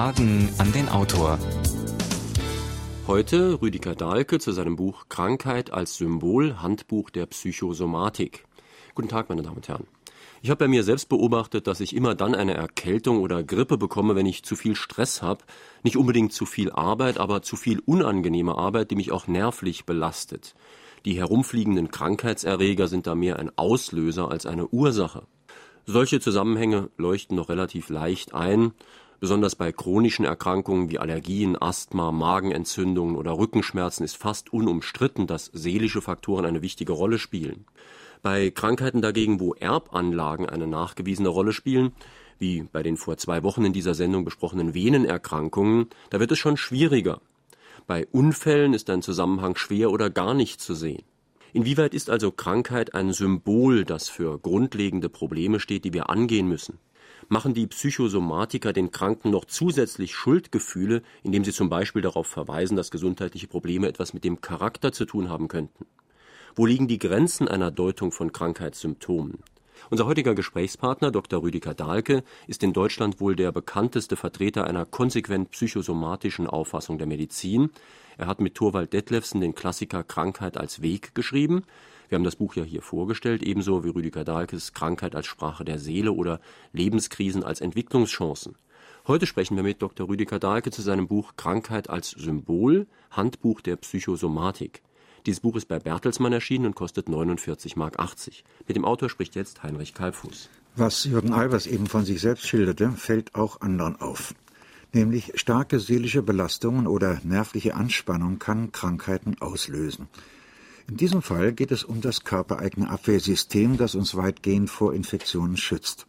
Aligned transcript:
Fragen 0.00 0.48
an 0.56 0.72
den 0.72 0.88
Autor. 0.88 1.38
Heute 3.06 3.60
Rüdiger 3.60 3.94
Dahlke 3.94 4.38
zu 4.38 4.50
seinem 4.50 4.76
Buch 4.76 5.10
Krankheit 5.10 5.74
als 5.74 5.96
Symbol, 5.96 6.62
Handbuch 6.62 7.10
der 7.10 7.26
Psychosomatik. 7.26 8.46
Guten 8.94 9.08
Tag, 9.10 9.28
meine 9.28 9.42
Damen 9.42 9.56
und 9.56 9.68
Herren. 9.68 9.86
Ich 10.40 10.48
habe 10.48 10.56
bei 10.56 10.68
mir 10.68 10.84
selbst 10.84 11.10
beobachtet, 11.10 11.66
dass 11.66 11.80
ich 11.80 11.94
immer 11.94 12.14
dann 12.14 12.34
eine 12.34 12.54
Erkältung 12.54 13.20
oder 13.20 13.42
Grippe 13.42 13.76
bekomme, 13.76 14.16
wenn 14.16 14.24
ich 14.24 14.42
zu 14.42 14.56
viel 14.56 14.74
Stress 14.74 15.20
habe. 15.20 15.44
Nicht 15.82 15.98
unbedingt 15.98 16.32
zu 16.32 16.46
viel 16.46 16.72
Arbeit, 16.72 17.18
aber 17.18 17.42
zu 17.42 17.56
viel 17.56 17.80
unangenehme 17.84 18.56
Arbeit, 18.56 18.90
die 18.90 18.96
mich 18.96 19.12
auch 19.12 19.26
nervlich 19.26 19.84
belastet. 19.84 20.54
Die 21.04 21.18
herumfliegenden 21.18 21.90
Krankheitserreger 21.90 22.88
sind 22.88 23.06
da 23.06 23.14
mehr 23.14 23.38
ein 23.38 23.52
Auslöser 23.58 24.30
als 24.30 24.46
eine 24.46 24.66
Ursache. 24.66 25.24
Solche 25.84 26.20
Zusammenhänge 26.20 26.88
leuchten 26.96 27.36
noch 27.36 27.50
relativ 27.50 27.90
leicht 27.90 28.32
ein, 28.32 28.72
besonders 29.20 29.54
bei 29.54 29.70
chronischen 29.70 30.24
Erkrankungen 30.24 30.90
wie 30.90 30.98
Allergien, 30.98 31.60
Asthma, 31.60 32.10
Magenentzündungen 32.10 33.16
oder 33.16 33.38
Rückenschmerzen 33.38 34.04
ist 34.04 34.16
fast 34.16 34.52
unumstritten, 34.52 35.26
dass 35.26 35.50
seelische 35.52 36.00
Faktoren 36.00 36.46
eine 36.46 36.62
wichtige 36.62 36.92
Rolle 36.92 37.18
spielen. 37.18 37.66
Bei 38.22 38.50
Krankheiten 38.50 39.02
dagegen, 39.02 39.38
wo 39.38 39.54
Erbanlagen 39.54 40.48
eine 40.48 40.66
nachgewiesene 40.66 41.28
Rolle 41.28 41.52
spielen, 41.52 41.92
wie 42.38 42.62
bei 42.62 42.82
den 42.82 42.96
vor 42.96 43.18
zwei 43.18 43.42
Wochen 43.42 43.64
in 43.64 43.72
dieser 43.72 43.94
Sendung 43.94 44.24
besprochenen 44.24 44.74
Venenerkrankungen, 44.74 45.88
da 46.08 46.18
wird 46.20 46.32
es 46.32 46.38
schon 46.38 46.56
schwieriger. 46.56 47.20
Bei 47.86 48.06
Unfällen 48.12 48.72
ist 48.72 48.88
ein 48.90 49.02
Zusammenhang 49.02 49.56
schwer 49.56 49.90
oder 49.90 50.10
gar 50.10 50.34
nicht 50.34 50.60
zu 50.60 50.74
sehen. 50.74 51.02
Inwieweit 51.52 51.94
ist 51.94 52.08
also 52.10 52.30
Krankheit 52.30 52.94
ein 52.94 53.12
Symbol, 53.12 53.84
das 53.84 54.08
für 54.08 54.38
grundlegende 54.38 55.08
Probleme 55.08 55.60
steht, 55.60 55.84
die 55.84 55.92
wir 55.92 56.08
angehen 56.08 56.48
müssen? 56.48 56.78
Machen 57.32 57.54
die 57.54 57.68
Psychosomatiker 57.68 58.72
den 58.72 58.90
Kranken 58.90 59.30
noch 59.30 59.44
zusätzlich 59.44 60.16
Schuldgefühle, 60.16 61.00
indem 61.22 61.44
sie 61.44 61.52
zum 61.52 61.68
Beispiel 61.68 62.02
darauf 62.02 62.26
verweisen, 62.26 62.76
dass 62.76 62.90
gesundheitliche 62.90 63.46
Probleme 63.46 63.86
etwas 63.86 64.12
mit 64.12 64.24
dem 64.24 64.40
Charakter 64.40 64.90
zu 64.90 65.04
tun 65.04 65.28
haben 65.28 65.46
könnten? 65.46 65.86
Wo 66.56 66.66
liegen 66.66 66.88
die 66.88 66.98
Grenzen 66.98 67.46
einer 67.46 67.70
Deutung 67.70 68.10
von 68.10 68.32
Krankheitssymptomen? 68.32 69.38
Unser 69.90 70.06
heutiger 70.06 70.34
Gesprächspartner, 70.34 71.12
Dr. 71.12 71.40
Rüdiger 71.40 71.72
Dahlke, 71.72 72.24
ist 72.48 72.64
in 72.64 72.72
Deutschland 72.72 73.20
wohl 73.20 73.36
der 73.36 73.52
bekannteste 73.52 74.16
Vertreter 74.16 74.64
einer 74.64 74.84
konsequent 74.84 75.52
psychosomatischen 75.52 76.48
Auffassung 76.48 76.98
der 76.98 77.06
Medizin. 77.06 77.70
Er 78.18 78.26
hat 78.26 78.40
mit 78.40 78.56
Thorwald 78.56 78.92
Detlefsen 78.92 79.40
den 79.40 79.54
Klassiker 79.54 80.02
Krankheit 80.02 80.56
als 80.56 80.82
Weg 80.82 81.14
geschrieben. 81.14 81.62
Wir 82.10 82.16
haben 82.16 82.24
das 82.24 82.34
Buch 82.34 82.56
ja 82.56 82.64
hier 82.64 82.82
vorgestellt, 82.82 83.40
ebenso 83.44 83.84
wie 83.84 83.90
Rüdiger 83.90 84.24
Dahlkes 84.24 84.72
Krankheit 84.72 85.14
als 85.14 85.26
Sprache 85.26 85.64
der 85.64 85.78
Seele 85.78 86.10
oder 86.10 86.40
Lebenskrisen 86.72 87.44
als 87.44 87.60
Entwicklungschancen. 87.60 88.56
Heute 89.06 89.26
sprechen 89.26 89.54
wir 89.54 89.62
mit 89.62 89.80
Dr. 89.80 90.08
Rüdiger 90.08 90.40
Dahlke 90.40 90.72
zu 90.72 90.82
seinem 90.82 91.06
Buch 91.06 91.34
Krankheit 91.36 91.88
als 91.88 92.10
Symbol, 92.10 92.88
Handbuch 93.12 93.60
der 93.60 93.76
Psychosomatik. 93.76 94.82
Dieses 95.24 95.38
Buch 95.38 95.54
ist 95.54 95.68
bei 95.68 95.78
Bertelsmann 95.78 96.32
erschienen 96.32 96.66
und 96.66 96.74
kostet 96.74 97.06
49,80 97.06 97.78
Mark. 97.78 97.96
Mit 98.66 98.76
dem 98.76 98.84
Autor 98.84 99.08
spricht 99.08 99.36
jetzt 99.36 99.62
Heinrich 99.62 99.94
Kalfuß. 99.94 100.50
Was 100.74 101.04
Jürgen 101.04 101.32
Albers 101.32 101.68
eben 101.68 101.86
von 101.86 102.04
sich 102.04 102.20
selbst 102.20 102.48
schilderte, 102.48 102.90
fällt 102.90 103.36
auch 103.36 103.60
anderen 103.60 104.00
auf. 104.00 104.34
Nämlich 104.92 105.30
starke 105.36 105.78
seelische 105.78 106.22
Belastungen 106.22 106.88
oder 106.88 107.20
nervliche 107.22 107.76
Anspannung 107.76 108.40
kann 108.40 108.72
Krankheiten 108.72 109.36
auslösen. 109.38 110.08
In 110.90 110.96
diesem 110.96 111.22
Fall 111.22 111.52
geht 111.52 111.70
es 111.70 111.84
um 111.84 112.00
das 112.00 112.24
körpereigene 112.24 112.90
Abwehrsystem, 112.90 113.76
das 113.76 113.94
uns 113.94 114.16
weitgehend 114.16 114.68
vor 114.68 114.92
Infektionen 114.92 115.56
schützt. 115.56 116.04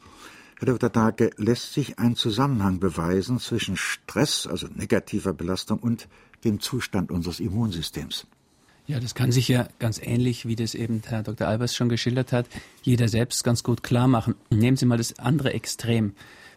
Herr 0.58 0.66
Dr. 0.66 0.90
Dahlke, 0.90 1.30
lässt 1.38 1.74
sich 1.74 2.00
ein 2.00 2.16
Zusammenhang 2.16 2.80
beweisen 2.80 3.38
zwischen 3.38 3.78
Stress, 3.78 4.48
also 4.48 4.66
negativer 4.74 5.34
Belastung, 5.34 5.78
und 5.78 6.08
dem 6.44 6.60
Zustand 6.60 7.12
unseres 7.12 7.40
Immunsystems? 7.40 8.26
Ja, 8.88 9.00
das 9.00 9.14
kann 9.14 9.32
sich 9.32 9.48
ja 9.48 9.68
ganz 9.78 10.00
ähnlich, 10.02 10.48
wie 10.48 10.56
das 10.56 10.74
eben 10.74 11.04
Herr 11.06 11.22
Dr. 11.22 11.48
Albers 11.48 11.76
schon 11.76 11.88
geschildert 11.88 12.32
hat, 12.32 12.48
jeder 12.82 13.08
selbst 13.08 13.44
ganz 13.44 13.62
gut 13.62 13.84
klar 13.84 14.08
machen. 14.08 14.34
Nehmen 14.50 14.78
Sie 14.78 14.88
mal 14.88 14.98
das 14.98 15.20
andere 15.20 15.54
Extrem. 15.54 16.16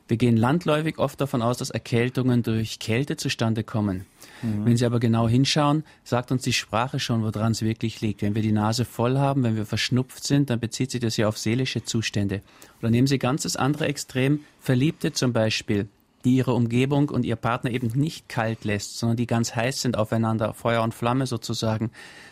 Wir 0.08 0.16
gehen 0.16 0.38
landläufig 0.38 0.96
oft 0.96 1.20
davon 1.20 1.42
aus, 1.42 1.58
dass 1.58 1.68
Erkältungen 1.68 2.42
durch 2.42 2.78
Kälte 2.78 3.18
zustande 3.18 3.64
kommen. 3.64 4.06
Mhm. 4.44 4.66
Wenn 4.66 4.76
Sie 4.76 4.86
aber 4.86 5.00
genau 5.00 5.28
hinschauen, 5.28 5.84
sagt 6.02 6.30
uns 6.30 6.42
die 6.42 6.52
Sprache 6.52 7.00
schon, 7.00 7.22
woran 7.22 7.52
es 7.52 7.62
wirklich 7.62 8.00
liegt. 8.00 8.22
Wenn 8.22 8.34
wir 8.34 8.42
die 8.42 8.52
Nase 8.52 8.84
voll 8.84 9.18
haben, 9.18 9.42
wenn 9.42 9.56
wir 9.56 9.66
verschnupft 9.66 10.24
sind, 10.24 10.50
dann 10.50 10.60
bezieht 10.60 10.90
sich 10.90 11.00
das 11.00 11.16
ja 11.16 11.28
auf 11.28 11.38
seelische 11.38 11.84
Zustände. 11.84 12.42
Oder 12.80 12.90
nehmen 12.90 13.06
Sie 13.06 13.18
ganz 13.18 13.42
das 13.42 13.56
andere 13.56 13.86
Extrem, 13.86 14.40
Verliebte 14.60 15.12
zum 15.12 15.32
Beispiel 15.32 15.88
die 16.24 16.36
ihre 16.36 16.54
Umgebung 16.54 17.10
und 17.10 17.24
ihr 17.24 17.36
Partner 17.36 17.70
eben 17.70 17.88
nicht 17.94 18.28
kalt 18.28 18.64
lässt, 18.64 18.98
sondern 18.98 19.16
die 19.16 19.26
ganz 19.26 19.54
heiß 19.54 19.82
sind 19.82 19.96
aufeinander, 19.98 20.54
Feuer 20.54 20.82
und 20.82 20.94
Flamme 20.94 21.26
sozusagen. 21.26 21.90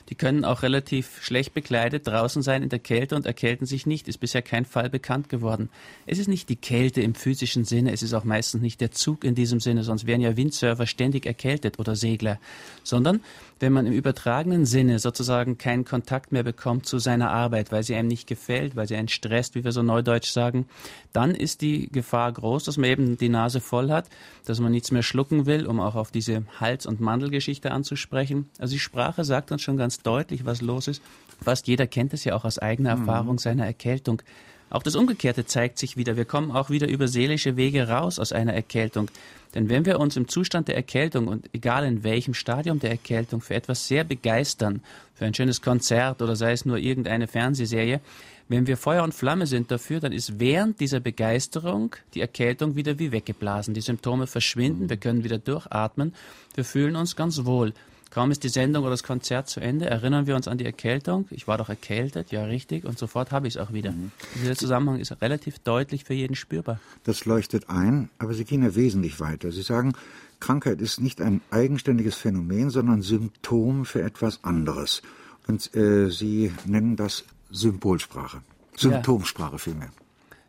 Die 0.08 0.14
können 0.14 0.44
auch 0.44 0.62
relativ 0.62 1.22
schlecht 1.22 1.54
bekleidet 1.54 2.06
draußen 2.06 2.42
sein 2.42 2.62
in 2.62 2.68
der 2.68 2.78
Kälte 2.78 3.16
und 3.16 3.26
erkälten 3.26 3.66
sich 3.66 3.86
nicht. 3.86 4.08
Ist 4.08 4.18
bisher 4.18 4.42
kein 4.42 4.64
Fall 4.64 4.90
bekannt 4.90 5.28
geworden. 5.28 5.68
Es 6.06 6.18
ist 6.18 6.28
nicht 6.28 6.48
die 6.48 6.56
Kälte 6.56 7.02
im 7.02 7.14
physischen 7.14 7.64
Sinne, 7.64 7.92
es 7.92 8.02
ist 8.02 8.14
auch 8.14 8.24
meistens 8.24 8.62
nicht 8.62 8.80
der 8.80 8.90
Zug 8.90 9.24
in 9.24 9.34
diesem 9.34 9.60
Sinne, 9.60 9.84
sonst 9.84 10.06
wären 10.06 10.20
ja 10.20 10.36
Windsurfer 10.36 10.86
ständig 10.86 11.26
erkältet 11.26 11.78
oder 11.78 11.94
Segler, 11.96 12.38
sondern 12.82 13.20
wenn 13.62 13.72
man 13.72 13.86
im 13.86 13.92
übertragenen 13.92 14.66
Sinne 14.66 14.98
sozusagen 14.98 15.56
keinen 15.56 15.84
Kontakt 15.84 16.32
mehr 16.32 16.42
bekommt 16.42 16.84
zu 16.84 16.98
seiner 16.98 17.30
Arbeit, 17.30 17.70
weil 17.70 17.84
sie 17.84 17.94
einem 17.94 18.08
nicht 18.08 18.26
gefällt, 18.26 18.74
weil 18.74 18.88
sie 18.88 18.96
einen 18.96 19.08
stresst, 19.08 19.54
wie 19.54 19.62
wir 19.62 19.70
so 19.70 19.82
neudeutsch 19.82 20.30
sagen, 20.30 20.66
dann 21.12 21.34
ist 21.34 21.62
die 21.62 21.88
Gefahr 21.90 22.32
groß, 22.32 22.64
dass 22.64 22.76
man 22.76 22.90
eben 22.90 23.16
die 23.16 23.28
Nase 23.28 23.60
voll 23.60 23.90
hat, 23.90 24.08
dass 24.44 24.58
man 24.58 24.72
nichts 24.72 24.90
mehr 24.90 25.04
schlucken 25.04 25.46
will, 25.46 25.66
um 25.66 25.80
auch 25.80 25.94
auf 25.94 26.10
diese 26.10 26.42
Hals- 26.58 26.86
und 26.86 27.00
Mandelgeschichte 27.00 27.70
anzusprechen. 27.70 28.50
Also 28.58 28.74
die 28.74 28.80
Sprache 28.80 29.24
sagt 29.24 29.52
uns 29.52 29.62
schon 29.62 29.76
ganz 29.76 30.02
deutlich, 30.02 30.44
was 30.44 30.60
los 30.60 30.88
ist. 30.88 31.00
Fast 31.40 31.68
jeder 31.68 31.86
kennt 31.86 32.12
es 32.12 32.24
ja 32.24 32.34
auch 32.34 32.44
aus 32.44 32.58
eigener 32.58 32.96
mhm. 32.96 33.02
Erfahrung 33.02 33.38
seiner 33.38 33.64
Erkältung. 33.64 34.22
Auch 34.70 34.82
das 34.82 34.96
Umgekehrte 34.96 35.44
zeigt 35.44 35.78
sich 35.78 35.98
wieder. 35.98 36.16
Wir 36.16 36.24
kommen 36.24 36.50
auch 36.50 36.70
wieder 36.70 36.88
über 36.88 37.06
seelische 37.06 37.56
Wege 37.56 37.88
raus 37.88 38.18
aus 38.18 38.32
einer 38.32 38.54
Erkältung. 38.54 39.08
Denn 39.54 39.68
wenn 39.68 39.84
wir 39.84 40.00
uns 40.00 40.16
im 40.16 40.28
Zustand 40.28 40.68
der 40.68 40.76
Erkältung 40.76 41.28
und 41.28 41.48
egal 41.52 41.84
in 41.84 42.04
welchem 42.04 42.34
Stadium 42.34 42.78
der 42.78 42.90
Erkältung 42.90 43.40
für 43.40 43.54
etwas 43.54 43.86
sehr 43.86 44.04
begeistern, 44.04 44.80
für 45.14 45.26
ein 45.26 45.34
schönes 45.34 45.60
Konzert 45.60 46.22
oder 46.22 46.36
sei 46.36 46.52
es 46.52 46.64
nur 46.64 46.78
irgendeine 46.78 47.26
Fernsehserie, 47.26 48.00
wenn 48.48 48.66
wir 48.66 48.76
Feuer 48.76 49.04
und 49.04 49.14
Flamme 49.14 49.46
sind 49.46 49.70
dafür, 49.70 50.00
dann 50.00 50.12
ist 50.12 50.38
während 50.38 50.80
dieser 50.80 51.00
Begeisterung 51.00 51.94
die 52.14 52.20
Erkältung 52.20 52.76
wieder 52.76 52.98
wie 52.98 53.12
weggeblasen. 53.12 53.72
Die 53.72 53.80
Symptome 53.80 54.26
verschwinden, 54.26 54.90
wir 54.90 54.96
können 54.96 55.24
wieder 55.24 55.38
durchatmen, 55.38 56.12
wir 56.54 56.64
fühlen 56.64 56.96
uns 56.96 57.16
ganz 57.16 57.44
wohl. 57.44 57.72
Kaum 58.12 58.30
ist 58.30 58.44
die 58.44 58.50
Sendung 58.50 58.82
oder 58.82 58.90
das 58.90 59.04
Konzert 59.04 59.48
zu 59.48 59.58
Ende, 59.60 59.86
erinnern 59.86 60.26
wir 60.26 60.36
uns 60.36 60.46
an 60.46 60.58
die 60.58 60.66
Erkältung. 60.66 61.26
Ich 61.30 61.48
war 61.48 61.56
doch 61.56 61.70
erkältet, 61.70 62.30
ja 62.30 62.44
richtig, 62.44 62.84
und 62.84 62.98
sofort 62.98 63.32
habe 63.32 63.48
ich 63.48 63.56
es 63.56 63.60
auch 63.60 63.72
wieder. 63.72 63.92
Mhm. 63.92 64.12
Dieser 64.34 64.54
Zusammenhang 64.54 65.00
ist 65.00 65.22
relativ 65.22 65.60
deutlich 65.60 66.04
für 66.04 66.12
jeden 66.12 66.34
spürbar. 66.34 66.78
Das 67.04 67.24
leuchtet 67.24 67.70
ein, 67.70 68.10
aber 68.18 68.34
Sie 68.34 68.44
gehen 68.44 68.62
ja 68.62 68.74
wesentlich 68.74 69.18
weiter. 69.18 69.50
Sie 69.50 69.62
sagen, 69.62 69.94
Krankheit 70.40 70.82
ist 70.82 71.00
nicht 71.00 71.22
ein 71.22 71.40
eigenständiges 71.50 72.16
Phänomen, 72.16 72.68
sondern 72.68 73.00
Symptom 73.00 73.86
für 73.86 74.02
etwas 74.02 74.44
anderes. 74.44 75.00
Und 75.48 75.74
äh, 75.74 76.10
Sie 76.10 76.52
nennen 76.66 76.96
das 76.96 77.24
Symbolsprache. 77.50 78.42
Symptomsprache 78.76 79.52
ja. 79.52 79.58
vielmehr. 79.58 79.90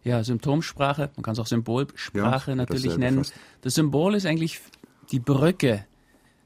Ja, 0.03 0.21
Symptomsprache, 0.21 1.11
man 1.15 1.23
kann 1.23 1.31
es 1.31 1.39
auch 1.39 1.47
Symbolsprache 1.47 2.51
ja, 2.51 2.55
natürlich 2.55 2.97
nennen. 2.97 3.19
Fast. 3.19 3.33
Das 3.61 3.75
Symbol 3.75 4.15
ist 4.15 4.25
eigentlich 4.25 4.59
die 5.13 5.19
Brücke 5.19 5.85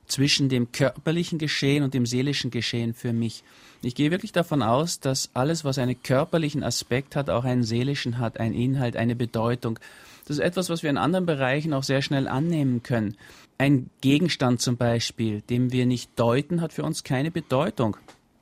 zwischen 0.07 0.49
dem 0.49 0.71
körperlichen 0.71 1.37
Geschehen 1.37 1.83
und 1.83 1.93
dem 1.93 2.05
seelischen 2.05 2.51
Geschehen 2.51 2.93
für 2.93 3.13
mich. 3.13 3.43
Ich 3.81 3.95
gehe 3.95 4.11
wirklich 4.11 4.31
davon 4.31 4.63
aus, 4.63 4.99
dass 4.99 5.29
alles, 5.33 5.63
was 5.63 5.77
einen 5.77 6.01
körperlichen 6.01 6.63
Aspekt 6.63 7.15
hat, 7.15 7.29
auch 7.29 7.43
einen 7.43 7.63
seelischen 7.63 8.17
hat, 8.17 8.39
einen 8.39 8.55
Inhalt, 8.55 8.95
eine 8.95 9.15
Bedeutung. 9.15 9.79
Das 10.25 10.37
ist 10.37 10.43
etwas, 10.43 10.69
was 10.69 10.83
wir 10.83 10.89
in 10.89 10.97
anderen 10.97 11.25
Bereichen 11.25 11.73
auch 11.73 11.83
sehr 11.83 12.01
schnell 12.01 12.27
annehmen 12.27 12.83
können. 12.83 13.15
Ein 13.57 13.89
Gegenstand 14.01 14.61
zum 14.61 14.77
Beispiel, 14.77 15.41
den 15.41 15.71
wir 15.71 15.85
nicht 15.85 16.11
deuten, 16.17 16.61
hat 16.61 16.73
für 16.73 16.83
uns 16.83 17.03
keine 17.03 17.31
Bedeutung. 17.31 17.97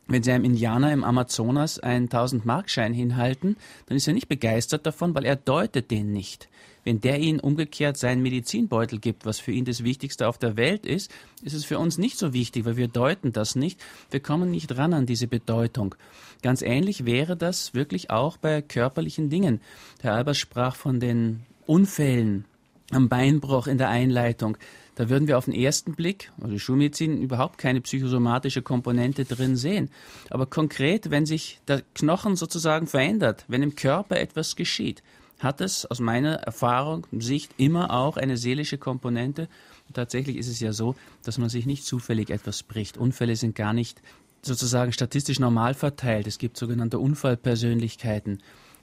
Wenn 0.08 0.22
Sie 0.22 0.32
einem 0.32 0.46
Indianer 0.46 0.94
im 0.94 1.04
Amazonas 1.04 1.80
einen 1.80 2.10
1000-Markschein 2.10 2.94
hinhalten, 2.94 3.58
dann 3.88 3.98
ist 3.98 4.08
er 4.08 4.14
nicht 4.14 4.28
begeistert 4.28 4.86
davon, 4.86 5.16
weil 5.16 5.26
er 5.26 5.36
deutet 5.36 5.90
den 5.90 6.12
nicht. 6.12 6.48
Wenn 6.86 7.02
der 7.02 7.20
Ihnen 7.20 7.40
umgekehrt 7.40 7.98
seinen 7.98 8.22
Medizinbeutel 8.22 9.00
gibt, 9.00 9.26
was 9.26 9.40
für 9.40 9.52
ihn 9.52 9.66
das 9.66 9.84
Wichtigste 9.84 10.28
auf 10.28 10.38
der 10.38 10.56
Welt 10.56 10.86
ist, 10.86 11.12
ist 11.42 11.54
es 11.54 11.66
für 11.66 11.80
uns 11.80 11.98
nicht 11.98 12.18
so 12.18 12.32
wichtig, 12.32 12.64
weil 12.64 12.78
wir 12.78 12.88
deuten 12.88 13.34
das 13.34 13.56
nicht. 13.56 13.84
Wir 14.12 14.20
kommen 14.20 14.52
nicht 14.52 14.78
ran 14.78 14.94
an 14.94 15.08
diese 15.08 15.28
Bedeutung. 15.28 15.96
Ganz 16.44 16.62
ähnlich 16.62 17.06
wäre 17.06 17.36
das 17.36 17.74
wirklich 17.74 18.12
auch 18.12 18.38
bei 18.38 18.62
körperlichen 18.62 19.32
Dingen. 19.32 19.62
Herr 20.02 20.14
Albers 20.14 20.38
sprach 20.38 20.76
von 20.76 21.00
den 21.00 21.42
Unfällen 21.66 22.46
am 22.92 23.10
Beinbruch 23.10 23.66
in 23.66 23.80
der 23.80 23.90
Einleitung. 23.90 24.56
Da 24.94 25.10
würden 25.10 25.28
wir 25.28 25.40
auf 25.40 25.46
den 25.46 25.56
ersten 25.56 25.96
Blick, 25.96 26.32
also 26.40 26.58
Schulmedizin, 26.58 27.22
überhaupt 27.22 27.58
keine 27.58 27.82
psychosomatische 27.82 28.62
Komponente 28.62 29.26
drin 29.26 29.56
sehen. 29.58 29.90
Aber 30.30 30.46
konkret, 30.46 31.10
wenn 31.10 31.26
sich 31.26 31.60
der 31.68 31.82
Knochen 31.96 32.36
sozusagen 32.36 32.88
verändert, 32.88 33.44
wenn 33.48 33.64
im 33.64 33.76
Körper 33.76 34.18
etwas 34.18 34.56
geschieht, 34.56 35.02
hat 35.40 35.62
es 35.62 35.86
aus 35.86 36.00
meiner 36.00 36.36
Erfahrung, 36.36 37.08
Sicht 37.12 37.54
immer 37.58 37.92
auch 37.92 38.18
eine 38.18 38.38
seelische 38.38 38.78
Komponente. 38.78 39.48
Und 39.88 39.96
tatsächlich 39.96 40.38
ist 40.38 40.48
es 40.48 40.60
ja 40.60 40.74
so, 40.74 40.96
dass 41.24 41.38
man 41.38 41.50
sich 41.50 41.66
nicht 41.66 41.86
zufällig 41.86 42.30
etwas 42.30 42.64
bricht. 42.64 42.98
Unfälle 42.98 43.36
sind 43.36 43.56
gar 43.56 43.74
nicht 43.74 44.02
sozusagen 44.42 44.92
statistisch 44.92 45.40
normal 45.40 45.74
verteilt. 45.74 46.28
Es 46.28 46.38
gibt 46.38 46.58
sogenannte 46.58 47.00
Unfallpersönlichkeiten. 47.00 48.42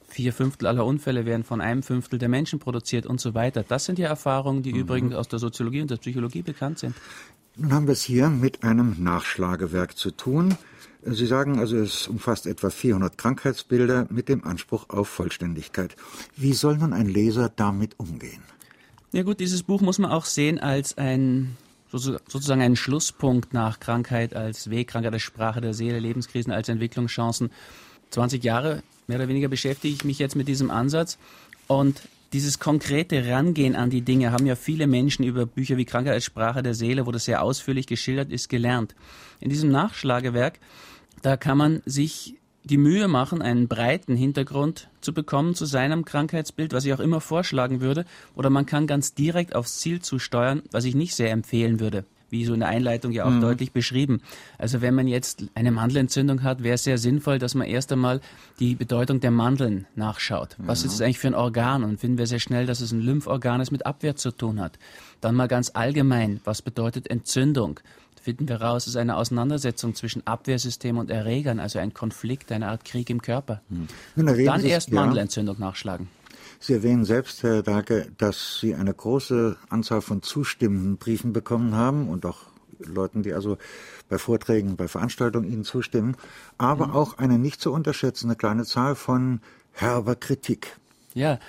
Vier 0.08 0.32
Fünftel 0.32 0.66
aller 0.66 0.84
Unfälle 0.84 1.24
werden 1.24 1.44
von 1.44 1.62
einem 1.62 1.82
Fünftel 1.82 2.18
der 2.18 2.28
Menschen 2.28 2.58
produziert 2.58 3.06
und 3.06 3.20
so 3.20 3.34
weiter. 3.34 3.64
Das 3.66 3.86
sind 3.86 3.98
ja 3.98 4.08
Erfahrungen, 4.08 4.62
die 4.62 4.72
mhm. 4.72 4.80
übrigens 4.80 5.14
aus 5.14 5.28
der 5.28 5.38
Soziologie 5.38 5.80
und 5.80 5.90
der 5.90 5.96
Psychologie 5.96 6.42
bekannt 6.42 6.78
sind. 6.80 6.94
Nun 7.56 7.72
haben 7.72 7.86
wir 7.86 7.92
es 7.92 8.02
hier 8.02 8.28
mit 8.30 8.62
einem 8.62 9.02
Nachschlagewerk 9.02 9.96
zu 9.96 10.10
tun. 10.10 10.56
Sie 11.04 11.26
sagen 11.26 11.58
also, 11.58 11.76
es 11.76 12.06
umfasst 12.06 12.46
etwa 12.46 12.70
400 12.70 13.18
Krankheitsbilder 13.18 14.06
mit 14.08 14.28
dem 14.28 14.44
Anspruch 14.44 14.88
auf 14.88 15.08
Vollständigkeit. 15.08 15.96
Wie 16.36 16.54
soll 16.54 16.78
nun 16.78 16.92
ein 16.92 17.08
Leser 17.08 17.52
damit 17.54 17.98
umgehen? 17.98 18.42
Ja 19.10 19.22
gut, 19.22 19.40
dieses 19.40 19.64
Buch 19.64 19.82
muss 19.82 19.98
man 19.98 20.10
auch 20.10 20.24
sehen 20.24 20.58
als 20.58 20.96
ein 20.96 21.56
sozusagen 21.90 22.62
einen 22.62 22.76
Schlusspunkt 22.76 23.52
nach 23.52 23.78
Krankheit 23.78 24.34
als 24.34 24.70
Weg, 24.70 24.88
Krankheit 24.88 25.12
als 25.12 25.22
Sprache 25.22 25.60
der 25.60 25.74
Seele, 25.74 25.98
Lebenskrisen 25.98 26.50
als 26.50 26.70
Entwicklungschancen. 26.70 27.50
20 28.10 28.42
Jahre 28.42 28.82
mehr 29.06 29.18
oder 29.18 29.28
weniger 29.28 29.48
beschäftige 29.48 29.94
ich 29.94 30.04
mich 30.04 30.18
jetzt 30.18 30.36
mit 30.36 30.48
diesem 30.48 30.70
Ansatz 30.70 31.18
und 31.66 32.00
dieses 32.32 32.58
konkrete 32.58 33.26
Rangehen 33.26 33.76
an 33.76 33.90
die 33.90 34.02
Dinge 34.02 34.32
haben 34.32 34.46
ja 34.46 34.56
viele 34.56 34.86
Menschen 34.86 35.24
über 35.24 35.46
Bücher 35.46 35.76
wie 35.76 35.84
Krankheit 35.84 36.14
als 36.14 36.24
Sprache 36.24 36.62
der 36.62 36.74
Seele, 36.74 37.06
wo 37.06 37.12
das 37.12 37.26
sehr 37.26 37.42
ausführlich 37.42 37.86
geschildert 37.86 38.30
ist, 38.30 38.48
gelernt. 38.48 38.94
In 39.40 39.50
diesem 39.50 39.70
Nachschlagewerk, 39.70 40.58
da 41.20 41.36
kann 41.36 41.58
man 41.58 41.82
sich 41.84 42.36
die 42.64 42.78
Mühe 42.78 43.08
machen, 43.08 43.42
einen 43.42 43.68
breiten 43.68 44.16
Hintergrund 44.16 44.88
zu 45.00 45.12
bekommen 45.12 45.54
zu 45.54 45.66
seinem 45.66 46.04
Krankheitsbild, 46.04 46.72
was 46.72 46.84
ich 46.84 46.94
auch 46.94 47.00
immer 47.00 47.20
vorschlagen 47.20 47.80
würde, 47.80 48.04
oder 48.34 48.50
man 48.50 48.66
kann 48.66 48.86
ganz 48.86 49.14
direkt 49.14 49.54
aufs 49.54 49.78
Ziel 49.78 50.00
zusteuern, 50.00 50.62
was 50.70 50.84
ich 50.84 50.94
nicht 50.94 51.14
sehr 51.14 51.32
empfehlen 51.32 51.80
würde 51.80 52.04
wie 52.32 52.44
so 52.44 52.54
in 52.54 52.60
der 52.60 52.70
Einleitung 52.70 53.12
ja 53.12 53.24
auch 53.26 53.30
mhm. 53.30 53.42
deutlich 53.42 53.72
beschrieben. 53.72 54.22
Also 54.58 54.80
wenn 54.80 54.94
man 54.94 55.06
jetzt 55.06 55.44
eine 55.54 55.70
Mandelentzündung 55.70 56.42
hat, 56.42 56.62
wäre 56.62 56.74
es 56.74 56.84
sehr 56.84 56.98
sinnvoll, 56.98 57.38
dass 57.38 57.54
man 57.54 57.68
erst 57.68 57.92
einmal 57.92 58.20
die 58.58 58.74
Bedeutung 58.74 59.20
der 59.20 59.30
Mandeln 59.30 59.86
nachschaut. 59.94 60.56
Was 60.58 60.82
mhm. 60.82 60.88
ist 60.88 60.94
es 60.94 61.00
eigentlich 61.02 61.18
für 61.18 61.28
ein 61.28 61.34
Organ? 61.34 61.84
Und 61.84 62.00
finden 62.00 62.18
wir 62.18 62.26
sehr 62.26 62.40
schnell, 62.40 62.66
dass 62.66 62.80
es 62.80 62.90
ein 62.90 63.00
Lymphorgan 63.00 63.60
ist, 63.60 63.70
mit 63.70 63.86
Abwehr 63.86 64.16
zu 64.16 64.30
tun 64.32 64.60
hat. 64.60 64.78
Dann 65.20 65.34
mal 65.34 65.46
ganz 65.46 65.70
allgemein, 65.74 66.40
was 66.44 66.62
bedeutet 66.62 67.08
Entzündung? 67.08 67.78
finden 68.22 68.48
wir 68.48 68.62
raus, 68.62 68.84
es 68.84 68.90
ist 68.90 68.96
eine 68.96 69.16
Auseinandersetzung 69.16 69.94
zwischen 69.94 70.24
Abwehrsystem 70.26 70.96
und 70.96 71.10
Erregern, 71.10 71.58
also 71.58 71.80
ein 71.80 71.92
Konflikt, 71.92 72.52
eine 72.52 72.68
Art 72.68 72.84
Krieg 72.84 73.10
im 73.10 73.20
Körper. 73.20 73.60
Hm. 73.68 73.88
Dann 74.46 74.64
erst 74.64 74.90
ja. 74.90 74.94
Mandelentzündung 74.94 75.58
nachschlagen. 75.58 76.08
Sie 76.62 76.74
erwähnen 76.74 77.04
selbst, 77.04 77.42
Herr 77.42 77.64
Dake, 77.64 78.12
dass 78.18 78.60
Sie 78.60 78.76
eine 78.76 78.94
große 78.94 79.56
Anzahl 79.68 80.00
von 80.00 80.22
zustimmenden 80.22 80.96
Briefen 80.96 81.32
bekommen 81.32 81.74
haben 81.74 82.08
und 82.08 82.24
auch 82.24 82.38
Leuten, 82.78 83.24
die 83.24 83.32
also 83.32 83.58
bei 84.08 84.16
Vorträgen, 84.16 84.76
bei 84.76 84.86
Veranstaltungen 84.86 85.50
Ihnen 85.50 85.64
zustimmen, 85.64 86.16
aber 86.58 86.86
mhm. 86.86 86.92
auch 86.92 87.18
eine 87.18 87.40
nicht 87.40 87.60
zu 87.60 87.72
unterschätzende 87.72 88.36
kleine 88.36 88.64
Zahl 88.64 88.94
von 88.94 89.40
herber 89.72 90.14
Kritik. 90.14 90.76
Ja, 91.14 91.40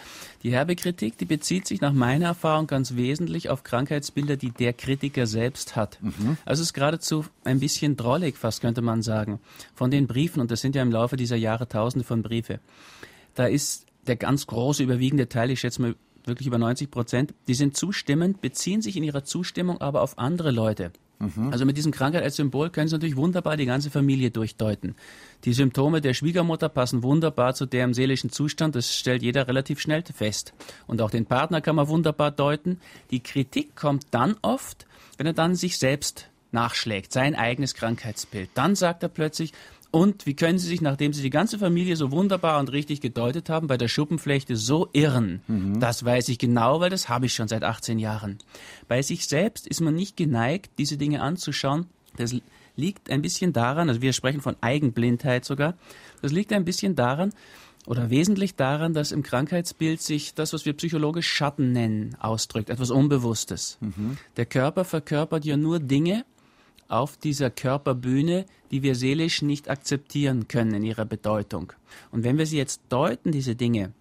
die 0.42 0.51
herbe 0.51 0.75
Kritik, 0.75 1.19
die 1.19 1.25
bezieht 1.25 1.68
sich 1.68 1.80
nach 1.80 1.94
meiner 1.94 2.25
Erfahrung 2.25 2.66
ganz 2.66 2.95
wesentlich 2.95 3.51
auf 3.51 3.62
Krankheitsbilder, 3.62 4.36
die 4.36 4.50
der 4.50 4.74
Kritiker 4.74 5.27
selbst 5.27 5.75
hat. 5.75 6.00
Mhm. 6.01 6.38
Also 6.44 6.62
es 6.62 6.69
ist 6.69 6.74
geradezu 6.74 7.25
ein 7.44 7.59
bisschen 7.59 7.98
drollig, 7.98 8.36
fast 8.36 8.62
könnte 8.62 8.81
man 8.81 9.04
sagen, 9.04 9.39
von 9.75 9.92
den 9.92 10.07
Briefen, 10.07 10.42
und 10.42 10.50
das 10.50 10.62
sind 10.62 10.75
ja 10.75 10.81
im 10.81 10.92
Laufe 10.92 11.18
dieser 11.18 11.36
Jahre 11.36 11.69
Tausende 11.69 12.04
von 12.04 12.24
Briefe. 12.24 12.59
Da 13.36 13.45
ist 13.45 13.86
der 14.08 14.16
ganz 14.16 14.48
große, 14.48 14.84
überwiegende 14.84 15.30
Teil, 15.30 15.52
ich 15.52 15.60
schätze 15.60 15.82
mal 15.82 15.96
wirklich 16.26 16.48
über 16.48 16.58
90 16.58 16.90
Prozent, 16.90 17.34
die 17.48 17.54
sind 17.54 17.76
zustimmend, 17.76 18.42
beziehen 18.42 18.82
sich 18.82 18.96
in 18.96 19.04
ihrer 19.04 19.24
Zustimmung 19.24 19.82
aber 19.82 20.02
auf 20.02 20.18
andere 20.18 20.52
Leute. 20.52 20.92
Mhm. 21.20 21.52
Also 21.52 21.66
mit 21.66 21.78
diesem 21.78 21.92
Krankheit 21.92 22.24
als 22.24 22.36
Symbol 22.36 22.70
können 22.70 22.88
Sie 22.88 22.96
natürlich 22.96 23.16
wunderbar 23.16 23.58
die 23.58 23.66
ganze 23.66 23.90
Familie 23.90 24.32
durchdeuten. 24.32 24.96
Die 25.46 25.54
Symptome 25.54 26.02
der 26.02 26.14
Schwiegermutter 26.14 26.70
passen 26.70 27.04
wunderbar 27.04 27.54
zu 27.54 27.66
deren 27.66 27.94
seelischen 27.94 28.30
Zustand, 28.30 28.76
das 28.76 28.96
stellt 28.96 29.22
jeder 29.22 29.48
relativ 29.48 29.80
schnell 29.80 30.04
fest. 30.04 30.54
Und 30.88 31.02
auch 31.02 31.12
den 31.12 31.26
Partner 31.26 31.62
kann 31.62 31.76
man 31.76 31.88
wunderbar 31.88 32.32
deuten. 32.32 32.80
Die 33.12 33.22
Kritik 33.22 33.76
kommt 33.76 34.08
dann 34.12 34.36
oft, 34.42 34.86
wenn 35.18 35.28
er 35.28 35.34
dann 35.34 35.56
sich 35.56 35.78
selbst 35.78 36.30
nachschlägt, 36.52 37.12
sein 37.12 37.36
eigenes 37.36 37.74
Krankheitsbild. 37.74 38.50
Dann 38.54 38.76
sagt 38.76 39.04
er 39.04 39.10
plötzlich, 39.10 39.54
und 39.94 40.25
wie 40.25 40.34
können 40.34 40.57
Sie 40.57 40.68
sich, 40.68 40.81
nachdem 40.81 41.13
Sie 41.13 41.22
die 41.22 41.30
ganze 41.30 41.60
Familie 41.60 41.95
so 41.95 42.10
wunderbar 42.10 42.60
und 42.60 42.72
richtig 42.72 43.00
gedeutet 43.00 43.48
haben, 43.48 43.68
bei 43.68 43.78
der 43.78 43.88
Schuppenflechte 43.88 44.56
so 44.56 44.90
irren? 44.92 45.44
Mhm. 45.48 45.80
Das 45.80 46.04
weiß 46.04 46.30
ich 46.30 46.40
genau, 46.40 46.80
weil 46.80 46.90
das 46.90 47.10
habe 47.10 47.28
ich 47.28 47.36
schon 47.36 47.48
seit 47.48 47.63
18 47.63 48.00
Jahren. 48.00 48.40
Bei 48.88 49.04
sich 49.04 49.28
selbst 49.28 49.68
ist 49.68 49.81
man 49.81 49.94
nicht 49.94 50.18
geneigt, 50.18 50.72
diese 50.80 50.98
Dinge 50.98 51.22
anzuschauen. 51.22 51.86
Das 52.18 52.36
liegt 52.75 53.12
ein 53.12 53.22
bisschen 53.22 53.54
daran, 53.54 53.88
also 53.88 54.01
wir 54.01 54.13
sprechen 54.13 54.42
von 54.42 54.56
Eigenblindheit 54.62 55.45
sogar, 55.45 55.75
das 56.24 56.31
liegt 56.31 56.54
ein 56.54 56.66
bisschen 56.66 56.95
daran, 56.95 57.31
oder 57.86 58.10
wesentlich 58.10 58.56
daran, 58.56 58.94
dass 58.94 59.12
im 59.12 59.22
Krankheitsbild 59.22 60.01
sich 60.01 60.34
das, 60.34 60.54
was 60.54 60.66
wir 60.66 60.74
psychologisch 60.74 61.28
Schatten 61.28 61.72
nennen, 61.72 62.16
ausdrückt, 62.19 62.72
etwas 62.72 62.90
Unbewusstes. 62.90 63.78
Mhm. 63.81 64.18
Der 64.38 64.48
Körper 64.48 64.86
verkörpert 64.86 65.45
ja 65.45 65.56
nur 65.56 65.80
Dinge, 65.80 66.25
auf 66.88 67.18
dieser 67.18 67.50
Körperbühne, 67.50 68.45
die 68.71 68.83
wir 68.83 68.95
seelisch 68.95 69.41
nicht 69.41 69.69
akzeptieren 69.69 70.47
können 70.47 70.74
in 70.75 70.83
ihrer 70.83 71.06
Bedeutung. 71.06 71.74
Und 72.12 72.24
wenn 72.24 72.38
wir 72.38 72.45
sie 72.45 72.57
jetzt 72.57 72.81
deuten, 72.89 73.31
diese 73.31 73.56
Dinge, 73.56 73.94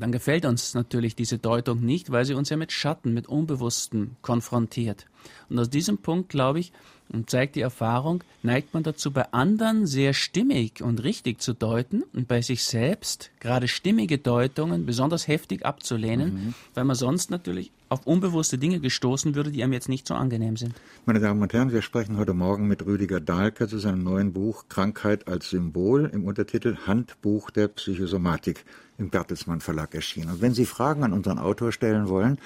dann 0.00 0.12
gefällt 0.12 0.44
uns 0.44 0.74
natürlich 0.74 1.16
diese 1.16 1.38
Deutung 1.38 1.80
nicht, 1.80 2.10
weil 2.10 2.24
sie 2.24 2.34
uns 2.34 2.50
ja 2.50 2.56
mit 2.56 2.72
Schatten, 2.72 3.14
mit 3.14 3.26
Unbewussten 3.26 4.16
konfrontiert. 4.22 5.06
Und 5.48 5.58
aus 5.58 5.70
diesem 5.70 5.98
Punkt, 5.98 6.28
glaube 6.28 6.60
ich, 6.60 6.72
und 7.10 7.30
zeigt 7.30 7.56
die 7.56 7.62
Erfahrung, 7.62 8.22
neigt 8.42 8.74
man 8.74 8.82
dazu, 8.82 9.10
bei 9.10 9.32
anderen 9.32 9.86
sehr 9.86 10.12
stimmig 10.12 10.82
und 10.82 11.02
richtig 11.02 11.40
zu 11.40 11.54
deuten 11.54 12.02
und 12.12 12.28
bei 12.28 12.42
sich 12.42 12.64
selbst 12.64 13.30
gerade 13.40 13.66
stimmige 13.66 14.18
Deutungen 14.18 14.84
besonders 14.84 15.26
heftig 15.26 15.64
abzulehnen, 15.64 16.34
mhm. 16.34 16.54
weil 16.74 16.84
man 16.84 16.96
sonst 16.96 17.30
natürlich 17.30 17.72
auf 17.88 18.06
unbewusste 18.06 18.58
Dinge 18.58 18.80
gestoßen 18.80 19.34
würde, 19.34 19.50
die 19.50 19.62
einem 19.62 19.72
jetzt 19.72 19.88
nicht 19.88 20.06
so 20.06 20.14
angenehm 20.14 20.56
sind. 20.56 20.74
Meine 21.06 21.20
Damen 21.20 21.40
und 21.42 21.52
Herren, 21.52 21.72
wir 21.72 21.82
sprechen 21.82 22.16
heute 22.16 22.34
Morgen 22.34 22.68
mit 22.68 22.84
Rüdiger 22.84 23.20
Dahlke 23.20 23.68
zu 23.68 23.78
seinem 23.78 24.02
neuen 24.02 24.32
Buch 24.32 24.66
Krankheit 24.68 25.28
als 25.28 25.50
Symbol 25.50 26.10
im 26.12 26.24
Untertitel 26.24 26.76
Handbuch 26.86 27.50
der 27.50 27.68
Psychosomatik 27.68 28.64
im 28.98 29.10
Bertelsmann 29.10 29.60
Verlag 29.60 29.94
erschienen. 29.94 30.30
Und 30.30 30.42
wenn 30.42 30.54
Sie 30.54 30.66
Fragen 30.66 31.04
an 31.04 31.12
unseren 31.12 31.38
Autor 31.38 31.72
stellen 31.72 32.08
wollen, 32.08 32.38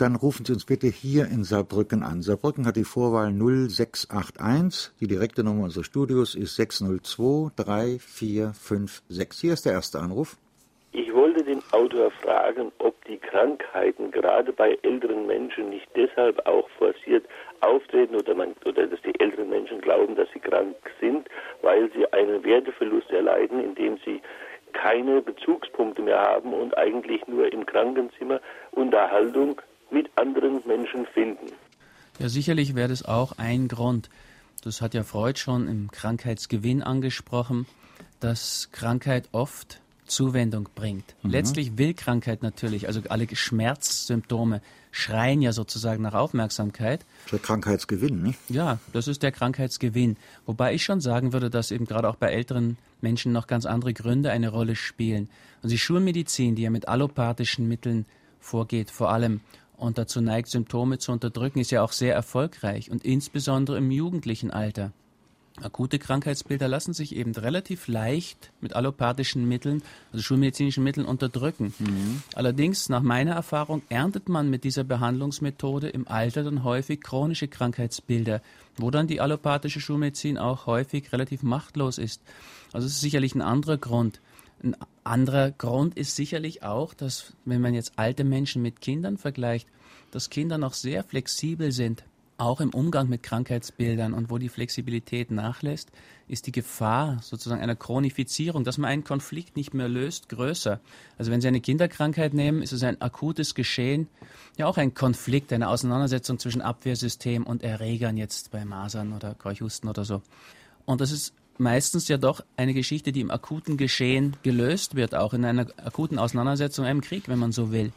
dann 0.00 0.16
rufen 0.16 0.46
Sie 0.46 0.52
uns 0.54 0.64
bitte 0.64 0.86
hier 0.86 1.26
in 1.26 1.44
Saarbrücken 1.44 2.02
an. 2.02 2.22
Saarbrücken 2.22 2.66
hat 2.66 2.76
die 2.76 2.84
Vorwahl 2.84 3.32
0681. 3.32 4.92
Die 4.98 5.06
direkte 5.06 5.44
Nummer 5.44 5.64
unseres 5.64 5.86
Studios 5.86 6.34
ist 6.34 6.56
602 6.56 7.52
3456. 7.56 9.40
Hier 9.40 9.52
ist 9.52 9.66
der 9.66 9.72
erste 9.72 10.00
Anruf. 10.00 10.38
Autor 11.72 12.10
fragen, 12.10 12.72
ob 12.78 13.04
die 13.04 13.18
Krankheiten 13.18 14.10
gerade 14.10 14.52
bei 14.52 14.78
älteren 14.82 15.26
Menschen 15.26 15.70
nicht 15.70 15.88
deshalb 15.94 16.44
auch 16.46 16.68
forciert 16.78 17.24
auftreten 17.60 18.16
oder, 18.16 18.34
man, 18.34 18.54
oder 18.64 18.86
dass 18.86 19.00
die 19.02 19.18
älteren 19.20 19.50
Menschen 19.50 19.80
glauben, 19.80 20.16
dass 20.16 20.28
sie 20.32 20.40
krank 20.40 20.76
sind, 21.00 21.28
weil 21.62 21.90
sie 21.92 22.10
einen 22.12 22.42
Werteverlust 22.44 23.10
erleiden, 23.10 23.62
indem 23.62 23.98
sie 24.04 24.20
keine 24.72 25.20
Bezugspunkte 25.20 26.02
mehr 26.02 26.20
haben 26.20 26.52
und 26.52 26.76
eigentlich 26.76 27.26
nur 27.26 27.52
im 27.52 27.66
Krankenzimmer 27.66 28.40
Unterhaltung 28.72 29.60
mit 29.90 30.10
anderen 30.16 30.62
Menschen 30.66 31.06
finden. 31.06 31.52
Ja, 32.18 32.28
sicherlich 32.28 32.74
wäre 32.74 32.88
das 32.88 33.04
auch 33.04 33.32
ein 33.38 33.68
Grund. 33.68 34.10
Das 34.62 34.82
hat 34.82 34.94
ja 34.94 35.02
Freud 35.02 35.38
schon 35.38 35.68
im 35.68 35.90
Krankheitsgewinn 35.90 36.82
angesprochen, 36.82 37.66
dass 38.20 38.70
Krankheit 38.72 39.28
oft 39.32 39.80
Zuwendung 40.10 40.68
bringt. 40.74 41.14
Mhm. 41.22 41.30
Letztlich 41.30 41.78
will 41.78 41.94
Krankheit 41.94 42.42
natürlich, 42.42 42.86
also 42.86 43.00
alle 43.08 43.26
Schmerzsymptome 43.32 44.60
schreien 44.90 45.40
ja 45.40 45.52
sozusagen 45.52 46.02
nach 46.02 46.14
Aufmerksamkeit. 46.14 47.06
Der 47.30 47.38
Krankheitsgewinn, 47.38 48.22
nicht? 48.22 48.38
Ja, 48.48 48.78
das 48.92 49.08
ist 49.08 49.22
der 49.22 49.32
Krankheitsgewinn. 49.32 50.16
Wobei 50.46 50.74
ich 50.74 50.84
schon 50.84 51.00
sagen 51.00 51.32
würde, 51.32 51.48
dass 51.48 51.70
eben 51.70 51.86
gerade 51.86 52.08
auch 52.08 52.16
bei 52.16 52.28
älteren 52.28 52.76
Menschen 53.00 53.32
noch 53.32 53.46
ganz 53.46 53.66
andere 53.66 53.94
Gründe 53.94 54.30
eine 54.32 54.50
Rolle 54.50 54.76
spielen. 54.76 55.28
Und 55.62 55.70
die 55.70 55.78
Schulmedizin, 55.78 56.56
die 56.56 56.62
ja 56.62 56.70
mit 56.70 56.88
allopathischen 56.88 57.68
Mitteln 57.68 58.04
vorgeht, 58.40 58.90
vor 58.90 59.10
allem 59.10 59.40
und 59.76 59.96
dazu 59.96 60.20
neigt, 60.20 60.48
Symptome 60.48 60.98
zu 60.98 61.12
unterdrücken, 61.12 61.60
ist 61.60 61.70
ja 61.70 61.82
auch 61.82 61.92
sehr 61.92 62.14
erfolgreich 62.14 62.90
und 62.90 63.04
insbesondere 63.04 63.78
im 63.78 63.90
jugendlichen 63.90 64.50
Alter. 64.50 64.92
Akute 65.62 65.98
Krankheitsbilder 65.98 66.68
lassen 66.68 66.94
sich 66.94 67.14
eben 67.14 67.34
relativ 67.34 67.88
leicht 67.88 68.50
mit 68.60 68.74
allopathischen 68.74 69.46
Mitteln, 69.48 69.82
also 70.12 70.22
schulmedizinischen 70.22 70.82
Mitteln 70.82 71.06
unterdrücken. 71.06 71.74
Mhm. 71.78 72.22
Allerdings, 72.34 72.88
nach 72.88 73.02
meiner 73.02 73.32
Erfahrung, 73.32 73.82
erntet 73.88 74.28
man 74.28 74.50
mit 74.50 74.64
dieser 74.64 74.84
Behandlungsmethode 74.84 75.88
im 75.88 76.08
Alter 76.08 76.44
dann 76.44 76.64
häufig 76.64 77.00
chronische 77.02 77.48
Krankheitsbilder, 77.48 78.42
wo 78.76 78.90
dann 78.90 79.06
die 79.06 79.20
allopathische 79.20 79.80
Schulmedizin 79.80 80.38
auch 80.38 80.66
häufig 80.66 81.12
relativ 81.12 81.42
machtlos 81.42 81.98
ist. 81.98 82.22
Also 82.72 82.86
es 82.86 82.94
ist 82.94 83.00
sicherlich 83.00 83.34
ein 83.34 83.42
anderer 83.42 83.78
Grund, 83.78 84.20
Ein 84.62 84.76
anderer 85.04 85.50
Grund 85.50 85.96
ist 85.96 86.16
sicherlich 86.16 86.62
auch, 86.62 86.92
dass 86.92 87.32
wenn 87.44 87.62
man 87.62 87.74
jetzt 87.74 87.92
alte 87.96 88.24
Menschen 88.24 88.62
mit 88.62 88.80
Kindern 88.80 89.16
vergleicht, 89.16 89.66
dass 90.10 90.28
Kinder 90.28 90.58
noch 90.58 90.74
sehr 90.74 91.02
flexibel 91.04 91.72
sind, 91.72 92.04
auch 92.40 92.60
im 92.60 92.70
Umgang 92.70 93.08
mit 93.08 93.22
Krankheitsbildern. 93.22 94.14
Und 94.14 94.30
wo 94.30 94.38
die 94.38 94.48
Flexibilität 94.48 95.30
nachlässt, 95.30 95.90
ist 96.26 96.46
die 96.46 96.52
Gefahr 96.52 97.18
sozusagen 97.22 97.60
einer 97.60 97.76
Chronifizierung, 97.76 98.64
dass 98.64 98.78
man 98.78 98.90
einen 98.90 99.04
Konflikt 99.04 99.56
nicht 99.56 99.74
mehr 99.74 99.88
löst, 99.88 100.28
größer. 100.28 100.80
Also 101.18 101.30
wenn 101.30 101.40
Sie 101.40 101.48
eine 101.48 101.60
Kinderkrankheit 101.60 102.32
nehmen, 102.32 102.62
ist 102.62 102.72
es 102.72 102.82
ein 102.82 103.00
akutes 103.00 103.54
Geschehen, 103.54 104.08
ja 104.56 104.66
auch 104.66 104.78
ein 104.78 104.94
Konflikt, 104.94 105.52
eine 105.52 105.68
Auseinandersetzung 105.68 106.38
zwischen 106.38 106.62
Abwehrsystem 106.62 107.44
und 107.44 107.62
Erregern 107.62 108.16
jetzt 108.16 108.50
bei 108.50 108.64
Masern 108.64 109.12
oder 109.12 109.34
Keuchhusten 109.34 109.88
oder 109.88 110.04
so. 110.04 110.22
Und 110.86 111.00
das 111.00 111.12
ist 111.12 111.34
meistens 111.58 112.08
ja 112.08 112.16
doch 112.16 112.40
eine 112.56 112.72
Geschichte, 112.72 113.12
die 113.12 113.20
im 113.20 113.30
akuten 113.30 113.76
Geschehen 113.76 114.36
gelöst 114.42 114.94
wird, 114.94 115.14
auch 115.14 115.34
in 115.34 115.44
einer 115.44 115.66
akuten 115.76 116.18
Auseinandersetzung, 116.18 116.86
einem 116.86 117.02
Krieg, 117.02 117.28
wenn 117.28 117.38
man 117.38 117.52
so 117.52 117.70
will. 117.70 117.92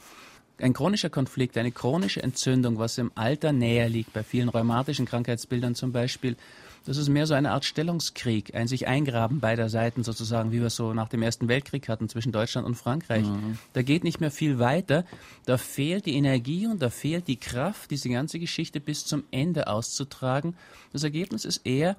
Ein 0.63 0.73
chronischer 0.73 1.09
Konflikt, 1.09 1.57
eine 1.57 1.73
chronische 1.73 2.23
Entzündung, 2.23 2.77
was 2.77 2.97
im 2.97 3.11
Alter 3.15 3.51
näher 3.51 3.89
liegt, 3.89 4.13
bei 4.13 4.23
vielen 4.23 4.47
rheumatischen 4.47 5.05
Krankheitsbildern 5.05 5.75
zum 5.75 5.91
Beispiel, 5.91 6.37
das 6.85 6.95
ist 6.95 7.09
mehr 7.09 7.27
so 7.27 7.33
eine 7.33 7.51
Art 7.51 7.65
Stellungskrieg, 7.65 8.55
ein 8.55 8.69
sich 8.69 8.87
eingraben 8.87 9.41
beider 9.41 9.67
Seiten 9.67 10.05
sozusagen, 10.05 10.53
wie 10.53 10.59
wir 10.59 10.67
es 10.67 10.77
so 10.77 10.93
nach 10.93 11.09
dem 11.09 11.21
Ersten 11.21 11.49
Weltkrieg 11.49 11.89
hatten 11.89 12.07
zwischen 12.07 12.31
Deutschland 12.31 12.65
und 12.65 12.75
Frankreich. 12.75 13.25
Mhm. 13.25 13.57
Da 13.73 13.81
geht 13.81 14.05
nicht 14.05 14.21
mehr 14.21 14.31
viel 14.31 14.57
weiter. 14.57 15.03
Da 15.45 15.57
fehlt 15.57 16.05
die 16.05 16.15
Energie 16.15 16.65
und 16.65 16.81
da 16.81 16.89
fehlt 16.89 17.27
die 17.27 17.37
Kraft, 17.37 17.91
diese 17.91 18.07
ganze 18.07 18.39
Geschichte 18.39 18.79
bis 18.79 19.05
zum 19.05 19.23
Ende 19.31 19.67
auszutragen. 19.67 20.55
Das 20.93 21.03
Ergebnis 21.03 21.43
ist 21.43 21.65
eher 21.65 21.97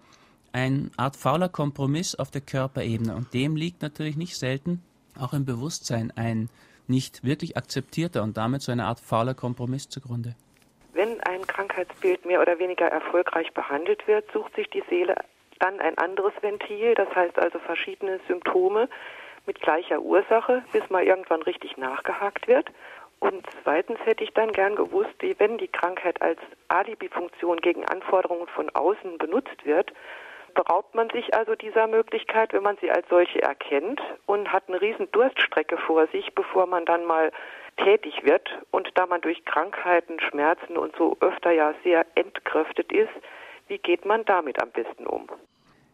eine 0.53 0.91
Art 0.97 1.17
fauler 1.17 1.51
Kompromiss 1.51 2.15
auf 2.15 2.31
der 2.31 2.41
Körperebene 2.41 3.15
und 3.15 3.35
dem 3.35 3.57
liegt 3.57 3.83
natürlich 3.83 4.17
nicht 4.17 4.39
selten 4.39 4.81
auch 5.19 5.33
im 5.33 5.45
Bewusstsein 5.45 6.11
ein 6.13 6.49
nicht 6.89 7.25
wirklich 7.25 7.57
akzeptierter 7.57 8.23
und 8.23 8.37
damit 8.37 8.63
so 8.63 8.73
eine 8.73 8.85
Art 8.85 9.01
fauler 9.01 9.35
Kompromiss 9.35 9.89
zugrunde. 9.89 10.35
Wenn 10.93 11.21
ein 11.23 11.47
Krankheitsbild 11.47 12.25
mehr 12.25 12.41
oder 12.41 12.59
weniger 12.59 12.87
erfolgreich 12.87 13.53
behandelt 13.53 14.07
wird, 14.07 14.31
sucht 14.33 14.55
sich 14.55 14.69
die 14.71 14.83
Seele 14.89 15.17
dann 15.59 15.81
ein 15.81 15.97
anderes 15.99 16.33
Ventil, 16.41 16.95
das 16.95 17.09
heißt 17.15 17.39
also 17.39 17.59
verschiedene 17.59 18.21
Symptome 18.29 18.89
mit 19.47 19.61
gleicher 19.61 20.01
Ursache, 20.01 20.63
bis 20.73 20.89
mal 20.91 21.05
irgendwann 21.05 21.43
richtig 21.43 21.77
nachgehakt 21.77 22.49
wird. 22.49 22.71
Und 23.21 23.47
zweitens 23.63 23.99
hätte 24.05 24.25
ich 24.25 24.33
dann 24.35 24.53
gern 24.53 24.77
gewusst, 24.77 25.15
wenn 25.39 25.59
die 25.59 25.69
Krankheit 25.69 26.21
als 26.21 26.39
Alibi-Funktion 26.69 27.59
gegen 27.59 27.85
Anforderungen 27.87 28.47
von 28.49 28.69
außen 28.71 29.19
benutzt 29.19 29.65
wird, 29.65 29.93
beraubt 30.55 30.95
man 30.95 31.11
sich 31.11 31.35
also 31.35 31.55
dieser 31.55 31.87
Möglichkeit, 31.87 32.53
wenn 32.53 32.63
man 32.63 32.77
sie 32.81 32.91
als 32.91 33.09
solche 33.09 33.43
erkennt 33.43 34.01
und 34.27 34.53
hat 34.53 34.69
eine 34.69 34.81
riesen 34.81 35.11
Durststrecke 35.13 35.77
vor 35.77 36.07
sich, 36.09 36.35
bevor 36.35 36.67
man 36.67 36.85
dann 36.87 37.05
mal 37.05 37.33
tätig 37.77 38.25
wird. 38.25 38.49
Und 38.71 38.89
da 38.95 39.07
man 39.07 39.21
durch 39.21 39.45
Krankheiten, 39.45 40.21
Schmerzen 40.21 40.77
und 40.77 40.95
so 40.97 41.17
öfter 41.21 41.51
ja 41.51 41.75
sehr 41.83 42.07
entkräftet 42.15 42.93
ist, 42.93 43.13
wie 43.69 43.79
geht 43.79 44.05
man 44.05 44.25
damit 44.25 44.63
am 44.63 44.71
besten 44.71 45.07
um? 45.07 45.27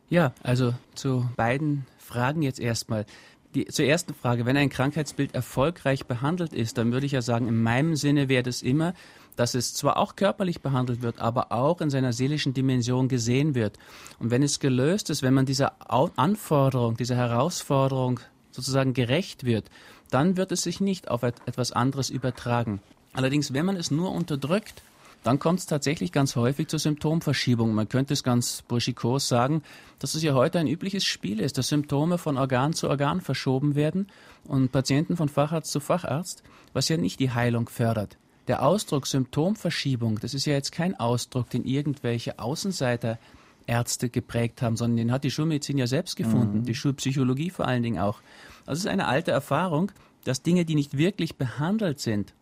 Ja, 0.09 0.33
also 0.43 0.73
zu 0.95 1.25
beiden 1.37 1.87
Fragen 1.99 2.43
jetzt 2.43 2.61
erstmal. 2.61 3.07
Die, 3.55 3.65
zur 3.67 3.85
ersten 3.85 4.15
Frage, 4.15 4.47
wenn 4.47 4.57
ein 4.57 4.69
Krankheitsbild 4.69 5.35
erfolgreich 5.35 6.07
behandelt 6.07 6.53
ist, 6.53 6.79
dann 6.79 6.93
würde 6.93 7.07
ich 7.07 7.13
ja 7.13 7.23
sagen, 7.23 7.49
in 7.49 7.61
meinem 7.63 7.97
Sinne 7.97 8.29
wäre 8.29 8.45
das 8.45 8.63
immer, 8.63 8.95
dass 9.41 9.55
es 9.55 9.73
zwar 9.73 9.97
auch 9.97 10.17
körperlich 10.17 10.61
behandelt 10.61 11.01
wird, 11.01 11.19
aber 11.19 11.51
auch 11.51 11.81
in 11.81 11.89
seiner 11.89 12.13
seelischen 12.13 12.53
Dimension 12.53 13.09
gesehen 13.09 13.55
wird. 13.55 13.79
Und 14.19 14.31
wenn 14.31 14.43
es 14.43 14.61
gelöst 14.61 15.09
ist, 15.09 15.23
wenn 15.23 15.33
man 15.33 15.47
dieser 15.47 15.73
Anforderung, 15.89 16.99
dieser 16.99 17.17
Herausforderung 17.17 18.21
sozusagen 18.51 18.93
gerecht 18.93 19.45
wird, 19.45 19.71
dann 20.11 20.37
wird 20.37 20.53
es 20.53 20.63
sich 20.65 20.81
nicht 20.81 21.11
auf 21.11 21.23
etwas 21.23 21.73
anderes 21.73 22.11
übertragen. 22.11 22.83
Allerdings, 23.15 23.55
wenn 23.55 23.65
man 23.65 23.77
es 23.77 23.91
nur 23.91 24.13
unterdrückt, 24.13 24.83
dann 25.23 25.39
kommt 25.39 25.61
es 25.61 25.67
tatsächlich 25.67 26.13
ganz 26.13 26.37
häufig 26.37 26.69
zur 26.69 26.79
Symptomverschiebung. 26.79 27.73
Man 27.73 27.89
könnte 27.89 28.13
es 28.13 28.23
ganz 28.23 28.61
burschikos 28.69 29.27
sagen, 29.27 29.63
dass 30.01 30.15
es 30.15 30.23
ja 30.23 30.35
heute 30.35 30.59
ein 30.59 30.69
übliches 30.69 31.05
Spiel 31.07 31.41
ist, 31.41 31.57
dass 31.57 31.69
Symptome 31.69 32.19
von 32.19 32.37
Organ 32.37 32.75
zu 32.75 32.91
Organ 32.91 33.23
verschoben 33.23 33.75
werden 33.75 34.09
und 34.45 34.71
Patienten 34.71 35.17
von 35.17 35.31
Facharzt 35.31 35.73
zu 35.73 35.81
Facharzt, 35.81 36.43
was 36.75 36.91
ja 36.91 36.99
nicht 36.99 37.21
die 37.21 37.31
Heilung 37.31 37.71
fördert. 37.71 38.19
Der 38.49 38.63
Ausdruck 38.63 39.07
Symptomverschiebung, 39.07 40.19
das 40.21 40.35
ist 40.35 40.47
ja 40.47 40.55
jetzt 40.55 40.73
kein 40.73 40.99
Ausdruck, 40.99 41.51
den 41.51 41.65
irgendwelche 41.65 42.39
Außenseiter 42.39 43.19
Ärzte 43.67 44.09
geprägt 44.09 44.63
haben, 44.63 44.77
sondern 44.77 44.97
den 44.97 45.13
hat 45.13 45.25
die 45.25 45.31
Schulmedizin 45.31 45.79
ja 45.79 45.87
selbst 45.87 46.17
gefunden, 46.17 46.59
mhm. 46.59 46.65
die 46.65 46.75
Schulpsychologie 46.75 47.51
vor 47.51 47.67
allen 47.67 47.83
Dingen 47.83 48.01
auch. 48.01 48.21
Also 48.67 48.81
es 48.81 48.85
ist 48.85 48.91
eine 48.91 49.07
alte 49.07 49.31
Erfahrung, 49.31 49.93
dass 50.25 50.43
Dinge, 50.43 50.65
die 50.65 50.75
nicht 50.75 50.97
wirklich 50.97 51.37
behandelt 51.37 52.01
sind, 52.01 52.35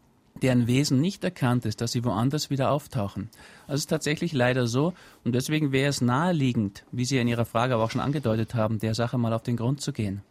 deren 0.42 0.66
Wesen 0.66 1.00
nicht 1.00 1.24
erkannt 1.24 1.64
ist, 1.66 1.80
dass 1.80 1.92
sie 1.92 2.04
woanders 2.04 2.50
wieder 2.50 2.70
auftauchen. 2.70 3.28
Also 3.66 3.74
es 3.74 3.80
ist 3.80 3.90
tatsächlich 3.90 4.32
leider 4.32 4.66
so 4.66 4.94
und 5.24 5.34
deswegen 5.34 5.72
wäre 5.72 5.90
es 5.90 6.00
naheliegend, 6.00 6.84
wie 6.92 7.04
Sie 7.04 7.18
in 7.18 7.28
Ihrer 7.28 7.44
Frage 7.44 7.74
aber 7.74 7.84
auch 7.84 7.90
schon 7.90 8.00
angedeutet 8.00 8.54
haben, 8.54 8.78
der 8.78 8.94
Sache 8.94 9.18
mal 9.18 9.32
auf 9.32 9.42
den 9.42 9.56
Grund 9.56 9.80
zu 9.80 9.92
gehen. 9.92 10.22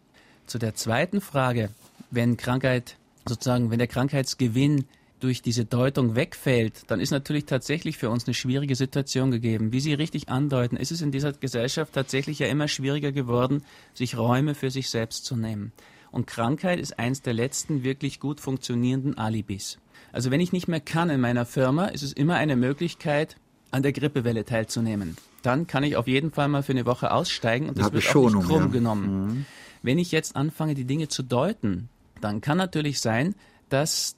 Zu 0.46 0.58
der 0.58 0.74
zweiten 0.74 1.20
Frage, 1.20 1.70
wenn 2.10 2.36
Krankheit 2.36 2.96
sozusagen, 3.26 3.70
wenn 3.70 3.78
der 3.78 3.86
Krankheitsgewinn 3.86 4.86
durch 5.20 5.42
diese 5.42 5.64
Deutung 5.64 6.14
wegfällt, 6.14 6.82
dann 6.88 7.00
ist 7.00 7.10
natürlich 7.10 7.46
tatsächlich 7.46 7.98
für 7.98 8.10
uns 8.10 8.26
eine 8.26 8.34
schwierige 8.34 8.74
Situation 8.74 9.30
gegeben. 9.30 9.72
Wie 9.72 9.80
Sie 9.80 9.94
richtig 9.94 10.28
andeuten, 10.28 10.76
ist 10.76 10.92
es 10.92 11.02
in 11.02 11.12
dieser 11.12 11.32
Gesellschaft 11.32 11.92
tatsächlich 11.92 12.38
ja 12.38 12.46
immer 12.46 12.68
schwieriger 12.68 13.12
geworden, 13.12 13.62
sich 13.94 14.16
Räume 14.16 14.54
für 14.54 14.70
sich 14.70 14.90
selbst 14.90 15.24
zu 15.24 15.36
nehmen. 15.36 15.72
Und 16.10 16.26
Krankheit 16.26 16.80
ist 16.80 16.98
eins 16.98 17.22
der 17.22 17.34
letzten 17.34 17.82
wirklich 17.82 18.20
gut 18.20 18.40
funktionierenden 18.40 19.18
Alibis. 19.18 19.78
Also 20.12 20.30
wenn 20.30 20.40
ich 20.40 20.52
nicht 20.52 20.68
mehr 20.68 20.80
kann 20.80 21.10
in 21.10 21.20
meiner 21.20 21.44
Firma, 21.44 21.86
ist 21.86 22.02
es 22.02 22.12
immer 22.12 22.36
eine 22.36 22.56
Möglichkeit, 22.56 23.36
an 23.70 23.82
der 23.82 23.92
Grippewelle 23.92 24.44
teilzunehmen. 24.44 25.16
Dann 25.42 25.66
kann 25.66 25.84
ich 25.84 25.96
auf 25.96 26.06
jeden 26.06 26.30
Fall 26.30 26.48
mal 26.48 26.62
für 26.62 26.72
eine 26.72 26.86
Woche 26.86 27.12
aussteigen 27.12 27.68
und 27.68 27.78
das 27.78 27.92
wird 27.92 28.16
auch 28.16 28.34
nicht 28.34 28.46
krumm 28.46 28.62
ja. 28.62 28.68
genommen. 28.68 29.26
Mhm. 29.26 29.46
Wenn 29.82 29.98
ich 29.98 30.10
jetzt 30.10 30.36
anfange, 30.36 30.74
die 30.74 30.84
Dinge 30.84 31.08
zu 31.08 31.22
deuten, 31.22 31.88
dann 32.20 32.40
kann 32.40 32.58
natürlich 32.58 33.00
sein, 33.00 33.34
dass, 33.68 34.16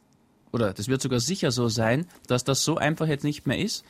oder 0.53 0.73
das 0.73 0.89
wird 0.89 1.03
sogar 1.03 1.21
sicher 1.21 1.51
so 1.51 1.69
sein, 1.69 2.07
dass 2.27 2.45
das 2.45 2.65
so 2.65 2.77
einfach 2.77 3.07
jetzt 3.07 3.25
nicht 3.25 3.47
mehr 3.47 3.59
ist. 3.59 3.85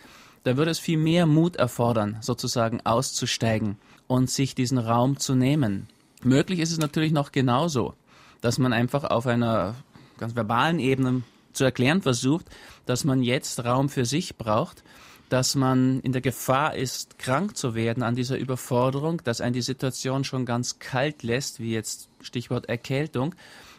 Da 0.44 0.56
würde 0.56 0.70
es 0.70 0.78
viel 0.78 0.98
mehr 0.98 1.26
Mut 1.26 1.56
erfordern, 1.56 2.16
sozusagen 2.20 2.80
auszusteigen 2.82 3.76
und 4.06 4.30
sich 4.30 4.54
diesen 4.54 4.78
Raum 4.78 5.18
zu 5.18 5.34
nehmen. 5.34 5.88
Möglich 6.22 6.60
ist 6.60 6.72
es 6.72 6.78
natürlich 6.78 7.12
noch 7.12 7.32
genauso, 7.32 7.94
dass 8.40 8.58
man 8.58 8.72
einfach 8.72 9.04
auf 9.04 9.26
einer 9.26 9.74
ganz 10.18 10.34
verbalen 10.34 10.78
Ebene 10.78 11.22
zu 11.52 11.64
erklären 11.64 12.02
versucht, 12.02 12.46
dass 12.86 13.04
man 13.04 13.22
jetzt 13.22 13.64
Raum 13.64 13.88
für 13.88 14.04
sich 14.04 14.36
braucht, 14.36 14.82
dass 15.28 15.54
man 15.54 16.00
in 16.00 16.12
der 16.12 16.20
Gefahr 16.20 16.74
ist, 16.74 17.18
krank 17.18 17.56
zu 17.56 17.74
werden 17.74 18.02
an 18.02 18.16
dieser 18.16 18.36
Überforderung, 18.36 19.22
dass 19.24 19.40
einen 19.40 19.52
die 19.52 19.62
Situation 19.62 20.24
schon 20.24 20.44
ganz 20.44 20.78
kalt 20.78 21.22
lässt, 21.22 21.60
wie 21.60 21.72
jetzt 21.72 22.08
Stichwort 22.20 22.68
Erkältung, 22.68 23.34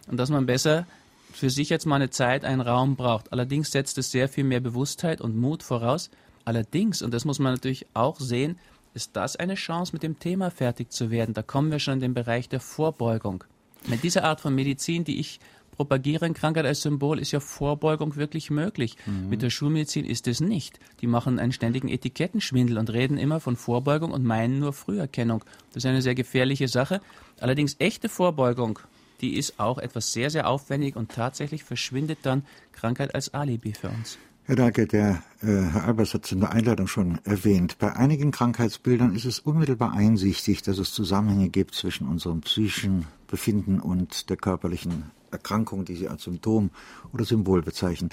und 0.07 0.17
dass 0.17 0.29
man 0.29 0.45
besser 0.45 0.88
für 1.31 1.50
sich 1.50 1.69
jetzt 1.69 1.85
mal 1.85 1.95
eine 1.95 2.09
Zeit, 2.09 2.45
einen 2.45 2.61
Raum 2.61 2.95
braucht. 2.95 3.31
Allerdings 3.31 3.71
setzt 3.71 3.97
es 3.97 4.11
sehr 4.11 4.29
viel 4.29 4.43
mehr 4.43 4.59
Bewusstheit 4.59 5.21
und 5.21 5.38
Mut 5.38 5.63
voraus. 5.63 6.09
Allerdings, 6.45 7.01
und 7.01 7.13
das 7.13 7.25
muss 7.25 7.39
man 7.39 7.53
natürlich 7.53 7.85
auch 7.93 8.19
sehen, 8.19 8.57
ist 8.93 9.15
das 9.15 9.35
eine 9.35 9.55
Chance, 9.55 9.93
mit 9.93 10.03
dem 10.03 10.19
Thema 10.19 10.51
fertig 10.51 10.91
zu 10.91 11.11
werden. 11.11 11.33
Da 11.33 11.41
kommen 11.41 11.71
wir 11.71 11.79
schon 11.79 11.95
in 11.95 12.00
den 12.01 12.13
Bereich 12.13 12.50
der 12.50 12.59
Vorbeugung. 12.59 13.43
Mit 13.88 14.03
dieser 14.03 14.23
Art 14.23 14.41
von 14.41 14.53
Medizin, 14.53 15.03
die 15.03 15.19
ich 15.19 15.39
propagieren, 15.71 16.33
Krankheit 16.33 16.65
als 16.65 16.81
Symbol, 16.81 17.17
ist 17.19 17.31
ja 17.31 17.39
Vorbeugung 17.39 18.15
wirklich 18.15 18.51
möglich. 18.51 18.97
Mhm. 19.05 19.29
Mit 19.29 19.41
der 19.41 19.50
Schulmedizin 19.50 20.05
ist 20.05 20.27
es 20.27 20.41
nicht. 20.41 20.79
Die 21.00 21.07
machen 21.07 21.39
einen 21.39 21.51
ständigen 21.51 21.88
Etikettenschwindel 21.88 22.77
und 22.77 22.91
reden 22.91 23.17
immer 23.17 23.39
von 23.39 23.55
Vorbeugung 23.55 24.11
und 24.11 24.23
meinen 24.23 24.59
nur 24.59 24.73
Früherkennung. 24.73 25.43
Das 25.69 25.83
ist 25.83 25.89
eine 25.89 26.01
sehr 26.01 26.15
gefährliche 26.15 26.67
Sache. 26.67 27.01
Allerdings 27.39 27.77
echte 27.79 28.09
Vorbeugung, 28.09 28.79
die 29.22 29.38
ist 29.38 29.60
auch 29.60 29.78
etwas 29.78 30.13
sehr, 30.13 30.30
sehr 30.30 30.48
aufwendig 30.48 30.96
und 30.96 31.12
tatsächlich 31.12 31.63
verschwindet 31.63 32.20
dann 32.24 32.44
Krankheit 32.72 33.16
als 33.16 33.34
Alibi 33.34 33.74
für 33.74 33.90
uns. 33.90 34.18
Herr 34.46 34.56
Dahlke, 34.56 34.88
der 34.88 35.24
äh, 35.42 35.46
Herr 35.46 35.86
Albers 35.86 36.13
hat 36.13 36.25
es 36.25 36.32
in 36.32 36.40
der 36.40 36.51
Einleitung 36.51 36.88
schon 36.88 37.20
erwähnt. 37.24 37.78
Bei 37.78 37.96
einigen 37.96 38.32
Krankheitsbildern 38.32 39.16
ist 39.16 39.25
es 39.25 39.40
unmittelbar 39.40 39.94
einsichtig, 39.94 40.63
dass 40.63 40.80
es 40.80 40.94
Zusammenhänge 40.94 41.50
gibt 41.50 41.75
zwischen 41.75 42.08
unserem 42.08 42.42
psychischen 42.42 43.06
Befinden 43.28 43.80
und 43.80 44.30
der 44.30 44.38
körperlichen 44.38 45.12
Erkrankung, 45.30 45.86
die 45.86 45.96
Sie 45.96 46.08
als 46.08 46.24
Symptom 46.24 46.72
oder 47.13 47.24
Symbol 47.24 47.62
bezeichnen 47.62 48.10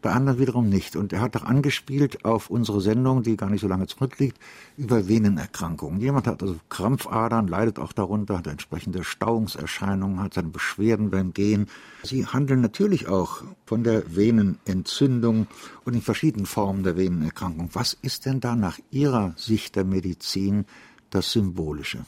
bei 0.00 0.10
anderen 0.10 0.38
wiederum 0.38 0.68
nicht. 0.68 0.96
Und 0.96 1.12
er 1.12 1.20
hat 1.20 1.36
auch 1.36 1.44
angespielt 1.44 2.24
auf 2.24 2.50
unsere 2.50 2.80
Sendung, 2.80 3.22
die 3.22 3.36
gar 3.36 3.50
nicht 3.50 3.60
so 3.60 3.68
lange 3.68 3.86
zurückliegt, 3.86 4.38
über 4.76 5.08
Venenerkrankungen. 5.08 6.00
Jemand 6.00 6.26
hat 6.26 6.42
also 6.42 6.56
Krampfadern, 6.68 7.48
leidet 7.48 7.78
auch 7.78 7.92
darunter, 7.92 8.38
hat 8.38 8.46
entsprechende 8.46 9.04
Stauungserscheinungen, 9.04 10.20
hat 10.20 10.34
seine 10.34 10.48
Beschwerden 10.48 11.10
beim 11.10 11.32
Gehen. 11.32 11.66
Sie 12.02 12.26
handeln 12.26 12.60
natürlich 12.60 13.08
auch 13.08 13.42
von 13.66 13.84
der 13.84 14.14
Venenentzündung 14.14 15.46
und 15.84 15.94
in 15.94 16.02
verschiedenen 16.02 16.46
Formen 16.46 16.82
der 16.82 16.96
Venenerkrankung. 16.96 17.70
Was 17.72 17.96
ist 18.00 18.26
denn 18.26 18.40
da 18.40 18.54
nach 18.54 18.78
Ihrer 18.90 19.34
Sicht 19.36 19.76
der 19.76 19.84
Medizin 19.84 20.64
das 21.10 21.32
Symbolische? 21.32 22.04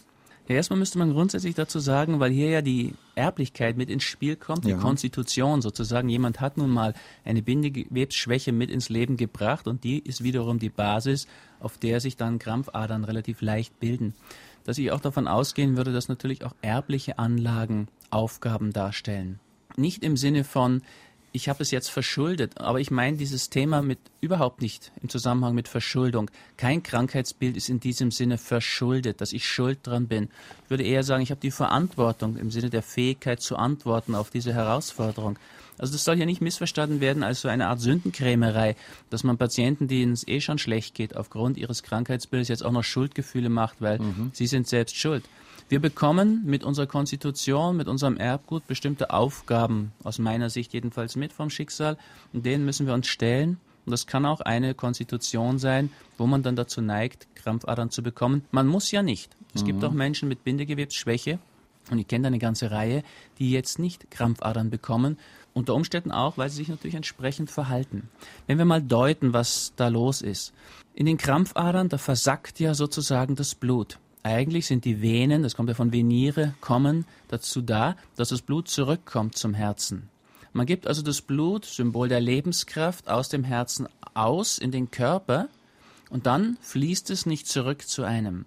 Ja, 0.51 0.57
erstmal 0.57 0.81
müsste 0.81 0.99
man 0.99 1.13
grundsätzlich 1.13 1.55
dazu 1.55 1.79
sagen, 1.79 2.19
weil 2.19 2.33
hier 2.33 2.49
ja 2.51 2.61
die 2.61 2.95
Erblichkeit 3.15 3.77
mit 3.77 3.89
ins 3.89 4.03
Spiel 4.03 4.35
kommt, 4.35 4.65
die 4.65 4.71
ja. 4.71 4.79
Konstitution 4.79 5.63
sozusagen. 5.63 6.09
Jemand 6.09 6.41
hat 6.41 6.57
nun 6.57 6.71
mal 6.71 6.93
eine 7.25 7.41
Bindegewebsschwäche 7.41 8.51
mit 8.51 8.69
ins 8.69 8.89
Leben 8.89 9.17
gebracht 9.17 9.69
und 9.69 9.85
die 9.85 10.01
ist 10.01 10.25
wiederum 10.25 10.59
die 10.59 10.69
Basis, 10.69 11.29
auf 11.61 11.79
der 11.79 12.01
sich 12.01 12.17
dann 12.17 12.41
Krampfadern 12.41 13.05
relativ 13.05 13.43
leicht 13.43 13.79
bilden. 13.79 14.13
Dass 14.65 14.77
ich 14.79 14.91
auch 14.91 14.99
davon 14.99 15.29
ausgehen 15.29 15.77
würde, 15.77 15.93
dass 15.93 16.09
natürlich 16.09 16.45
auch 16.45 16.57
erbliche 16.63 17.21
Anlagen 17.21 17.87
Aufgaben 18.11 18.73
darstellen. 18.73 19.39
Nicht 19.77 20.03
im 20.03 20.17
Sinne 20.17 20.43
von, 20.43 20.83
ich 21.33 21.49
habe 21.49 21.63
es 21.63 21.71
jetzt 21.71 21.91
verschuldet, 21.91 22.61
aber 22.61 22.81
ich 22.81 22.91
meine 22.91 23.17
dieses 23.17 23.51
Thema 23.51 23.83
mit 23.83 23.99
überhaupt 24.21 24.61
nicht 24.61 24.91
im 25.03 25.09
Zusammenhang 25.09 25.55
mit 25.55 25.69
Verschuldung. 25.69 26.31
Kein 26.57 26.83
Krankheitsbild 26.83 27.57
ist 27.57 27.69
in 27.69 27.79
diesem 27.79 28.11
Sinne 28.11 28.37
verschuldet, 28.37 29.21
dass 29.21 29.33
ich 29.33 29.47
schuld 29.47 29.79
dran 29.85 30.09
bin. 30.09 30.29
Ich 30.65 30.71
würde 30.71 30.83
eher 30.83 31.05
sagen, 31.05 31.23
ich 31.23 31.31
habe 31.31 31.41
die 31.41 31.53
Verantwortung 31.53 32.37
im 32.37 32.51
Sinne 32.51 32.71
der 32.71 32.83
Fähigkeit 32.83 33.41
zu 33.41 33.57
antworten 33.57 34.15
auf 34.15 34.31
diese 34.31 34.53
Herausforderung. 34.53 35.39
Also 35.79 35.95
das 35.95 36.05
soll 36.05 36.19
ja 36.19 36.27
nicht 36.27 36.43
missverstanden 36.43 37.01
werden 37.01 37.23
als 37.23 37.41
so 37.41 37.49
eine 37.49 37.69
Art 37.69 37.81
Sündenkrämerei, 37.81 38.77
dass 39.09 39.25
man 39.25 39.39
Patienten, 39.39 39.89
denen 39.89 40.13
es 40.13 40.29
eh 40.29 40.41
schon 40.41 40.59
schlecht 40.59 40.95
geht, 40.95 41.17
aufgrund 41.17 41.57
ihres 41.57 41.83
Krankheitsbildes 41.83 42.49
jetzt 42.49 42.65
auch 42.65 42.73
noch 42.73 42.85
Schuldgefühle 42.85 43.49
macht, 43.49 43.77
weil 43.81 43.99
mhm. 43.99 44.31
sie 44.35 44.47
sind 44.47 44.69
selbst 44.69 44.97
schuld. 44.97 45.25
Wir 45.71 45.79
bekommen 45.79 46.43
mit 46.45 46.65
unserer 46.65 46.89
Konstitution, 46.89 47.77
mit 47.77 47.87
unserem 47.87 48.17
Erbgut 48.17 48.67
bestimmte 48.67 49.11
Aufgaben, 49.11 49.93
aus 50.03 50.19
meiner 50.19 50.51
Sicht 50.51 50.73
jedenfalls 50.73 51.15
mit 51.15 51.33
vom 51.33 51.49
Schicksal, 51.49 51.97
und 52.33 52.45
denen 52.45 52.65
müssen 52.65 52.89
wir 52.89 52.93
uns 52.93 53.07
stellen. 53.07 53.61
Und 53.87 53.93
das 53.93 54.09
kann 54.09 54.27
auch 54.27 54.41
eine 54.41 54.75
Konstitution 54.75 55.61
sein, 55.61 55.93
wo 56.19 56.27
man 56.27 56.43
dann 56.43 56.57
dazu 56.57 56.81
neigt, 56.81 57.29
Krampfadern 57.37 57.91
zu 57.91 58.03
bekommen. 58.03 58.45
Man 58.51 58.67
muss 58.67 58.91
ja 58.91 59.05
nicht. 59.05 59.31
Es 59.55 59.63
mhm. 59.63 59.67
gibt 59.67 59.85
auch 59.85 59.93
Menschen 59.93 60.29
mit 60.29 60.43
Bindegewebsschwäche, 60.43 61.39
und 61.89 62.01
ich 62.01 62.09
kenne 62.09 62.25
da 62.25 62.27
eine 62.27 62.41
ganze 62.41 62.73
Reihe, 62.73 63.05
die 63.39 63.53
jetzt 63.53 63.79
nicht 63.79 64.11
Krampfadern 64.11 64.71
bekommen, 64.71 65.19
unter 65.55 65.77
Umständen 65.77 66.11
auch, 66.11 66.37
weil 66.37 66.51
sie 66.51 66.57
sich 66.57 66.69
natürlich 66.69 66.97
entsprechend 66.97 67.49
verhalten. 67.49 68.09
Wenn 68.49 68.59
wir 68.59 68.65
mal 68.65 68.83
deuten, 68.83 69.35
was 69.35 69.73
da 69.77 69.87
los 69.87 70.21
ist. 70.21 70.53
In 70.95 71.07
den 71.07 71.17
Krampfadern, 71.17 71.89
da 71.89 71.99
versackt 71.99 72.59
ja 72.59 72.75
sozusagen 72.75 73.37
das 73.37 73.55
Blut. 73.55 74.01
Eigentlich 74.23 74.67
sind 74.67 74.85
die 74.85 75.01
Venen, 75.01 75.43
das 75.43 75.55
kommt 75.55 75.69
ja 75.71 75.75
von 75.75 75.93
Veniere, 75.93 76.55
kommen 76.61 77.07
dazu 77.29 77.63
da, 77.63 77.97
dass 78.17 78.29
das 78.29 78.43
Blut 78.43 78.69
zurückkommt 78.69 79.37
zum 79.37 79.55
Herzen. 79.55 80.11
Man 80.53 80.67
gibt 80.67 80.87
also 80.87 81.03
das 81.03 81.23
Blut, 81.23 81.65
Symbol 81.65 82.09
der 82.09 82.21
Lebenskraft, 82.21 83.09
aus 83.09 83.29
dem 83.29 83.45
Herzen 83.45 83.89
aus 84.15 84.59
in 84.59 84.73
den 84.73 84.91
Körper 84.91 85.49
und 86.11 86.27
dann 86.27 86.59
fließt 86.61 87.11
es 87.11 87.25
nicht 87.25 87.47
zurück 87.47 87.89
zu 87.89 88.03
einem. 88.03 88.45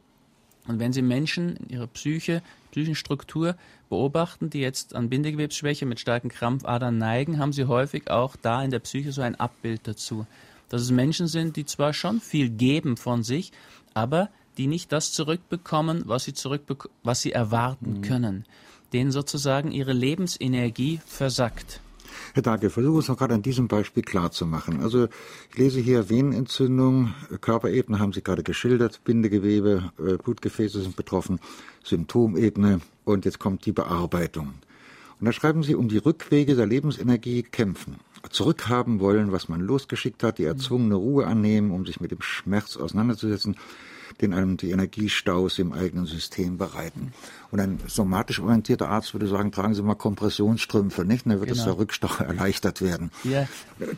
Und 0.67 0.79
wenn 0.79 0.93
Sie 0.93 1.01
Menschen 1.01 1.57
in 1.57 1.69
ihrer 1.69 1.87
Psyche, 1.87 2.41
Psychenstruktur 2.71 3.55
beobachten, 3.89 4.49
die 4.49 4.59
jetzt 4.59 4.95
an 4.95 5.09
Bindegewebsschwäche 5.09 5.85
mit 5.85 5.99
starken 5.99 6.29
Krampfadern 6.29 6.97
neigen, 6.97 7.37
haben 7.37 7.53
sie 7.53 7.65
häufig 7.65 8.09
auch 8.09 8.35
da 8.35 8.63
in 8.63 8.71
der 8.71 8.79
Psyche 8.79 9.11
so 9.11 9.21
ein 9.21 9.35
Abbild 9.35 9.81
dazu. 9.87 10.25
Dass 10.69 10.81
es 10.81 10.91
Menschen 10.91 11.27
sind, 11.27 11.55
die 11.55 11.65
zwar 11.65 11.93
schon 11.93 12.19
viel 12.19 12.49
geben 12.49 12.97
von 12.97 13.23
sich, 13.23 13.51
aber 13.93 14.29
die 14.57 14.67
nicht 14.67 14.91
das 14.91 15.11
zurückbekommen, 15.11 16.03
was 16.05 16.25
sie, 16.25 16.33
zurückbek 16.33 16.89
was 17.03 17.21
sie 17.21 17.31
erwarten 17.31 17.97
mhm. 17.97 18.01
können, 18.01 18.45
denen 18.91 19.11
sozusagen 19.11 19.71
ihre 19.71 19.93
Lebensenergie 19.93 20.99
versackt. 21.05 21.81
Herr 22.33 22.43
Dage, 22.43 22.69
versuche 22.69 22.99
es 22.99 23.07
noch 23.07 23.17
gerade 23.17 23.33
an 23.33 23.41
diesem 23.41 23.67
Beispiel 23.67 24.03
klarzumachen. 24.03 24.81
Also 24.81 25.07
ich 25.51 25.57
lese 25.57 25.79
hier 25.79 26.09
Venenentzündung, 26.09 27.13
Körperebene 27.41 27.99
haben 27.99 28.13
Sie 28.13 28.21
gerade 28.21 28.43
geschildert, 28.43 29.03
Bindegewebe, 29.03 29.91
äh, 29.99 30.17
Blutgefäße 30.17 30.81
sind 30.81 30.95
betroffen, 30.95 31.39
Symptomebene 31.83 32.81
und 33.03 33.25
jetzt 33.25 33.39
kommt 33.39 33.65
die 33.65 33.71
Bearbeitung. 33.71 34.53
Und 35.19 35.25
da 35.25 35.31
schreiben 35.31 35.63
Sie, 35.63 35.75
um 35.75 35.89
die 35.89 35.97
Rückwege 35.97 36.55
der 36.55 36.65
Lebensenergie 36.65 37.43
kämpfen, 37.43 37.97
zurückhaben 38.29 38.99
wollen, 38.99 39.31
was 39.31 39.47
man 39.47 39.61
losgeschickt 39.61 40.23
hat, 40.23 40.37
die 40.37 40.45
erzwungene 40.45 40.95
Ruhe 40.95 41.27
annehmen, 41.27 41.71
um 41.71 41.85
sich 41.85 42.01
mit 42.01 42.11
dem 42.11 42.21
Schmerz 42.21 42.77
auseinanderzusetzen, 42.77 43.55
den 44.21 44.33
einem 44.33 44.57
die 44.57 44.71
Energiestaus 44.71 45.59
im 45.59 45.73
eigenen 45.73 46.05
System 46.05 46.57
bereiten. 46.57 47.13
Und 47.51 47.59
ein 47.59 47.79
somatisch 47.87 48.39
orientierter 48.39 48.89
Arzt 48.89 49.13
würde 49.13 49.27
sagen, 49.27 49.51
tragen 49.51 49.73
Sie 49.73 49.83
mal 49.83 49.95
Kompressionsstrümpfe, 49.95 51.05
nicht? 51.05 51.25
Und 51.25 51.31
dann 51.31 51.39
wird 51.39 51.51
genau. 51.51 51.65
der 51.65 51.77
Rückstau 51.77 52.09
erleichtert 52.23 52.81
werden. 52.81 53.11
Ja. 53.23 53.47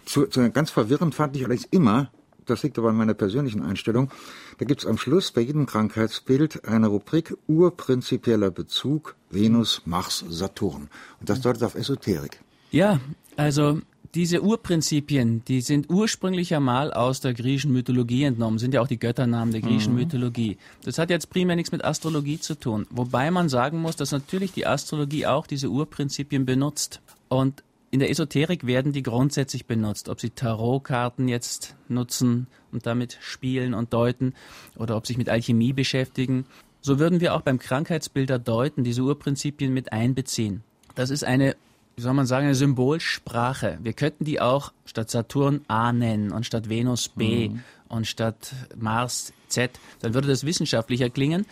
Zu, 0.05 0.27
zu, 0.27 0.49
ganz 0.51 0.71
verwirrend 0.71 1.15
fand 1.15 1.35
ich 1.35 1.45
allerdings 1.45 1.67
immer, 1.71 2.11
das 2.45 2.63
liegt 2.63 2.77
aber 2.77 2.89
an 2.89 2.97
meiner 2.97 3.13
persönlichen 3.13 3.63
Einstellung, 3.63 4.09
da 4.57 4.65
gibt 4.65 4.81
es 4.81 4.87
am 4.87 4.97
Schluss 4.97 5.31
bei 5.31 5.41
jedem 5.41 5.65
Krankheitsbild 5.65 6.67
eine 6.67 6.87
Rubrik 6.87 7.35
urprinzipieller 7.47 8.51
Bezug 8.51 9.15
Venus, 9.29 9.81
Mars, 9.85 10.23
Saturn. 10.29 10.89
Und 11.19 11.29
das 11.29 11.41
deutet 11.41 11.63
auf 11.63 11.75
Esoterik. 11.75 12.39
Ja, 12.71 12.99
also 13.35 13.81
diese 14.15 14.41
Urprinzipien, 14.41 15.43
die 15.45 15.59
sind 15.59 15.89
ursprünglich 15.89 16.55
einmal 16.55 16.93
aus 16.93 17.19
der 17.19 17.33
griechischen 17.33 17.73
Mythologie 17.73 18.23
entnommen, 18.23 18.59
sind 18.59 18.73
ja 18.73 18.81
auch 18.81 18.87
die 18.87 18.97
Götternamen 18.97 19.51
der 19.51 19.59
griechischen 19.59 19.91
mhm. 19.91 19.99
Mythologie. 19.99 20.57
Das 20.83 20.97
hat 20.97 21.09
jetzt 21.09 21.29
primär 21.29 21.57
nichts 21.57 21.73
mit 21.73 21.83
Astrologie 21.83 22.39
zu 22.39 22.55
tun. 22.55 22.87
Wobei 22.89 23.29
man 23.29 23.49
sagen 23.49 23.81
muss, 23.81 23.97
dass 23.97 24.13
natürlich 24.13 24.53
die 24.53 24.65
Astrologie 24.65 25.25
auch 25.25 25.47
diese 25.47 25.67
Urprinzipien 25.67 26.45
benutzt. 26.45 27.01
Und 27.27 27.61
in 27.91 27.99
der 27.99 28.09
Esoterik 28.09 28.65
werden 28.65 28.93
die 28.93 29.03
grundsätzlich 29.03 29.65
benutzt. 29.65 30.07
Ob 30.07 30.21
sie 30.21 30.29
Tarotkarten 30.29 31.27
jetzt 31.27 31.75
nutzen 31.89 32.47
und 32.71 32.85
damit 32.85 33.17
spielen 33.19 33.73
und 33.73 33.93
deuten 33.93 34.33
oder 34.77 34.95
ob 34.95 35.05
sich 35.07 35.17
mit 35.17 35.27
Alchemie 35.27 35.73
beschäftigen. 35.73 36.45
So 36.79 36.99
würden 36.99 37.19
wir 37.19 37.35
auch 37.35 37.41
beim 37.41 37.59
Krankheitsbilder 37.59 38.39
deuten 38.39 38.85
diese 38.85 39.01
Urprinzipien 39.01 39.73
mit 39.73 39.91
einbeziehen. 39.91 40.63
Das 40.95 41.09
ist 41.09 41.25
eine 41.25 41.57
wie 41.95 42.01
soll 42.01 42.13
man 42.13 42.25
sagen, 42.25 42.45
eine 42.45 42.55
Symbolsprache. 42.55 43.77
Wir 43.81 43.93
könnten 43.93 44.25
die 44.25 44.41
auch 44.41 44.73
statt 44.85 45.09
Saturn 45.09 45.61
A 45.67 45.93
nennen 45.93 46.31
und 46.31 46.45
statt 46.45 46.69
Venus 46.69 47.09
B 47.09 47.49
mhm. 47.49 47.63
und 47.87 48.05
statt 48.05 48.53
Mars 48.75 49.31
Z. 49.47 49.71
Dann 50.01 50.13
würde 50.13 50.27
das 50.27 50.45
wissenschaftlicher 50.45 51.09
klingen. 51.09 51.45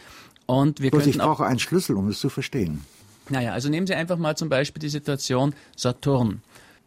Und 0.45 0.81
wir 0.81 0.91
Bloß 0.91 1.07
ich 1.07 1.17
brauche 1.17 1.45
einen 1.45 1.59
Schlüssel, 1.59 1.95
um 1.95 2.09
es 2.09 2.19
zu 2.19 2.29
verstehen. 2.29 2.81
Naja, 3.29 3.53
also 3.53 3.69
nehmen 3.69 3.87
Sie 3.87 3.95
einfach 3.95 4.17
mal 4.17 4.35
zum 4.35 4.49
Beispiel 4.49 4.81
die 4.81 4.89
Situation 4.89 5.53
Saturn. 5.77 6.41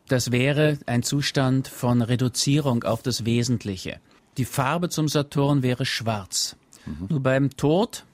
Das 0.08 0.30
wäre 0.30 0.78
ein 0.86 1.02
Zustand 1.02 1.66
von 1.66 2.02
Reduzierung 2.02 2.84
auf 2.84 3.02
das 3.02 3.24
Wesentliche. 3.24 3.98
Die 4.36 4.44
Farbe 4.44 4.90
zum 4.90 5.08
Saturn 5.08 5.62
wäre 5.62 5.86
schwarz. 5.86 6.56
Mhm. 6.84 7.06
Nur 7.08 7.20
beim 7.20 7.56
Tod, 7.56 8.04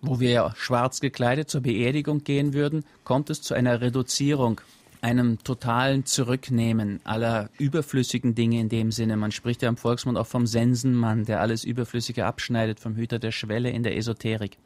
wo 0.00 0.20
wir 0.20 0.30
ja 0.30 0.54
schwarz 0.56 1.00
gekleidet 1.00 1.50
zur 1.50 1.62
Beerdigung 1.62 2.22
gehen 2.22 2.54
würden, 2.54 2.84
kommt 3.02 3.30
es 3.30 3.42
zu 3.42 3.54
einer 3.54 3.80
Reduzierung 3.80 4.60
einem 5.02 5.42
totalen 5.42 6.06
Zurücknehmen 6.06 7.00
aller 7.04 7.50
überflüssigen 7.58 8.34
Dinge 8.34 8.60
in 8.60 8.68
dem 8.68 8.92
Sinne. 8.92 9.16
Man 9.16 9.32
spricht 9.32 9.60
ja 9.62 9.68
im 9.68 9.76
Volksmund 9.76 10.16
auch 10.16 10.28
vom 10.28 10.46
Sensenmann, 10.46 11.24
der 11.24 11.40
alles 11.40 11.64
Überflüssige 11.64 12.24
abschneidet, 12.24 12.78
vom 12.78 12.94
Hüter 12.94 13.18
der 13.18 13.32
Schwelle 13.32 13.70
in 13.70 13.82
der 13.82 13.96
Esoterik. 13.96 14.58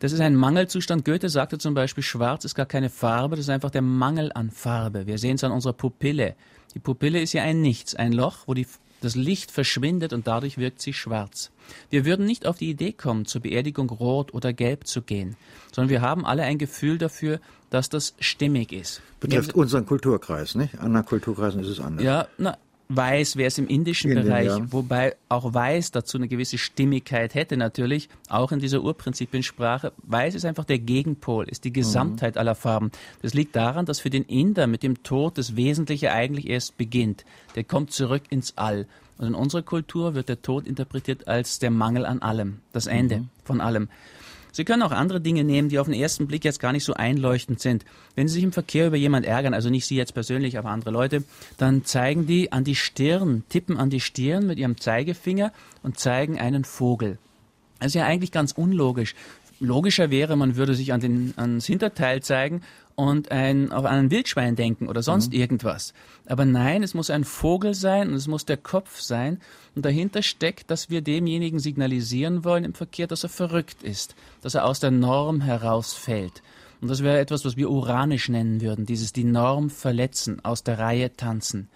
Das 0.00 0.12
ist 0.12 0.20
ein 0.20 0.36
Mangelzustand. 0.36 1.04
Goethe 1.04 1.28
sagte 1.28 1.58
zum 1.58 1.74
Beispiel, 1.74 2.04
schwarz 2.04 2.44
ist 2.44 2.54
gar 2.54 2.66
keine 2.66 2.90
Farbe, 2.90 3.36
das 3.36 3.46
ist 3.46 3.50
einfach 3.50 3.70
der 3.70 3.82
Mangel 3.82 4.30
an 4.32 4.50
Farbe. 4.50 5.06
Wir 5.06 5.18
sehen 5.18 5.36
es 5.36 5.44
an 5.44 5.50
unserer 5.50 5.72
Pupille. 5.72 6.36
Die 6.74 6.78
Pupille 6.78 7.20
ist 7.20 7.32
ja 7.32 7.42
ein 7.42 7.62
Nichts, 7.62 7.94
ein 7.94 8.12
Loch, 8.12 8.46
wo 8.46 8.54
die 8.54 8.66
das 9.00 9.14
Licht 9.14 9.50
verschwindet 9.50 10.12
und 10.12 10.26
dadurch 10.26 10.58
wirkt 10.58 10.80
sie 10.80 10.92
schwarz. 10.92 11.50
Wir 11.90 12.04
würden 12.04 12.26
nicht 12.26 12.46
auf 12.46 12.58
die 12.58 12.70
Idee 12.70 12.92
kommen, 12.92 13.26
zur 13.26 13.42
Beerdigung 13.42 13.90
rot 13.90 14.34
oder 14.34 14.52
gelb 14.52 14.86
zu 14.86 15.02
gehen, 15.02 15.36
sondern 15.72 15.90
wir 15.90 16.00
haben 16.00 16.24
alle 16.24 16.42
ein 16.42 16.58
Gefühl 16.58 16.98
dafür, 16.98 17.40
dass 17.70 17.88
das 17.88 18.14
stimmig 18.18 18.72
ist. 18.72 19.02
Betrifft 19.20 19.54
unseren 19.54 19.84
Kulturkreis, 19.84 20.54
nicht? 20.54 20.74
An 20.74 20.86
anderen 20.86 21.06
Kulturkreisen 21.06 21.60
ist 21.60 21.68
es 21.68 21.80
anders. 21.80 22.04
Ja, 22.04 22.28
na, 22.38 22.56
Weiß 22.90 23.36
wäre 23.36 23.48
es 23.48 23.58
im 23.58 23.68
indischen 23.68 24.10
Indien, 24.10 24.26
Bereich, 24.26 24.46
ja. 24.46 24.72
wobei 24.72 25.14
auch 25.28 25.52
Weiß 25.52 25.90
dazu 25.90 26.16
eine 26.16 26.26
gewisse 26.26 26.56
Stimmigkeit 26.56 27.34
hätte 27.34 27.58
natürlich, 27.58 28.08
auch 28.28 28.50
in 28.50 28.60
dieser 28.60 28.82
Urprinzipiensprache. 28.82 29.92
Weiß 30.04 30.34
ist 30.34 30.46
einfach 30.46 30.64
der 30.64 30.78
Gegenpol, 30.78 31.46
ist 31.48 31.64
die 31.64 31.72
Gesamtheit 31.72 32.36
mhm. 32.36 32.40
aller 32.40 32.54
Farben. 32.54 32.90
Das 33.20 33.34
liegt 33.34 33.56
daran, 33.56 33.84
dass 33.84 34.00
für 34.00 34.08
den 34.08 34.24
Inder 34.24 34.66
mit 34.66 34.82
dem 34.82 35.02
Tod 35.02 35.36
das 35.36 35.54
Wesentliche 35.54 36.12
eigentlich 36.12 36.48
erst 36.48 36.78
beginnt. 36.78 37.26
Der 37.56 37.64
kommt 37.64 37.92
zurück 37.92 38.22
ins 38.30 38.56
All. 38.56 38.86
Und 39.18 39.26
in 39.26 39.34
unserer 39.34 39.62
Kultur 39.62 40.14
wird 40.14 40.30
der 40.30 40.40
Tod 40.40 40.66
interpretiert 40.66 41.28
als 41.28 41.58
der 41.58 41.70
Mangel 41.70 42.06
an 42.06 42.22
allem, 42.22 42.60
das 42.72 42.86
Ende 42.86 43.18
mhm. 43.18 43.28
von 43.44 43.60
allem. 43.60 43.88
Sie 44.58 44.64
können 44.64 44.82
auch 44.82 44.90
andere 44.90 45.20
Dinge 45.20 45.44
nehmen, 45.44 45.68
die 45.68 45.78
auf 45.78 45.86
den 45.86 45.94
ersten 45.94 46.26
Blick 46.26 46.44
jetzt 46.44 46.58
gar 46.58 46.72
nicht 46.72 46.82
so 46.82 46.92
einleuchtend 46.92 47.60
sind. 47.60 47.84
Wenn 48.16 48.26
Sie 48.26 48.34
sich 48.34 48.42
im 48.42 48.50
Verkehr 48.50 48.88
über 48.88 48.96
jemand 48.96 49.24
ärgern, 49.24 49.54
also 49.54 49.70
nicht 49.70 49.86
Sie 49.86 49.94
jetzt 49.94 50.14
persönlich, 50.14 50.58
aber 50.58 50.70
andere 50.70 50.90
Leute, 50.90 51.22
dann 51.58 51.84
zeigen 51.84 52.26
die 52.26 52.50
an 52.50 52.64
die 52.64 52.74
Stirn, 52.74 53.44
tippen 53.50 53.76
an 53.76 53.88
die 53.88 54.00
Stirn 54.00 54.48
mit 54.48 54.58
ihrem 54.58 54.76
Zeigefinger 54.76 55.52
und 55.84 56.00
zeigen 56.00 56.40
einen 56.40 56.64
Vogel. 56.64 57.18
Das 57.78 57.90
ist 57.90 57.94
ja 57.94 58.04
eigentlich 58.04 58.32
ganz 58.32 58.50
unlogisch. 58.50 59.14
Logischer 59.60 60.10
wäre, 60.10 60.34
man 60.34 60.56
würde 60.56 60.74
sich 60.74 60.92
an 60.92 60.98
den, 60.98 61.34
ans 61.36 61.66
Hinterteil 61.66 62.20
zeigen 62.24 62.62
und 62.98 63.30
ein, 63.30 63.70
auf 63.70 63.84
einen 63.84 64.10
Wildschwein 64.10 64.56
denken 64.56 64.88
oder 64.88 65.04
sonst 65.04 65.32
mhm. 65.32 65.38
irgendwas. 65.38 65.94
Aber 66.26 66.44
nein, 66.44 66.82
es 66.82 66.94
muss 66.94 67.10
ein 67.10 67.22
Vogel 67.22 67.74
sein 67.74 68.08
und 68.08 68.14
es 68.14 68.26
muss 68.26 68.44
der 68.44 68.56
Kopf 68.56 68.98
sein. 68.98 69.38
Und 69.76 69.84
dahinter 69.84 70.20
steckt, 70.20 70.68
dass 70.68 70.90
wir 70.90 71.00
demjenigen 71.00 71.60
signalisieren 71.60 72.42
wollen 72.42 72.64
im 72.64 72.74
Verkehr, 72.74 73.06
dass 73.06 73.22
er 73.22 73.28
verrückt 73.28 73.84
ist, 73.84 74.16
dass 74.40 74.56
er 74.56 74.64
aus 74.64 74.80
der 74.80 74.90
Norm 74.90 75.40
herausfällt. 75.40 76.42
Und 76.80 76.88
das 76.88 77.04
wäre 77.04 77.20
etwas, 77.20 77.44
was 77.44 77.56
wir 77.56 77.70
uranisch 77.70 78.28
nennen 78.28 78.60
würden, 78.60 78.84
dieses 78.84 79.12
die 79.12 79.22
Norm 79.22 79.70
verletzen, 79.70 80.44
aus 80.44 80.64
der 80.64 80.80
Reihe 80.80 81.14
tanzen. 81.14 81.68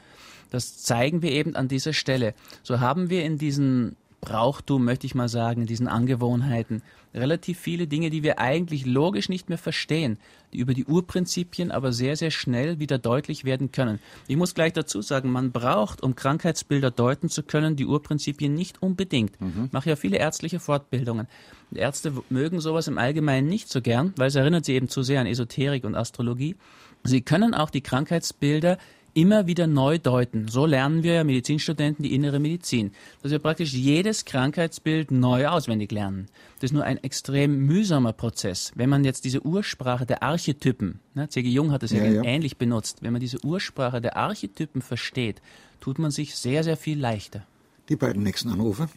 Das 0.50 0.82
zeigen 0.82 1.22
wir 1.22 1.30
eben 1.30 1.54
an 1.54 1.68
dieser 1.68 1.92
Stelle. 1.92 2.34
So 2.64 2.80
haben 2.80 3.10
wir 3.10 3.24
in 3.24 3.38
diesen 3.38 3.94
Brauchtum, 4.20 4.84
möchte 4.84 5.06
ich 5.06 5.14
mal 5.14 5.28
sagen, 5.28 5.60
in 5.60 5.66
diesen 5.68 5.86
Angewohnheiten. 5.86 6.82
Relativ 7.14 7.58
viele 7.58 7.86
Dinge, 7.86 8.08
die 8.08 8.22
wir 8.22 8.38
eigentlich 8.38 8.86
logisch 8.86 9.28
nicht 9.28 9.48
mehr 9.48 9.58
verstehen, 9.58 10.18
die 10.52 10.58
über 10.58 10.72
die 10.72 10.86
Urprinzipien 10.86 11.70
aber 11.70 11.92
sehr, 11.92 12.16
sehr 12.16 12.30
schnell 12.30 12.78
wieder 12.78 12.98
deutlich 12.98 13.44
werden 13.44 13.70
können. 13.70 13.98
Ich 14.28 14.36
muss 14.36 14.54
gleich 14.54 14.72
dazu 14.72 15.02
sagen, 15.02 15.30
man 15.30 15.52
braucht, 15.52 16.02
um 16.02 16.14
Krankheitsbilder 16.14 16.90
deuten 16.90 17.28
zu 17.28 17.42
können, 17.42 17.76
die 17.76 17.86
Urprinzipien 17.86 18.54
nicht 18.54 18.82
unbedingt. 18.82 19.38
Mhm. 19.40 19.66
Ich 19.66 19.72
mache 19.72 19.90
ja 19.90 19.96
viele 19.96 20.16
ärztliche 20.16 20.58
Fortbildungen. 20.58 21.28
Ärzte 21.74 22.12
mögen 22.30 22.60
sowas 22.60 22.88
im 22.88 22.98
Allgemeinen 22.98 23.48
nicht 23.48 23.68
so 23.68 23.82
gern, 23.82 24.12
weil 24.16 24.28
es 24.28 24.34
erinnert 24.34 24.64
sie 24.64 24.74
eben 24.74 24.88
zu 24.88 25.02
sehr 25.02 25.20
an 25.20 25.26
Esoterik 25.26 25.84
und 25.84 25.94
Astrologie. 25.94 26.56
Sie 27.04 27.20
können 27.22 27.54
auch 27.54 27.70
die 27.70 27.80
Krankheitsbilder 27.80 28.78
immer 29.14 29.46
wieder 29.46 29.66
neu 29.66 29.98
deuten. 29.98 30.48
So 30.48 30.66
lernen 30.66 31.02
wir 31.02 31.14
ja 31.14 31.24
Medizinstudenten 31.24 32.02
die 32.02 32.14
innere 32.14 32.40
Medizin, 32.40 32.94
dass 33.22 33.32
wir 33.32 33.38
praktisch 33.38 33.72
jedes 33.72 34.24
Krankheitsbild 34.24 35.10
neu 35.10 35.46
auswendig 35.46 35.92
lernen. 35.92 36.28
Das 36.56 36.64
ist 36.64 36.72
nur 36.72 36.84
ein 36.84 37.02
extrem 37.02 37.66
mühsamer 37.66 38.12
Prozess. 38.12 38.72
Wenn 38.74 38.88
man 38.88 39.04
jetzt 39.04 39.24
diese 39.24 39.44
Ursprache 39.44 40.06
der 40.06 40.22
Archetypen, 40.22 41.00
ne, 41.14 41.28
C.G. 41.28 41.48
Jung 41.48 41.72
hat 41.72 41.82
es 41.82 41.92
ja, 41.92 42.04
ja, 42.04 42.22
ähnlich 42.22 42.56
benutzt, 42.56 43.02
wenn 43.02 43.12
man 43.12 43.20
diese 43.20 43.44
Ursprache 43.44 44.00
der 44.00 44.16
Archetypen 44.16 44.82
versteht, 44.82 45.42
tut 45.80 45.98
man 45.98 46.10
sich 46.10 46.34
sehr, 46.36 46.62
sehr 46.62 46.76
viel 46.76 46.98
leichter. 46.98 47.46
Die 47.88 47.96
beiden 47.96 48.22
nächsten 48.22 48.50
Anrufe. 48.50 48.88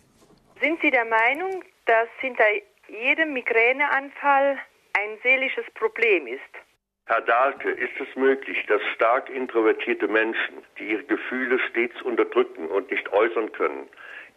Sind 0.62 0.80
Sie 0.82 0.92
der 0.92 1.06
Meinung, 1.06 1.64
dass 1.86 2.08
hinter 2.20 2.44
jedem 2.88 3.34
Migräneanfall 3.34 4.58
ein 4.94 5.18
seelisches 5.24 5.66
Problem 5.74 6.28
ist? 6.28 6.65
Herr 7.08 7.22
Dahlke, 7.22 7.70
ist 7.70 7.94
es 8.02 8.16
möglich, 8.16 8.58
dass 8.68 8.82
stark 8.96 9.30
introvertierte 9.30 10.08
Menschen, 10.08 10.56
die 10.80 10.92
ihre 10.92 11.04
Gefühle 11.04 11.60
stets 11.70 12.02
unterdrücken 12.02 12.68
und 12.68 12.90
nicht 12.90 13.08
äußern 13.12 13.52
können, 13.52 13.88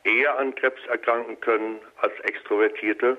eher 0.05 0.39
an 0.39 0.55
Krebs 0.55 0.81
erkranken 0.91 1.41
können 1.41 1.77
als 2.03 2.13
Extrovertierte? 2.25 3.17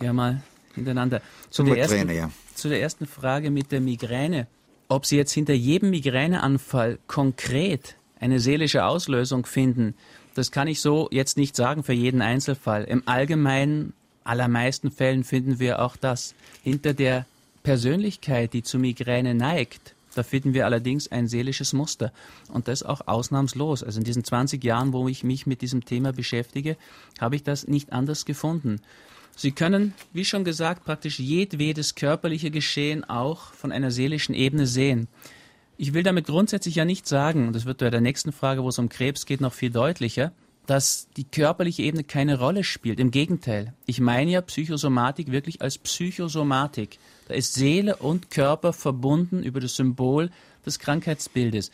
Ja, 0.00 0.12
mal 0.12 0.42
hintereinander. 0.74 1.22
Zu, 1.50 1.62
der 1.62 1.76
ersten, 1.76 2.10
ja. 2.10 2.30
zu 2.54 2.68
der 2.68 2.80
ersten 2.80 3.06
Frage 3.06 3.50
mit 3.50 3.70
der 3.70 3.80
Migräne. 3.80 4.48
Ob 4.88 5.06
Sie 5.06 5.16
jetzt 5.16 5.32
hinter 5.32 5.54
jedem 5.54 5.90
Migräneanfall 5.90 6.98
konkret 7.06 7.96
eine 8.20 8.40
seelische 8.40 8.84
Auslösung 8.84 9.46
finden, 9.46 9.94
das 10.34 10.50
kann 10.50 10.66
ich 10.66 10.80
so 10.80 11.08
jetzt 11.12 11.36
nicht 11.36 11.54
sagen 11.54 11.84
für 11.84 11.92
jeden 11.92 12.20
Einzelfall. 12.20 12.84
Im 12.84 13.02
Allgemeinen, 13.06 13.92
allermeisten 14.24 14.90
Fällen 14.90 15.22
finden 15.22 15.60
wir 15.60 15.80
auch 15.80 15.96
das. 15.96 16.34
Hinter 16.62 16.94
der 16.94 17.26
Persönlichkeit, 17.62 18.52
die 18.52 18.62
zu 18.62 18.78
Migräne 18.78 19.34
neigt, 19.34 19.94
da 20.14 20.22
finden 20.22 20.52
wir 20.52 20.66
allerdings 20.66 21.10
ein 21.10 21.26
seelisches 21.26 21.72
Muster. 21.72 22.12
Und 22.52 22.68
das 22.68 22.82
auch 22.82 23.06
ausnahmslos. 23.06 23.82
Also 23.82 23.98
in 23.98 24.04
diesen 24.04 24.24
20 24.24 24.62
Jahren, 24.62 24.92
wo 24.92 25.08
ich 25.08 25.24
mich 25.24 25.46
mit 25.46 25.62
diesem 25.62 25.84
Thema 25.84 26.12
beschäftige, 26.12 26.76
habe 27.20 27.36
ich 27.36 27.42
das 27.42 27.66
nicht 27.66 27.92
anders 27.92 28.24
gefunden. 28.24 28.80
Sie 29.34 29.52
können, 29.52 29.94
wie 30.12 30.26
schon 30.26 30.44
gesagt, 30.44 30.84
praktisch 30.84 31.18
jedwedes 31.18 31.94
körperliche 31.94 32.50
Geschehen 32.50 33.04
auch 33.04 33.54
von 33.54 33.72
einer 33.72 33.90
seelischen 33.90 34.34
Ebene 34.34 34.66
sehen. 34.66 35.08
Ich 35.78 35.94
will 35.94 36.02
damit 36.02 36.26
grundsätzlich 36.26 36.74
ja 36.74 36.84
nicht 36.84 37.08
sagen, 37.08 37.46
und 37.46 37.56
das 37.56 37.64
wird 37.64 37.78
bei 37.78 37.88
der 37.88 38.02
nächsten 38.02 38.32
Frage, 38.32 38.62
wo 38.62 38.68
es 38.68 38.78
um 38.78 38.90
Krebs 38.90 39.24
geht, 39.24 39.40
noch 39.40 39.54
viel 39.54 39.70
deutlicher, 39.70 40.32
dass 40.66 41.08
die 41.16 41.24
körperliche 41.24 41.82
Ebene 41.82 42.04
keine 42.04 42.38
Rolle 42.38 42.62
spielt. 42.62 43.00
Im 43.00 43.10
Gegenteil. 43.10 43.72
Ich 43.86 44.00
meine 44.00 44.30
ja 44.30 44.42
Psychosomatik 44.42 45.32
wirklich 45.32 45.60
als 45.60 45.78
Psychosomatik. 45.78 46.98
Da 47.32 47.38
ist 47.38 47.54
Seele 47.54 47.96
und 47.96 48.30
Körper 48.30 48.74
verbunden 48.74 49.42
über 49.42 49.58
das 49.58 49.76
Symbol 49.76 50.28
des 50.66 50.78
Krankheitsbildes. 50.78 51.70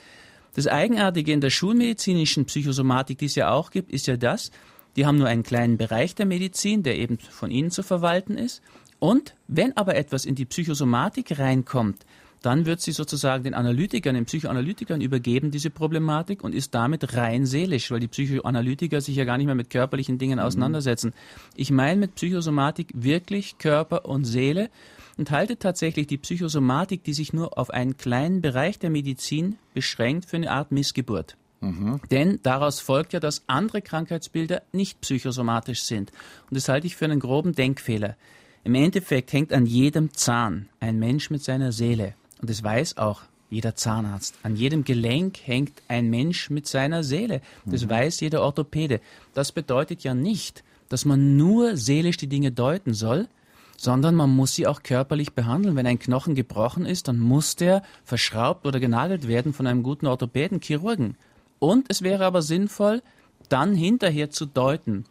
Das 0.55 0.69
Eigenartige 0.69 1.33
in 1.33 1.41
der 1.41 1.51
schulmedizinischen 1.51 2.45
Psychosomatik, 2.45 3.19
die 3.19 3.25
es 3.25 3.35
ja 3.35 3.51
auch 3.51 3.73
gibt, 3.73 3.91
ist 3.91 4.07
ja 4.07 4.17
das, 4.17 4.53
die 4.95 5.05
haben 5.05 5.19
nur 5.19 5.27
einen 5.27 5.43
kleinen 5.43 5.77
Bereich 5.77 6.15
der 6.15 6.27
Medizin, 6.27 6.85
der 6.85 6.97
eben 6.97 7.19
von 7.19 7.51
ihnen 7.51 7.73
zu 7.73 7.83
verwalten 7.83 8.39
ist. 8.39 8.63
Und 9.01 9.35
wenn 9.49 9.77
aber 9.77 9.97
etwas 9.97 10.27
in 10.27 10.37
die 10.37 10.45
Psychosomatik 10.45 11.41
reinkommt, 11.41 12.07
dann 12.43 12.67
wird 12.67 12.81
sie 12.81 12.93
sozusagen 12.93 13.45
den 13.45 13.55
Analytikern, 13.55 14.15
den 14.15 14.25
Psychoanalytikern 14.25 15.01
übergeben, 15.01 15.51
diese 15.51 15.71
Problematik, 15.71 16.45
und 16.45 16.55
ist 16.55 16.75
damit 16.75 17.15
rein 17.15 17.47
seelisch, 17.47 17.91
weil 17.91 18.01
die 18.01 18.09
Psychoanalytiker 18.09 19.01
sich 19.01 19.17
ja 19.17 19.25
gar 19.25 19.39
nicht 19.39 19.47
mehr 19.47 19.55
mit 19.55 19.71
körperlichen 19.71 20.19
Dingen 20.19 20.39
mhm. 20.39 20.45
auseinandersetzen. 20.45 21.13
Ich 21.57 21.71
meine 21.71 22.01
mit 22.01 22.15
Psychosomatik 22.15 22.89
wirklich 22.95 23.59
Körper 23.59 24.05
und 24.05 24.25
Seele 24.25 24.71
und 25.17 25.31
halte 25.31 25.59
tatsächlich 25.59 26.07
die 26.07 26.19
Psychosomatik, 26.19 27.05
die 27.05 27.13
sich 27.13 27.33
nur 27.33 27.59
auf 27.59 27.71
einen 27.71 27.97
kleinen 27.97 28.41
Bereich 28.41 28.79
der 28.79 28.91
Medizin 28.91 29.57
beschränkt, 29.75 30.27
für 30.27 30.37
eine 30.37 30.51
Art 30.51 30.71
Missgeburt. 30.71 31.37
Mhm. 31.61 32.01
Denn 32.11 32.39
daraus 32.43 32.81
folgt 32.81 33.13
ja, 33.13 33.21
dass 33.21 33.43
andere 33.49 33.83
Krankheitsbilder 33.83 34.63
nicht 34.73 35.01
psychosomatisch 35.01 35.83
sind. 35.83 36.13
Und 36.49 36.57
das 36.57 36.69
halte 36.69 36.87
ich 36.87 36.97
für 36.97 37.05
einen 37.05 37.21
groben 37.21 37.55
Denkfehler. 37.55 38.17
Im 38.65 38.75
Endeffekt 38.75 39.33
hängt 39.33 39.53
an 39.53 39.67
jedem 39.67 40.13
Zahn 40.13 40.69
ein 40.81 40.99
Mensch 40.99 41.31
mit 41.31 41.43
seiner 41.43 41.73
Seele. 41.73 42.15
Und 42.41 42.51
das 42.51 42.63
weiß 42.63 42.99
auch 42.99 43.23
jeder 43.51 43.75
Zahnarzt. 43.75 44.35
An 44.43 44.57
jedem 44.57 44.85
Gelenk 44.85 45.39
hängt 45.45 45.83
ein 45.89 46.11
Mensch 46.11 46.51
mit 46.51 46.67
seiner 46.67 47.03
Seele. 47.03 47.41
Das 47.65 47.85
mhm. 47.85 47.91
weiß 47.91 48.21
jeder 48.21 48.43
Orthopäde. 48.43 49.01
Das 49.35 49.53
bedeutet 49.53 50.03
ja 50.03 50.15
nicht, 50.15 50.65
dass 50.89 51.05
man 51.05 51.37
nur 51.37 51.77
seelisch 51.77 52.17
die 52.19 52.29
Dinge 52.29 52.53
deuten 52.53 52.95
soll, 52.95 53.29
sondern 53.77 54.15
man 54.15 54.31
muss 54.31 54.55
sie 54.55 54.67
auch 54.67 54.83
körperlich 54.83 55.33
behandeln. 55.33 55.77
Wenn 55.77 55.87
ein 55.87 55.99
Knochen 55.99 56.35
gebrochen 56.35 56.85
ist, 56.85 57.09
dann 57.09 57.19
muss 57.19 57.57
der 57.57 57.83
verschraubt 58.05 58.67
oder 58.67 58.81
genagelt 58.81 59.29
werden 59.29 59.53
von 59.53 59.67
einem 59.67 59.83
guten 59.83 60.07
Orthopäden, 60.07 60.61
Chirurgen. 60.61 61.17
Und 61.59 61.87
es 61.89 62.03
wäre 62.03 62.27
aber 62.27 62.43
sinnvoll, 62.43 63.03
dann 63.49 63.75
hinterher 63.75 64.31
zu 64.31 64.47
deuten, 64.47 65.05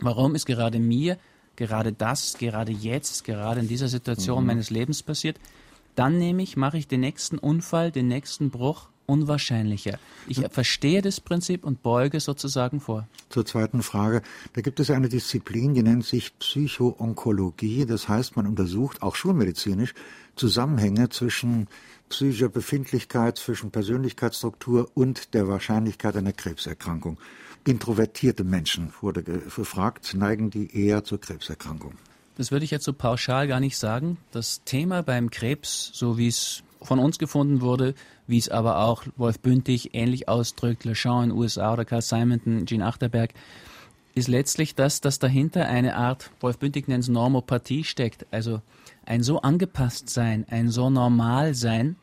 warum 0.00 0.34
ist 0.34 0.46
gerade 0.46 0.78
mir 0.78 1.18
gerade 1.56 1.92
das, 1.92 2.36
gerade 2.38 2.72
jetzt, 2.72 3.24
gerade 3.24 3.60
in 3.60 3.68
dieser 3.68 3.88
Situation 3.88 4.40
mhm. 4.40 4.46
meines 4.48 4.70
Lebens 4.70 5.02
passiert, 5.02 5.38
dann 5.94 6.18
nämlich 6.18 6.56
mache 6.56 6.78
ich 6.78 6.88
den 6.88 7.00
nächsten 7.00 7.38
Unfall, 7.38 7.90
den 7.90 8.08
nächsten 8.08 8.50
Bruch 8.50 8.88
unwahrscheinlicher. 9.06 9.98
Ich 10.26 10.38
ja. 10.38 10.48
verstehe 10.48 11.02
das 11.02 11.20
Prinzip 11.20 11.64
und 11.64 11.82
beuge 11.82 12.20
sozusagen 12.20 12.80
vor. 12.80 13.06
Zur 13.28 13.44
zweiten 13.44 13.82
Frage. 13.82 14.22
Da 14.54 14.62
gibt 14.62 14.80
es 14.80 14.90
eine 14.90 15.08
Disziplin, 15.08 15.74
die 15.74 15.82
nennt 15.82 16.04
sich 16.04 16.38
Psychoonkologie. 16.38 17.86
Das 17.86 18.08
heißt, 18.08 18.36
man 18.36 18.46
untersucht 18.46 19.02
auch 19.02 19.14
schulmedizinisch 19.14 19.94
Zusammenhänge 20.36 21.10
zwischen 21.10 21.68
psychischer 22.08 22.48
Befindlichkeit, 22.48 23.38
zwischen 23.38 23.70
Persönlichkeitsstruktur 23.70 24.90
und 24.94 25.34
der 25.34 25.48
Wahrscheinlichkeit 25.48 26.16
einer 26.16 26.32
Krebserkrankung. 26.32 27.18
Introvertierte 27.66 28.44
Menschen, 28.44 28.92
wurde 29.00 29.22
gefragt, 29.22 30.14
neigen 30.14 30.50
die 30.50 30.76
eher 30.76 31.04
zur 31.04 31.20
Krebserkrankung. 31.20 31.94
Das 32.36 32.50
würde 32.50 32.64
ich 32.64 32.70
jetzt 32.70 32.84
so 32.84 32.92
pauschal 32.92 33.46
gar 33.46 33.60
nicht 33.60 33.78
sagen. 33.78 34.18
Das 34.32 34.62
Thema 34.64 35.02
beim 35.02 35.30
Krebs, 35.30 35.90
so 35.94 36.18
wie 36.18 36.28
es 36.28 36.64
von 36.82 36.98
uns 36.98 37.18
gefunden 37.18 37.60
wurde, 37.60 37.94
wie 38.26 38.38
es 38.38 38.48
aber 38.48 38.80
auch 38.84 39.04
Wolf 39.16 39.40
Bündig 39.40 39.94
ähnlich 39.94 40.28
ausdrückt, 40.28 40.84
Le 40.84 40.94
Champ 40.94 41.24
in 41.24 41.30
den 41.30 41.38
USA 41.38 41.72
oder 41.72 41.84
Carl 41.84 42.02
Simonton, 42.02 42.64
Gene 42.66 42.86
Achterberg, 42.86 43.32
ist 44.14 44.28
letztlich 44.28 44.74
das, 44.74 45.00
dass 45.00 45.18
dahinter 45.18 45.66
eine 45.66 45.96
Art, 45.96 46.30
Wolf 46.40 46.58
Bündig 46.58 46.88
nennt 46.88 47.04
es 47.04 47.08
Normopathie 47.08 47.84
steckt, 47.84 48.26
also 48.30 48.62
ein 49.06 49.22
so 49.22 49.40
angepasst 49.40 50.08
sein, 50.08 50.46
ein 50.48 50.70
so 50.70 50.90
normal 50.90 51.54
sein, 51.54 51.96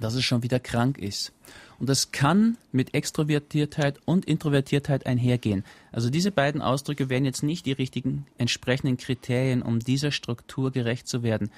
dass 0.00 0.14
es 0.14 0.24
schon 0.24 0.42
wieder 0.42 0.60
krank 0.60 0.98
ist. 0.98 1.32
Und 1.78 1.88
das 1.88 2.10
kann 2.10 2.56
mit 2.72 2.94
Extrovertiertheit 2.94 4.00
und 4.04 4.24
Introvertiertheit 4.24 5.06
einhergehen. 5.06 5.64
Also 5.92 6.10
diese 6.10 6.30
beiden 6.30 6.62
Ausdrücke 6.62 7.10
wären 7.10 7.24
jetzt 7.24 7.42
nicht 7.42 7.66
die 7.66 7.72
richtigen 7.72 8.26
entsprechenden 8.38 8.96
Kriterien, 8.96 9.62
um 9.62 9.80
dieser 9.80 10.10
Struktur 10.10 10.70
gerecht 10.70 11.06
zu 11.06 11.22
werden. 11.22 11.50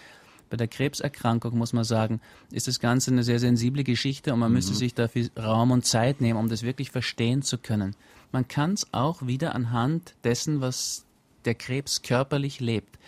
Bei 0.50 0.56
der 0.56 0.68
Krebserkrankung 0.68 1.56
muss 1.56 1.72
man 1.72 1.84
sagen, 1.84 2.20
ist 2.50 2.68
das 2.68 2.80
Ganze 2.80 3.10
eine 3.10 3.22
sehr 3.22 3.38
sensible 3.38 3.84
Geschichte 3.84 4.32
und 4.32 4.40
man 4.40 4.50
mhm. 4.50 4.56
müsste 4.56 4.74
sich 4.74 4.94
dafür 4.94 5.28
Raum 5.36 5.70
und 5.70 5.84
Zeit 5.84 6.20
nehmen, 6.20 6.38
um 6.38 6.48
das 6.48 6.62
wirklich 6.62 6.90
verstehen 6.90 7.42
zu 7.42 7.58
können. 7.58 7.94
Man 8.32 8.48
kann 8.48 8.72
es 8.72 8.92
auch 8.92 9.26
wieder 9.26 9.54
anhand 9.54 10.14
dessen, 10.24 10.60
was 10.60 11.04
der 11.44 11.54
Krebs 11.54 12.02
körperlich 12.02 12.60
lebt. 12.60 12.98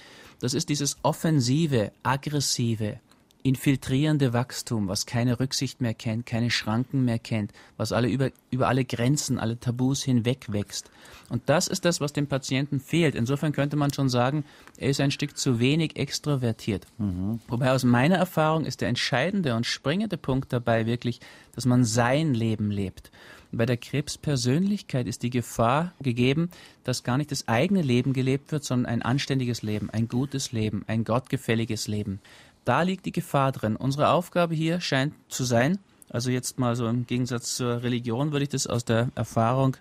Das 0.40 0.54
ist 0.54 0.68
dieses 0.68 0.96
offensive, 1.02 1.92
aggressive, 2.02 3.00
infiltrierende 3.42 4.32
Wachstum, 4.32 4.88
was 4.88 5.06
keine 5.06 5.40
Rücksicht 5.40 5.80
mehr 5.80 5.94
kennt, 5.94 6.26
keine 6.26 6.50
Schranken 6.50 7.04
mehr 7.04 7.18
kennt, 7.18 7.52
was 7.76 7.92
alle 7.92 8.08
über, 8.08 8.30
über 8.50 8.68
alle 8.68 8.84
Grenzen, 8.84 9.38
alle 9.38 9.58
Tabus 9.58 10.02
hinweg 10.02 10.52
wächst. 10.52 10.90
Und 11.28 11.48
das 11.48 11.68
ist 11.68 11.84
das, 11.84 12.00
was 12.00 12.12
dem 12.12 12.26
Patienten 12.26 12.80
fehlt. 12.80 13.14
Insofern 13.14 13.52
könnte 13.52 13.76
man 13.76 13.92
schon 13.92 14.08
sagen, 14.08 14.44
er 14.76 14.90
ist 14.90 15.00
ein 15.00 15.10
Stück 15.10 15.36
zu 15.36 15.60
wenig 15.60 15.96
extrovertiert. 15.96 16.86
Mhm. 16.98 17.40
Wobei 17.48 17.72
aus 17.72 17.84
meiner 17.84 18.16
Erfahrung 18.16 18.64
ist 18.64 18.80
der 18.80 18.88
entscheidende 18.88 19.54
und 19.54 19.64
springende 19.64 20.16
Punkt 20.16 20.52
dabei 20.52 20.86
wirklich, 20.86 21.20
dass 21.54 21.66
man 21.66 21.84
sein 21.84 22.34
Leben 22.34 22.70
lebt. 22.70 23.10
Und 23.52 23.58
bei 23.58 23.66
der 23.66 23.76
Krebspersönlichkeit 23.76 25.06
ist 25.06 25.22
die 25.22 25.30
Gefahr 25.30 25.92
gegeben, 26.00 26.50
dass 26.84 27.02
gar 27.02 27.18
nicht 27.18 27.30
das 27.30 27.48
eigene 27.48 27.82
Leben 27.82 28.12
gelebt 28.12 28.52
wird, 28.52 28.64
sondern 28.64 28.92
ein 28.92 29.02
anständiges 29.02 29.62
Leben, 29.62 29.90
ein 29.90 30.08
gutes 30.08 30.52
Leben, 30.52 30.84
ein 30.86 31.04
gottgefälliges 31.04 31.88
Leben. 31.88 32.20
Da 32.64 32.82
liegt 32.82 33.06
die 33.06 33.12
Gefahr 33.12 33.52
drin. 33.52 33.76
Unsere 33.76 34.10
Aufgabe 34.10 34.54
hier 34.54 34.80
scheint 34.80 35.14
zu 35.28 35.44
sein, 35.44 35.78
also 36.10 36.30
jetzt 36.30 36.58
mal 36.58 36.74
so 36.76 36.88
im 36.88 37.06
Gegensatz 37.06 37.54
zur 37.54 37.82
Religion 37.82 38.32
würde 38.32 38.42
ich 38.42 38.48
das 38.48 38.66
aus 38.66 38.84
der 38.84 39.10
Erfahrung 39.14 39.76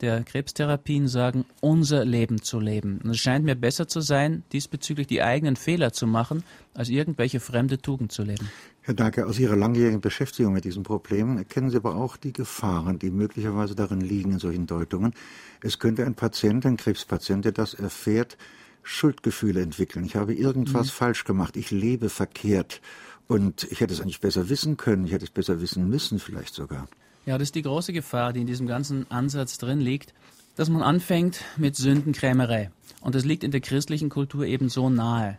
der 0.00 0.24
Krebstherapien 0.24 1.06
sagen, 1.06 1.44
unser 1.60 2.04
Leben 2.04 2.42
zu 2.42 2.58
leben. 2.58 3.00
Und 3.02 3.10
es 3.10 3.18
scheint 3.18 3.44
mir 3.44 3.54
besser 3.54 3.86
zu 3.86 4.00
sein, 4.00 4.42
diesbezüglich 4.52 5.06
die 5.06 5.22
eigenen 5.22 5.56
Fehler 5.56 5.92
zu 5.92 6.06
machen, 6.06 6.42
als 6.74 6.88
irgendwelche 6.88 7.38
fremde 7.38 7.78
Tugend 7.78 8.10
zu 8.10 8.22
leben. 8.22 8.50
Herr 8.80 8.94
Danke, 8.94 9.26
aus 9.26 9.38
Ihrer 9.38 9.54
langjährigen 9.54 10.00
Beschäftigung 10.00 10.52
mit 10.52 10.64
diesem 10.64 10.82
Problem 10.82 11.38
erkennen 11.38 11.70
Sie 11.70 11.76
aber 11.76 11.94
auch 11.94 12.16
die 12.16 12.32
Gefahren, 12.32 12.98
die 12.98 13.10
möglicherweise 13.10 13.76
darin 13.76 14.00
liegen 14.00 14.32
in 14.32 14.38
solchen 14.40 14.66
Deutungen. 14.66 15.14
Es 15.62 15.78
könnte 15.78 16.04
ein 16.04 16.14
Patient, 16.14 16.66
ein 16.66 16.76
Krebspatient, 16.76 17.44
der 17.44 17.52
das 17.52 17.74
erfährt, 17.74 18.36
Schuldgefühle 18.82 19.60
entwickeln. 19.60 20.04
Ich 20.04 20.16
habe 20.16 20.34
irgendwas 20.34 20.86
mhm. 20.86 20.90
falsch 20.90 21.24
gemacht. 21.24 21.56
Ich 21.56 21.70
lebe 21.70 22.08
verkehrt. 22.08 22.80
Und 23.28 23.64
ich 23.70 23.80
hätte 23.80 23.94
es 23.94 24.00
eigentlich 24.00 24.20
besser 24.20 24.48
wissen 24.48 24.76
können. 24.76 25.06
Ich 25.06 25.12
hätte 25.12 25.24
es 25.24 25.30
besser 25.30 25.60
wissen 25.60 25.88
müssen, 25.88 26.18
vielleicht 26.18 26.54
sogar. 26.54 26.88
Ja, 27.24 27.38
das 27.38 27.48
ist 27.48 27.54
die 27.54 27.62
große 27.62 27.92
Gefahr, 27.92 28.32
die 28.32 28.40
in 28.40 28.46
diesem 28.46 28.66
ganzen 28.66 29.10
Ansatz 29.10 29.58
drin 29.58 29.80
liegt, 29.80 30.12
dass 30.56 30.68
man 30.68 30.82
anfängt 30.82 31.44
mit 31.56 31.76
Sündenkrämerei. 31.76 32.70
Und 33.00 33.14
das 33.14 33.24
liegt 33.24 33.44
in 33.44 33.52
der 33.52 33.60
christlichen 33.60 34.08
Kultur 34.08 34.44
eben 34.44 34.68
so 34.68 34.90
nahe. 34.90 35.38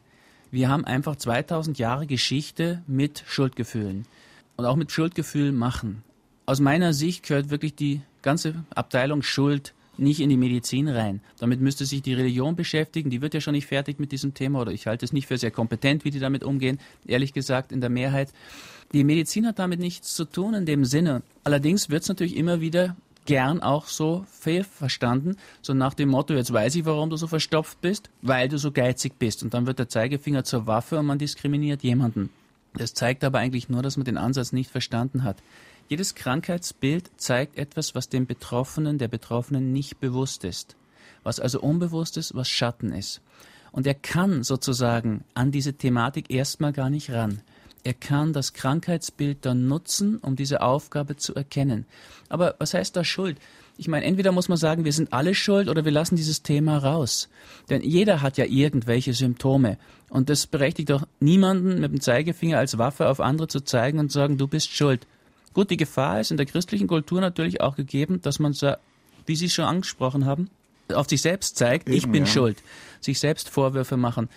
Wir 0.49 0.69
haben 0.69 0.85
einfach 0.85 1.15
2000 1.15 1.77
Jahre 1.79 2.07
Geschichte 2.07 2.83
mit 2.87 3.23
Schuldgefühlen 3.27 4.05
und 4.55 4.65
auch 4.65 4.75
mit 4.75 4.91
Schuldgefühl 4.91 5.51
machen. 5.51 6.03
Aus 6.45 6.59
meiner 6.59 6.93
Sicht 6.93 7.27
gehört 7.27 7.49
wirklich 7.49 7.75
die 7.75 8.01
ganze 8.21 8.63
Abteilung 8.73 9.23
Schuld 9.23 9.73
nicht 9.97 10.19
in 10.19 10.29
die 10.29 10.37
Medizin 10.37 10.87
rein. 10.87 11.21
Damit 11.39 11.61
müsste 11.61 11.85
sich 11.85 12.01
die 12.01 12.13
Religion 12.13 12.55
beschäftigen. 12.55 13.09
Die 13.09 13.21
wird 13.21 13.33
ja 13.33 13.41
schon 13.41 13.53
nicht 13.53 13.67
fertig 13.67 13.99
mit 13.99 14.11
diesem 14.11 14.33
Thema 14.33 14.61
oder 14.61 14.71
ich 14.71 14.87
halte 14.87 15.05
es 15.05 15.13
nicht 15.13 15.27
für 15.27 15.37
sehr 15.37 15.51
kompetent, 15.51 16.05
wie 16.05 16.11
die 16.11 16.19
damit 16.19 16.43
umgehen. 16.43 16.79
Ehrlich 17.05 17.33
gesagt, 17.33 17.71
in 17.71 17.81
der 17.81 17.89
Mehrheit. 17.89 18.31
Die 18.91 19.03
Medizin 19.03 19.47
hat 19.47 19.59
damit 19.59 19.79
nichts 19.79 20.13
zu 20.13 20.25
tun 20.25 20.53
in 20.53 20.65
dem 20.65 20.85
Sinne. 20.85 21.23
Allerdings 21.43 21.89
wird 21.89 22.03
es 22.03 22.09
natürlich 22.09 22.35
immer 22.35 22.61
wieder 22.61 22.95
gern 23.25 23.61
auch 23.61 23.87
so 23.87 24.25
verstanden, 24.27 25.37
so 25.61 25.73
nach 25.73 25.93
dem 25.93 26.09
Motto, 26.09 26.33
jetzt 26.33 26.51
weiß 26.51 26.75
ich, 26.75 26.85
warum 26.85 27.09
du 27.09 27.15
so 27.15 27.27
verstopft 27.27 27.79
bist, 27.81 28.09
weil 28.21 28.49
du 28.49 28.57
so 28.57 28.71
geizig 28.71 29.13
bist. 29.17 29.43
Und 29.43 29.53
dann 29.53 29.65
wird 29.65 29.79
der 29.79 29.89
Zeigefinger 29.89 30.43
zur 30.43 30.67
Waffe 30.67 30.99
und 30.99 31.05
man 31.05 31.19
diskriminiert 31.19 31.83
jemanden. 31.83 32.29
Das 32.75 32.93
zeigt 32.93 33.23
aber 33.23 33.39
eigentlich 33.39 33.69
nur, 33.69 33.81
dass 33.81 33.97
man 33.97 34.05
den 34.05 34.17
Ansatz 34.17 34.51
nicht 34.51 34.69
verstanden 34.69 35.23
hat. 35.23 35.37
Jedes 35.89 36.15
Krankheitsbild 36.15 37.11
zeigt 37.17 37.57
etwas, 37.57 37.93
was 37.95 38.09
dem 38.09 38.25
Betroffenen, 38.25 38.97
der 38.97 39.07
Betroffenen 39.07 39.73
nicht 39.73 39.99
bewusst 39.99 40.43
ist. 40.43 40.75
Was 41.23 41.39
also 41.39 41.61
unbewusst 41.61 42.17
ist, 42.17 42.35
was 42.35 42.49
Schatten 42.49 42.91
ist. 42.91 43.21
Und 43.71 43.87
er 43.87 43.95
kann 43.95 44.43
sozusagen 44.43 45.23
an 45.33 45.51
diese 45.51 45.73
Thematik 45.73 46.29
erstmal 46.29 46.73
gar 46.73 46.89
nicht 46.89 47.11
ran. 47.11 47.41
Er 47.83 47.93
kann 47.93 48.31
das 48.31 48.53
Krankheitsbild 48.53 49.39
dann 49.45 49.67
nutzen, 49.67 50.17
um 50.19 50.37
diese 50.37 50.61
Aufgabe 50.61 51.17
zu 51.17 51.35
erkennen. 51.35 51.85
Aber 52.29 52.55
was 52.59 52.73
heißt 52.73 52.95
da 52.95 53.03
Schuld? 53.03 53.37
Ich 53.75 53.87
meine, 53.87 54.05
entweder 54.05 54.31
muss 54.31 54.47
man 54.47 54.57
sagen, 54.57 54.85
wir 54.85 54.93
sind 54.93 55.11
alle 55.11 55.33
schuld 55.33 55.67
oder 55.67 55.83
wir 55.83 55.91
lassen 55.91 56.15
dieses 56.15 56.43
Thema 56.43 56.77
raus. 56.77 57.27
Denn 57.69 57.81
jeder 57.81 58.21
hat 58.21 58.37
ja 58.37 58.45
irgendwelche 58.45 59.13
Symptome. 59.13 59.77
Und 60.09 60.29
das 60.29 60.47
berechtigt 60.47 60.91
doch 60.91 61.05
niemanden, 61.19 61.81
mit 61.81 61.91
dem 61.91 61.99
Zeigefinger 61.99 62.59
als 62.59 62.77
Waffe 62.77 63.09
auf 63.09 63.19
andere 63.19 63.47
zu 63.47 63.61
zeigen 63.61 63.99
und 63.99 64.11
zu 64.11 64.19
sagen, 64.19 64.37
du 64.37 64.47
bist 64.47 64.71
schuld. 64.71 65.07
Gut, 65.53 65.69
die 65.69 65.77
Gefahr 65.77 66.19
ist 66.19 66.31
in 66.31 66.37
der 66.37 66.45
christlichen 66.45 66.87
Kultur 66.87 67.21
natürlich 67.21 67.61
auch 67.61 67.75
gegeben, 67.75 68.21
dass 68.21 68.39
man, 68.39 68.53
wie 69.25 69.35
Sie 69.35 69.49
schon 69.49 69.65
angesprochen 69.65 70.25
haben, 70.25 70.49
auf 70.93 71.07
sich 71.09 71.21
selbst 71.21 71.57
zeigt, 71.57 71.87
Eben, 71.87 71.97
ich 71.97 72.07
bin 72.07 72.25
ja. 72.25 72.31
schuld, 72.31 72.57
sich 72.99 73.19
selbst 73.19 73.49
Vorwürfe 73.49 73.97
machen. 73.97 74.29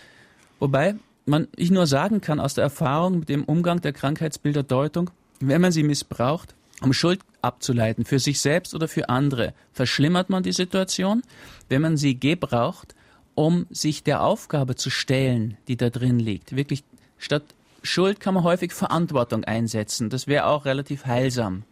Wobei 0.58 0.94
man 1.24 1.48
ich 1.56 1.70
nur 1.70 1.86
sagen 1.86 2.20
kann 2.20 2.40
aus 2.40 2.54
der 2.54 2.64
Erfahrung 2.64 3.20
mit 3.20 3.28
dem 3.28 3.44
Umgang 3.44 3.80
der 3.80 3.92
Krankheitsbilderdeutung, 3.92 5.10
wenn 5.40 5.60
man 5.60 5.72
sie 5.72 5.82
missbraucht, 5.82 6.54
um 6.80 6.92
Schuld 6.92 7.20
abzuleiten 7.42 8.04
für 8.04 8.18
sich 8.18 8.40
selbst 8.40 8.74
oder 8.74 8.88
für 8.88 9.08
andere, 9.08 9.54
verschlimmert 9.72 10.30
man 10.30 10.42
die 10.42 10.52
Situation. 10.52 11.22
Wenn 11.68 11.82
man 11.82 11.96
sie 11.96 12.18
gebraucht, 12.18 12.94
um 13.34 13.66
sich 13.70 14.02
der 14.02 14.22
Aufgabe 14.22 14.76
zu 14.76 14.90
stellen, 14.90 15.56
die 15.68 15.76
da 15.76 15.90
drin 15.90 16.18
liegt, 16.18 16.54
wirklich 16.56 16.84
statt 17.18 17.42
Schuld 17.86 18.20
kann 18.20 18.34
man 18.34 18.44
häufig 18.44 18.72
Verantwortung 18.72 19.44
einsetzen. 19.44 20.10
Das 20.10 20.26
wäre 20.26 20.46
auch 20.46 20.64
relativ 20.64 21.06
heilsam. 21.06 21.62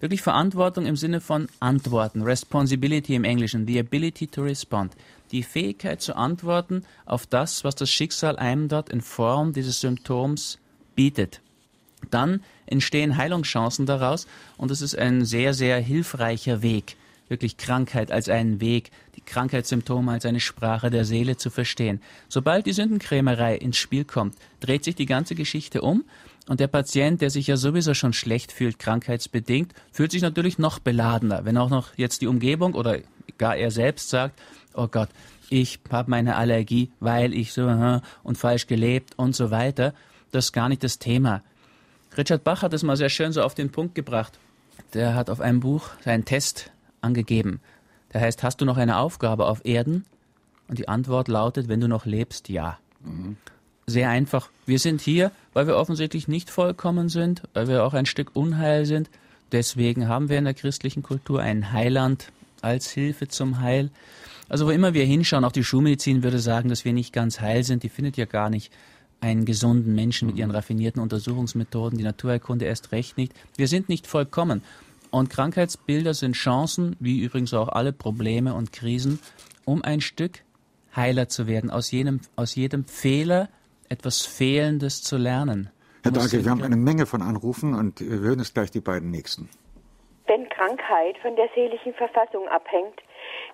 Wirklich 0.00 0.22
Verantwortung 0.22 0.86
im 0.86 0.96
Sinne 0.96 1.20
von 1.20 1.48
Antworten, 1.60 2.22
Responsibility 2.22 3.14
im 3.14 3.24
Englischen, 3.24 3.66
the 3.66 3.78
ability 3.78 4.26
to 4.26 4.42
respond. 4.42 4.94
Die 5.30 5.42
Fähigkeit 5.42 6.02
zu 6.02 6.16
antworten 6.16 6.84
auf 7.06 7.26
das, 7.26 7.64
was 7.64 7.76
das 7.76 7.90
Schicksal 7.90 8.36
einem 8.36 8.68
dort 8.68 8.90
in 8.90 9.00
Form 9.00 9.52
dieses 9.52 9.80
Symptoms 9.80 10.58
bietet. 10.94 11.40
Dann 12.10 12.42
entstehen 12.66 13.16
Heilungschancen 13.16 13.86
daraus 13.86 14.26
und 14.56 14.70
es 14.70 14.82
ist 14.82 14.98
ein 14.98 15.24
sehr, 15.24 15.54
sehr 15.54 15.78
hilfreicher 15.78 16.62
Weg 16.62 16.96
wirklich 17.32 17.56
Krankheit 17.56 18.12
als 18.12 18.28
einen 18.28 18.60
Weg, 18.60 18.92
die 19.16 19.22
Krankheitssymptome 19.22 20.12
als 20.12 20.24
eine 20.24 20.38
Sprache 20.38 20.90
der 20.90 21.04
Seele 21.04 21.36
zu 21.36 21.50
verstehen. 21.50 22.00
Sobald 22.28 22.66
die 22.66 22.72
Sündenkrämerei 22.72 23.56
ins 23.56 23.78
Spiel 23.78 24.04
kommt, 24.04 24.36
dreht 24.60 24.84
sich 24.84 24.94
die 24.94 25.06
ganze 25.06 25.34
Geschichte 25.34 25.82
um 25.82 26.04
und 26.46 26.60
der 26.60 26.68
Patient, 26.68 27.20
der 27.20 27.30
sich 27.30 27.48
ja 27.48 27.56
sowieso 27.56 27.94
schon 27.94 28.12
schlecht 28.12 28.52
fühlt, 28.52 28.78
krankheitsbedingt, 28.78 29.72
fühlt 29.90 30.12
sich 30.12 30.22
natürlich 30.22 30.58
noch 30.58 30.78
beladener, 30.78 31.44
wenn 31.44 31.56
auch 31.56 31.70
noch 31.70 31.96
jetzt 31.96 32.20
die 32.20 32.26
Umgebung 32.26 32.74
oder 32.74 32.98
gar 33.38 33.56
er 33.56 33.70
selbst 33.70 34.10
sagt, 34.10 34.38
oh 34.74 34.86
Gott, 34.86 35.08
ich 35.50 35.80
habe 35.90 36.10
meine 36.10 36.36
Allergie, 36.36 36.90
weil 37.00 37.34
ich 37.34 37.52
so 37.52 37.66
und 38.22 38.38
falsch 38.38 38.66
gelebt 38.66 39.14
und 39.16 39.34
so 39.34 39.50
weiter. 39.50 39.94
Das 40.30 40.46
ist 40.46 40.52
gar 40.52 40.68
nicht 40.68 40.82
das 40.84 40.98
Thema. 40.98 41.42
Richard 42.16 42.44
Bach 42.44 42.62
hat 42.62 42.72
es 42.72 42.82
mal 42.82 42.96
sehr 42.96 43.08
schön 43.08 43.32
so 43.32 43.42
auf 43.42 43.54
den 43.54 43.70
Punkt 43.70 43.94
gebracht. 43.94 44.38
Der 44.94 45.14
hat 45.14 45.30
auf 45.30 45.40
einem 45.40 45.60
Buch 45.60 45.90
seinen 46.04 46.24
Test 46.24 46.70
angegeben. 47.02 47.60
Der 48.12 48.20
heißt, 48.20 48.42
hast 48.42 48.60
du 48.60 48.64
noch 48.64 48.76
eine 48.76 48.98
Aufgabe 48.98 49.46
auf 49.46 49.64
Erden? 49.64 50.04
Und 50.68 50.78
die 50.78 50.88
Antwort 50.88 51.28
lautet, 51.28 51.68
wenn 51.68 51.80
du 51.80 51.88
noch 51.88 52.06
lebst, 52.06 52.48
ja. 52.48 52.78
Mhm. 53.04 53.36
Sehr 53.86 54.08
einfach. 54.08 54.48
Wir 54.64 54.78
sind 54.78 55.00
hier, 55.00 55.32
weil 55.52 55.66
wir 55.66 55.76
offensichtlich 55.76 56.28
nicht 56.28 56.50
vollkommen 56.50 57.08
sind, 57.08 57.42
weil 57.52 57.68
wir 57.68 57.84
auch 57.84 57.94
ein 57.94 58.06
Stück 58.06 58.30
Unheil 58.34 58.86
sind. 58.86 59.10
Deswegen 59.50 60.08
haben 60.08 60.28
wir 60.28 60.38
in 60.38 60.44
der 60.44 60.54
christlichen 60.54 61.02
Kultur 61.02 61.40
einen 61.40 61.72
Heiland 61.72 62.32
als 62.62 62.90
Hilfe 62.90 63.28
zum 63.28 63.60
Heil. 63.60 63.90
Also 64.48 64.66
wo 64.66 64.70
immer 64.70 64.94
wir 64.94 65.04
hinschauen, 65.04 65.44
auch 65.44 65.52
die 65.52 65.64
Schulmedizin 65.64 66.22
würde 66.22 66.38
sagen, 66.38 66.68
dass 66.68 66.84
wir 66.84 66.92
nicht 66.92 67.12
ganz 67.12 67.40
heil 67.40 67.64
sind. 67.64 67.82
Die 67.82 67.88
findet 67.88 68.16
ja 68.16 68.24
gar 68.24 68.50
nicht 68.50 68.72
einen 69.20 69.44
gesunden 69.44 69.94
Menschen 69.94 70.26
mit 70.26 70.36
ihren 70.36 70.50
mhm. 70.50 70.56
raffinierten 70.56 71.00
Untersuchungsmethoden, 71.00 71.98
die 71.98 72.04
Naturheilkunde 72.04 72.64
erst 72.64 72.92
recht 72.92 73.16
nicht. 73.16 73.32
Wir 73.56 73.68
sind 73.68 73.88
nicht 73.88 74.06
vollkommen. 74.06 74.62
Und 75.12 75.28
Krankheitsbilder 75.28 76.14
sind 76.14 76.36
Chancen, 76.36 76.96
wie 76.98 77.20
übrigens 77.20 77.52
auch 77.52 77.68
alle 77.68 77.92
Probleme 77.92 78.54
und 78.54 78.72
Krisen, 78.72 79.20
um 79.66 79.84
ein 79.84 80.00
Stück 80.00 80.40
heiler 80.96 81.28
zu 81.28 81.46
werden, 81.46 81.70
aus 81.70 81.92
jedem, 81.92 82.20
aus 82.34 82.54
jedem 82.54 82.84
Fehler 82.86 83.50
etwas 83.90 84.24
Fehlendes 84.24 85.02
zu 85.02 85.18
lernen. 85.18 85.70
Herr 86.02 86.12
Dage, 86.12 86.42
wir 86.42 86.50
haben 86.50 86.62
eine 86.62 86.76
Menge 86.76 87.04
von 87.04 87.20
Anrufen 87.20 87.74
und 87.74 88.00
wir 88.00 88.20
hören 88.20 88.40
es 88.40 88.54
gleich 88.54 88.70
die 88.70 88.80
beiden 88.80 89.10
nächsten. 89.10 89.50
Wenn 90.26 90.48
Krankheit 90.48 91.18
von 91.18 91.36
der 91.36 91.48
seelischen 91.54 91.92
Verfassung 91.92 92.48
abhängt, 92.48 93.02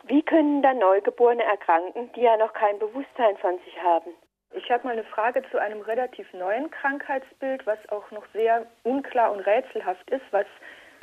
wie 0.07 0.23
können 0.23 0.63
dann 0.63 0.79
Neugeborene 0.79 1.43
erkranken, 1.43 2.09
die 2.15 2.21
ja 2.21 2.37
noch 2.37 2.53
kein 2.53 2.79
Bewusstsein 2.79 3.37
von 3.41 3.59
sich 3.65 3.75
haben? 3.83 4.13
Ich 4.55 4.71
habe 4.71 4.87
mal 4.87 4.93
eine 4.93 5.05
Frage 5.05 5.43
zu 5.51 5.61
einem 5.61 5.81
relativ 5.81 6.33
neuen 6.33 6.71
Krankheitsbild, 6.71 7.67
was 7.67 7.79
auch 7.91 8.09
noch 8.13 8.25
sehr 8.33 8.65
unklar 8.85 9.33
und 9.33 9.41
rätselhaft 9.41 10.09
ist, 10.11 10.25
was 10.31 10.47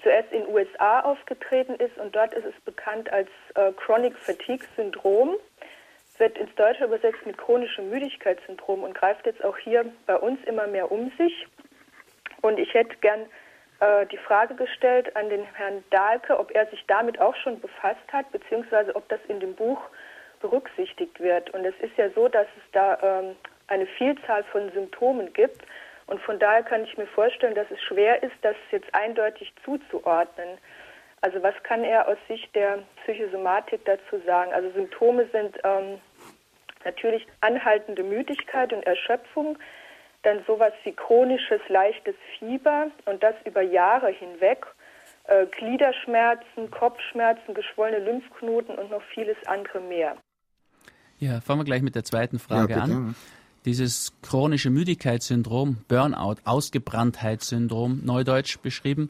zuerst 0.06 0.32
in 0.32 0.48
USA 0.48 1.00
aufgetreten 1.00 1.74
ist 1.76 1.98
und 1.98 2.16
dort 2.16 2.32
ist 2.36 2.46
es 2.46 2.54
bekannt 2.64 3.12
als 3.12 3.28
äh, 3.56 3.72
Chronic 3.72 4.16
Fatigue 4.16 4.68
Syndrom, 4.76 5.36
wird 6.20 6.38
ins 6.38 6.54
Deutsche 6.54 6.84
übersetzt 6.84 7.26
mit 7.26 7.40
chronischem 7.40 7.90
Müdigkeitssyndrom 7.90 8.84
und 8.84 8.94
greift 8.94 9.26
jetzt 9.26 9.44
auch 9.44 9.58
hier 9.58 9.84
bei 10.06 10.16
uns 10.16 10.40
immer 10.46 10.68
mehr 10.68 10.92
um 10.92 11.12
sich. 11.18 11.48
Und 12.42 12.60
ich 12.60 12.72
hätte 12.76 12.96
gern 12.98 13.22
äh, 13.80 14.06
die 14.06 14.18
Frage 14.18 14.54
gestellt 14.54 15.16
an 15.16 15.30
den 15.30 15.44
Herrn 15.56 15.84
Dahlke, 15.90 16.38
ob 16.38 16.52
er 16.52 16.68
sich 16.68 16.86
damit 16.86 17.20
auch 17.20 17.36
schon 17.38 17.60
befasst 17.60 18.14
hat, 18.14 18.32
beziehungsweise 18.32 18.96
ob 18.96 19.10
das 19.10 19.20
in 19.28 19.40
dem 19.40 19.56
Buch 19.56 19.82
berücksichtigt 20.40 21.20
wird. 21.20 21.50
Und 21.56 21.66
es 21.66 21.74
ist 21.80 21.98
ja 21.98 22.12
so, 22.12 22.28
dass 22.28 22.46
es 22.58 22.72
da 22.74 23.00
ähm, 23.02 23.36
eine 23.68 23.88
Vielzahl 23.88 24.44
von 24.52 24.72
Symptomen 24.72 25.34
gibt 25.34 25.66
Und 26.08 26.22
von 26.22 26.38
daher 26.40 26.64
kann 26.64 26.84
ich 26.84 26.98
mir 26.98 27.08
vorstellen, 27.08 27.56
dass 27.56 27.70
es 27.72 27.82
schwer 27.82 28.22
ist, 28.22 28.36
das 28.42 28.56
jetzt 28.72 28.94
eindeutig 28.94 29.54
zuzuordnen. 29.64 30.58
Also 31.22 31.42
was 31.42 31.56
kann 31.64 31.84
er 31.84 32.08
aus 32.08 32.18
Sicht 32.28 32.54
der 32.56 32.80
Psychosomatik 33.04 33.84
dazu 33.86 34.24
sagen? 34.26 34.54
Also 34.54 34.70
Symptome 34.72 35.28
sind 35.32 35.58
ähm, 35.64 36.00
natürlich 36.84 37.26
anhaltende 37.42 38.04
Müdigkeit 38.04 38.72
und 38.72 38.86
Erschöpfung, 38.86 39.58
dann 40.22 40.44
sowas 40.46 40.74
wie 40.84 40.92
chronisches 40.92 41.62
leichtes 41.68 42.16
Fieber 42.38 42.92
und 43.06 43.24
das 43.24 43.36
über 43.46 43.62
Jahre 43.62 44.10
hinweg, 44.10 44.66
äh, 45.26 45.46
Gliederschmerzen, 45.48 46.70
Kopfschmerzen, 46.70 47.54
geschwollene 47.54 48.06
Lymphknoten 48.06 48.76
und 48.76 48.92
noch 48.92 49.02
vieles 49.14 49.38
andere 49.48 49.82
mehr. 49.82 50.18
Ja, 51.18 51.42
fangen 51.42 51.62
wir 51.62 51.66
gleich 51.66 51.82
mit 51.82 51.96
der 51.96 52.04
zweiten 52.04 52.40
Frage 52.40 52.74
ja, 52.74 52.82
an. 52.82 53.16
Dieses 53.66 54.14
chronische 54.22 54.70
Müdigkeitssyndrom, 54.70 55.78
Burnout, 55.88 56.36
Ausgebranntheitssyndrom, 56.46 58.02
neudeutsch 58.04 58.60
beschrieben, 58.60 59.10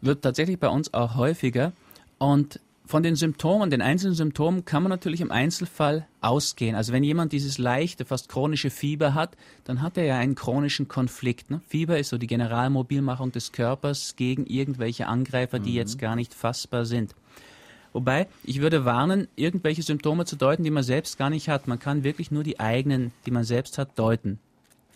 wird 0.00 0.22
tatsächlich 0.22 0.58
bei 0.58 0.68
uns 0.68 0.94
auch 0.94 1.16
häufiger. 1.16 1.72
Und 2.18 2.60
von 2.86 3.02
den 3.04 3.14
Symptomen, 3.14 3.70
den 3.70 3.82
einzelnen 3.82 4.14
Symptomen 4.14 4.64
kann 4.64 4.82
man 4.82 4.90
natürlich 4.90 5.20
im 5.20 5.30
Einzelfall 5.30 6.08
ausgehen. 6.20 6.74
Also 6.74 6.92
wenn 6.92 7.04
jemand 7.04 7.32
dieses 7.32 7.56
leichte, 7.58 8.04
fast 8.04 8.28
chronische 8.28 8.70
Fieber 8.70 9.14
hat, 9.14 9.36
dann 9.64 9.80
hat 9.80 9.96
er 9.96 10.04
ja 10.04 10.18
einen 10.18 10.34
chronischen 10.34 10.88
Konflikt. 10.88 11.50
Ne? 11.50 11.60
Fieber 11.68 11.98
ist 11.98 12.08
so 12.08 12.18
die 12.18 12.26
Generalmobilmachung 12.26 13.30
des 13.30 13.52
Körpers 13.52 14.16
gegen 14.16 14.44
irgendwelche 14.46 15.06
Angreifer, 15.06 15.60
die 15.60 15.70
mhm. 15.70 15.76
jetzt 15.76 15.98
gar 16.00 16.16
nicht 16.16 16.34
fassbar 16.34 16.84
sind. 16.84 17.14
Wobei, 17.92 18.28
ich 18.44 18.60
würde 18.60 18.84
warnen, 18.84 19.26
irgendwelche 19.36 19.82
Symptome 19.82 20.24
zu 20.24 20.36
deuten, 20.36 20.62
die 20.62 20.70
man 20.70 20.84
selbst 20.84 21.18
gar 21.18 21.30
nicht 21.30 21.48
hat. 21.48 21.66
Man 21.66 21.78
kann 21.78 22.04
wirklich 22.04 22.30
nur 22.30 22.44
die 22.44 22.60
eigenen, 22.60 23.12
die 23.26 23.32
man 23.32 23.44
selbst 23.44 23.78
hat, 23.78 23.98
deuten. 23.98 24.38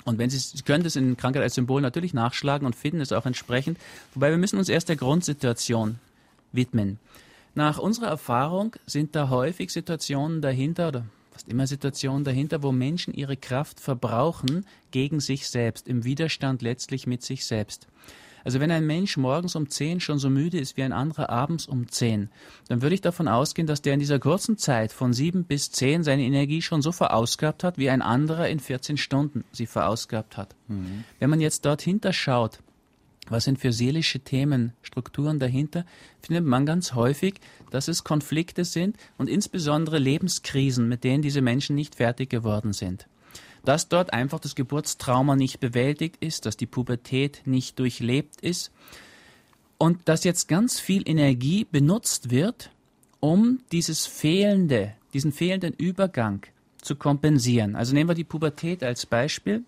Und 0.05 0.19
wenn 0.19 0.31
Sie, 0.31 0.39
Sie 0.39 0.63
können 0.63 0.85
das 0.85 0.97
in 0.97 1.17
Krankheit 1.17 1.43
als 1.43 1.55
Symbol 1.55 1.81
natürlich 1.81 2.15
nachschlagen 2.15 2.67
und 2.67 2.77
finden 2.77 3.01
es 3.01 3.13
auch 3.13 3.27
entsprechend. 3.27 3.79
Wobei 4.15 4.31
wir 4.31 4.39
müssen 4.39 4.59
uns 4.59 4.69
erst 4.69 4.89
der 4.89 4.97
Grundsituation 4.97 5.99
widmen. 6.53 6.99
Nach 7.55 7.79
unserer 7.79 8.09
Erfahrung 8.09 8.77
sind 8.87 9.17
da 9.17 9.29
häufig 9.29 9.71
Situationen 9.71 10.43
dahinter 10.43 10.89
oder 10.89 11.05
fast 11.33 11.49
immer 11.49 11.67
Situationen 11.67 12.25
dahinter, 12.25 12.63
wo 12.63 12.71
Menschen 12.71 13.15
ihre 13.15 13.37
Kraft 13.37 13.81
verbrauchen 13.81 14.67
gegen 14.91 15.21
sich 15.21 15.49
selbst, 15.49 15.89
im 15.89 16.05
Widerstand 16.05 16.63
letztlich 16.63 17.07
mit 17.07 17.23
sich 17.23 17.45
selbst. 17.45 17.89
Also 18.45 18.61
wenn 18.61 18.71
ein 18.71 18.87
Mensch 18.87 19.17
morgens 19.17 19.57
um 19.57 19.69
10 19.69 20.01
schon 20.01 20.19
so 20.19 20.31
müde 20.31 20.59
ist 20.59 20.77
wie 20.77 20.83
ein 20.83 20.93
anderer 20.93 21.31
abends 21.31 21.67
um 21.67 21.89
10, 21.89 22.29
dann 22.69 22.83
würde 22.83 22.95
ich 22.95 23.01
davon 23.01 23.27
ausgehen, 23.27 23.67
dass 23.67 23.83
der 23.83 23.95
in 23.95 24.01
dieser 24.01 24.19
kurzen 24.19 24.59
Zeit 24.59 24.93
von 24.93 25.13
7 25.13 25.45
bis 25.45 25.71
10 25.73 26.05
seine 26.05 26.23
Energie 26.23 26.63
schon 26.63 26.83
so 26.83 26.93
verausgabt 26.93 27.65
hat, 27.65 27.79
wie 27.79 27.91
ein 27.91 28.03
anderer 28.03 28.49
in 28.49 28.61
14 28.61 28.99
Stunden 28.99 29.45
sie 29.51 29.67
verausgabt 29.67 30.37
hat. 30.37 30.55
Mhm. 30.69 31.05
Wenn 31.19 31.31
man 31.31 31.41
jetzt 31.41 31.65
dort 31.65 31.81
hinterschaut, 31.83 32.61
was 33.29 33.45
sind 33.45 33.59
für 33.59 33.73
seelische 33.73 34.21
Themen, 34.21 34.73
Strukturen 34.83 35.39
dahinter, 35.39 35.87
findet 36.21 36.45
man 36.45 36.67
ganz 36.67 36.95
häufig, 36.95 37.41
dass 37.71 37.89
es 37.89 38.05
Konflikte 38.05 38.65
sind 38.65 38.97
und 39.17 39.29
insbesondere 39.29 39.99
Lebenskrisen, 39.99 40.89
mit 40.89 41.05
denen 41.05 41.23
diese 41.23 41.41
Menschen 41.41 41.75
nicht 41.75 41.95
fertig 41.95 42.29
geworden 42.29 42.75
sind. 42.75 43.07
Dass 43.65 43.89
dort 43.89 44.13
einfach 44.13 44.41
das 44.41 44.55
Geburtstrauma 44.55 45.37
nicht 45.37 45.61
bewältigt 45.61 46.17
ist, 46.21 46.47
dass 46.47 46.57
die 46.57 46.67
Pubertät 46.67 47.43
nicht 47.47 47.79
durchlebt 47.79 48.41
ist 48.41 48.71
und 49.79 50.09
dass 50.09 50.25
jetzt 50.25 50.49
ganz 50.49 50.81
viel 50.81 51.09
Energie 51.09 51.65
benutzt 51.65 52.31
wird, 52.31 52.71
um 53.21 53.61
dieses 53.73 54.07
fehlende, 54.07 54.95
diesen 55.15 55.33
fehlenden 55.33 55.73
Übergang 55.75 56.43
zu 56.83 56.97
kompensieren. 56.97 57.75
Also 57.75 57.95
nehmen 57.95 58.11
wir 58.11 58.15
die 58.15 58.25
Pubertät 58.25 58.83
als 58.83 59.07
Beispiel. 59.07 59.65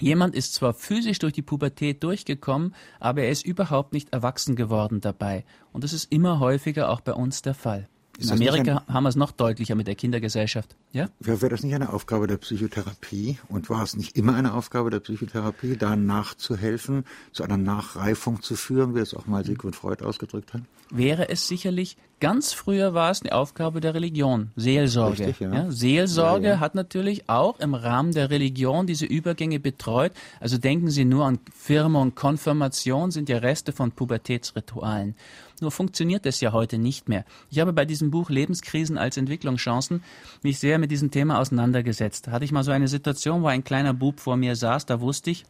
Jemand 0.00 0.34
ist 0.34 0.54
zwar 0.54 0.74
physisch 0.74 1.18
durch 1.18 1.32
die 1.32 1.42
Pubertät 1.42 2.02
durchgekommen, 2.02 2.74
aber 3.00 3.22
er 3.22 3.30
ist 3.30 3.44
überhaupt 3.44 3.92
nicht 3.92 4.12
erwachsen 4.12 4.56
geworden 4.56 5.00
dabei. 5.00 5.44
Und 5.72 5.84
das 5.84 5.92
ist 5.92 6.10
immer 6.12 6.40
häufiger 6.40 6.88
auch 6.88 7.00
bei 7.00 7.12
uns 7.12 7.42
der 7.42 7.54
Fall. 7.54 7.88
In 8.18 8.30
Amerika 8.30 8.82
ein, 8.86 8.94
haben 8.94 9.04
wir 9.04 9.10
es 9.10 9.16
noch 9.16 9.30
deutlicher 9.30 9.76
mit 9.76 9.86
der 9.86 9.94
Kindergesellschaft. 9.94 10.74
Ja? 10.92 11.08
Wäre 11.20 11.48
das 11.48 11.62
nicht 11.62 11.74
eine 11.74 11.92
Aufgabe 11.92 12.26
der 12.26 12.36
Psychotherapie 12.38 13.38
und 13.48 13.70
war 13.70 13.84
es 13.84 13.96
nicht 13.96 14.16
immer 14.16 14.34
eine 14.34 14.54
Aufgabe 14.54 14.90
der 14.90 14.98
Psychotherapie, 14.98 15.76
da 15.76 15.94
nachzuhelfen, 15.94 17.04
zu 17.32 17.44
einer 17.44 17.56
Nachreifung 17.56 18.42
zu 18.42 18.56
führen, 18.56 18.96
wie 18.96 19.00
es 19.00 19.14
auch 19.14 19.26
mal 19.26 19.44
Sigmund 19.44 19.76
Freud 19.76 20.04
ausgedrückt 20.04 20.52
hat? 20.52 20.62
Wäre 20.90 21.28
es 21.28 21.46
sicherlich. 21.46 21.96
Ganz 22.20 22.52
früher 22.52 22.94
war 22.94 23.12
es 23.12 23.22
eine 23.22 23.32
Aufgabe 23.32 23.80
der 23.80 23.94
Religion, 23.94 24.50
Seelsorge. 24.56 25.28
Richtig, 25.28 25.38
ja. 25.38 25.52
Ja, 25.52 25.70
Seelsorge 25.70 26.48
ja, 26.48 26.60
hat 26.60 26.74
natürlich 26.74 27.28
auch 27.28 27.60
im 27.60 27.74
Rahmen 27.74 28.10
der 28.10 28.30
Religion 28.30 28.88
diese 28.88 29.06
Übergänge 29.06 29.60
betreut. 29.60 30.10
Also 30.40 30.58
denken 30.58 30.90
Sie 30.90 31.04
nur 31.04 31.26
an 31.26 31.38
Firmung, 31.54 32.16
Konfirmation 32.16 33.12
sind 33.12 33.28
ja 33.28 33.38
Reste 33.38 33.72
von 33.72 33.92
Pubertätsritualen. 33.92 35.14
Nur 35.60 35.70
funktioniert 35.70 36.26
das 36.26 36.40
ja 36.40 36.52
heute 36.52 36.78
nicht 36.78 37.08
mehr. 37.08 37.24
Ich 37.50 37.58
habe 37.58 37.72
bei 37.72 37.84
diesem 37.84 38.10
Buch 38.10 38.30
Lebenskrisen 38.30 38.98
als 38.98 39.16
Entwicklungschancen 39.16 40.02
mich 40.42 40.58
sehr 40.58 40.78
mit 40.78 40.90
diesem 40.90 41.10
Thema 41.10 41.38
auseinandergesetzt. 41.38 42.26
Da 42.26 42.32
hatte 42.32 42.44
ich 42.44 42.52
mal 42.52 42.64
so 42.64 42.70
eine 42.70 42.88
Situation, 42.88 43.42
wo 43.42 43.46
ein 43.46 43.64
kleiner 43.64 43.94
Bub 43.94 44.20
vor 44.20 44.36
mir 44.36 44.56
saß, 44.56 44.86
da 44.86 45.00
wusste 45.00 45.30
ich, 45.30 45.44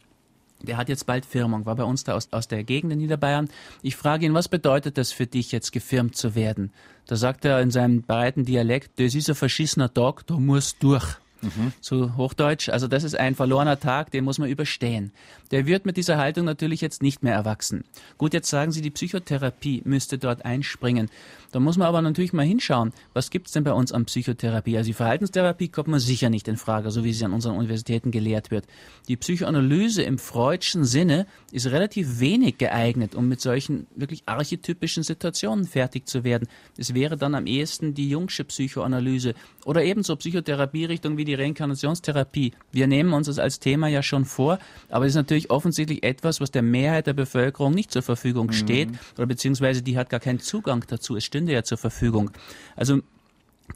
der 0.63 0.77
hat 0.77 0.89
jetzt 0.89 1.07
bald 1.07 1.25
Firmung, 1.25 1.67
war 1.67 1.77
bei 1.77 1.85
uns 1.85 2.05
da 2.05 2.15
aus, 2.15 2.33
aus 2.33 2.49
der 2.49 2.65
Gegend 2.65 2.93
in 2.93 2.99
Niederbayern. 2.99 3.49
Ich 3.83 3.97
frage 3.97 4.27
ihn, 4.27 4.35
was 4.35 4.49
bedeutet 4.49 4.99
das 4.99 5.13
für 5.13 5.27
dich, 5.27 5.53
jetzt 5.53 5.71
gefirmt 5.73 6.17
zu 6.17 6.35
werden? 6.35 6.73
Da 7.07 7.17
sagt 7.17 7.45
er 7.45 7.61
in 7.61 7.71
seinem 7.71 8.03
breiten 8.03 8.45
Dialekt, 8.45 8.99
das 8.99 9.15
ist 9.15 9.29
ein 9.29 9.37
verschissener 9.37 9.93
Tag, 9.93 10.27
da 10.27 10.35
muss 10.35 10.77
durch. 10.79 11.17
Mhm. 11.43 11.73
Zu 11.81 12.17
Hochdeutsch. 12.17 12.69
Also 12.69 12.89
das 12.89 13.05
ist 13.05 13.19
ein 13.19 13.35
verlorener 13.35 13.79
Tag, 13.79 14.11
den 14.11 14.25
muss 14.25 14.39
man 14.39 14.49
überstehen. 14.49 15.13
Der 15.51 15.67
wird 15.67 15.87
mit 15.87 15.97
dieser 15.97 16.19
Haltung 16.19 16.45
natürlich 16.45 16.81
jetzt 16.81 17.03
nicht 17.03 17.23
mehr 17.23 17.35
erwachsen. 17.35 17.85
Gut, 18.19 18.35
jetzt 18.35 18.51
sagen 18.51 18.73
Sie, 18.73 18.83
die 18.83 18.91
Psychotherapie 18.91 19.83
müsste 19.85 20.19
dort 20.19 20.45
einspringen. 20.45 21.09
Da 21.53 21.61
muss 21.61 21.79
man 21.79 21.89
aber 21.89 22.03
natürlich 22.03 22.35
mal 22.35 22.45
hinschauen, 22.45 22.93
was 23.15 23.31
gibt's 23.31 23.53
denn 23.53 23.65
bei 23.65 23.73
uns 23.73 23.93
an 23.93 24.05
Psychotherapie? 24.05 24.77
Also 24.77 24.89
die 24.89 24.95
Verhaltenstherapie 24.95 25.69
kommt 25.69 25.89
man 25.89 26.01
sicher 26.01 26.29
nicht 26.29 26.47
in 26.47 26.59
Frage, 26.59 26.91
so 26.91 27.05
wie 27.05 27.13
sie 27.15 27.25
an 27.25 27.33
unseren 27.33 27.57
Universitäten 27.57 28.11
gelehrt 28.11 28.51
wird. 28.51 28.67
Die 29.09 29.17
Psychoanalyse 29.17 30.03
im 30.03 30.19
freudschen 30.19 30.85
Sinne 30.85 31.27
ist 31.51 31.67
relativ 31.69 32.21
wenig 32.21 32.59
geeignet, 32.59 33.15
um 33.15 33.29
mit 33.29 33.41
solchen 33.41 33.87
wirklich 33.97 34.25
archetypischen 34.27 35.03
Situationen 35.03 35.65
fertig 35.65 36.07
zu 36.07 36.23
werden. 36.23 36.49
Es 36.77 36.93
wäre 36.93 37.17
dann 37.17 37.35
am 37.35 37.47
ehesten 37.47 37.95
die 37.95 38.11
Jungsche 38.11 38.45
Psychoanalyse 38.45 39.35
oder 39.65 39.83
ebenso 39.83 40.17
Psychotherapierichtung 40.17 41.17
wie 41.17 41.25
die 41.29 41.35
Reinkarnationstherapie. 41.35 42.53
Wir 42.73 42.87
nehmen 42.87 43.13
uns 43.13 43.27
das 43.27 43.39
als 43.39 43.61
Thema 43.61 43.89
ja 43.89 44.03
schon 44.03 44.25
vor, 44.25 44.59
aber 44.89 45.05
es 45.05 45.13
ist 45.13 45.17
natürlich 45.17 45.51
offensichtlich 45.51 46.03
etwas, 46.03 46.41
was 46.41 46.51
der 46.51 46.63
Mehrheit 46.63 47.07
der 47.07 47.13
Bevölkerung 47.13 47.73
nicht 47.75 47.93
zur 47.93 48.03
Verfügung 48.03 48.53
steht 48.53 48.91
mhm. 48.91 48.99
oder 49.17 49.27
beziehungsweise 49.27 49.83
die 49.83 49.97
hat 49.97 50.11
gar 50.11 50.21
keinen 50.21 50.41
Zugang 50.41 50.85
dazu. 50.89 51.17
Es 51.17 51.25
stünde 51.25 51.53
ja 51.53 51.63
zur 51.63 51.79
Verfügung. 51.79 52.31
Also 52.75 53.01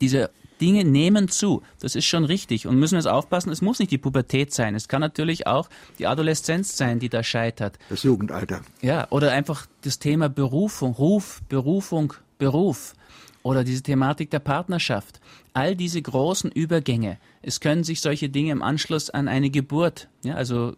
diese 0.01 0.31
Dinge 0.61 0.85
nehmen 0.85 1.29
zu. 1.29 1.63
Das 1.81 1.97
ist 1.97 2.05
schon 2.05 2.25
richtig. 2.25 2.67
Und 2.67 2.79
müssen 2.79 2.95
wir 2.95 3.01
jetzt 3.01 3.09
aufpassen, 3.09 3.51
es 3.51 3.63
muss 3.63 3.81
nicht 3.81 3.91
die 3.91 3.99
Pubertät 3.99 4.53
sein. 4.55 4.77
Es 4.77 4.87
kann 4.87 5.01
natürlich 5.01 5.47
auch 5.47 5.69
die 5.99 6.07
Adoleszenz 6.07 6.77
sein, 6.77 7.01
die 7.01 7.09
da 7.09 7.23
scheitert. 7.23 7.79
Das 7.89 8.05
Jugendalter. 8.05 8.61
Ja, 8.81 9.09
oder 9.11 9.33
einfach 9.33 9.67
das 9.83 9.99
Thema 9.99 10.29
Berufung, 10.29 10.93
Ruf, 10.93 11.43
Berufung, 11.49 12.15
Beruf. 12.39 12.95
Oder 13.43 13.65
diese 13.65 13.83
Thematik 13.83 14.31
der 14.31 14.39
Partnerschaft. 14.39 15.21
All 15.53 15.75
diese 15.75 16.01
großen 16.01 16.51
Übergänge. 16.51 17.19
Es 17.43 17.61
können 17.61 17.85
sich 17.85 18.01
solche 18.01 18.29
Dinge 18.29 18.53
im 18.53 18.63
Anschluss 18.63 19.11
an 19.11 19.29
eine 19.29 19.51
Geburt, 19.51 20.09
ja, 20.23 20.35
also 20.35 20.77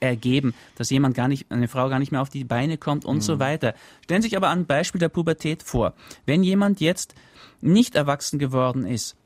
ergeben, 0.00 0.54
dass 0.76 0.90
jemand 0.90 1.16
gar 1.16 1.28
nicht, 1.28 1.50
eine 1.50 1.68
Frau 1.68 1.88
gar 1.88 1.98
nicht 1.98 2.12
mehr 2.12 2.22
auf 2.22 2.28
die 2.28 2.44
Beine 2.44 2.78
kommt 2.78 3.04
und 3.04 3.16
mhm. 3.16 3.22
so 3.22 3.38
weiter. 3.38 3.74
Stellen 4.04 4.22
Sie 4.22 4.28
sich 4.28 4.36
aber 4.36 4.50
ein 4.50 4.66
Beispiel 4.66 5.00
der 5.00 5.08
Pubertät 5.08 5.62
vor. 5.62 5.94
Wenn 6.26 6.42
jemand 6.42 6.80
jetzt 6.80 7.14
nicht 7.60 7.94
erwachsen 7.94 8.38
geworden 8.38 8.86
ist, 8.86 9.16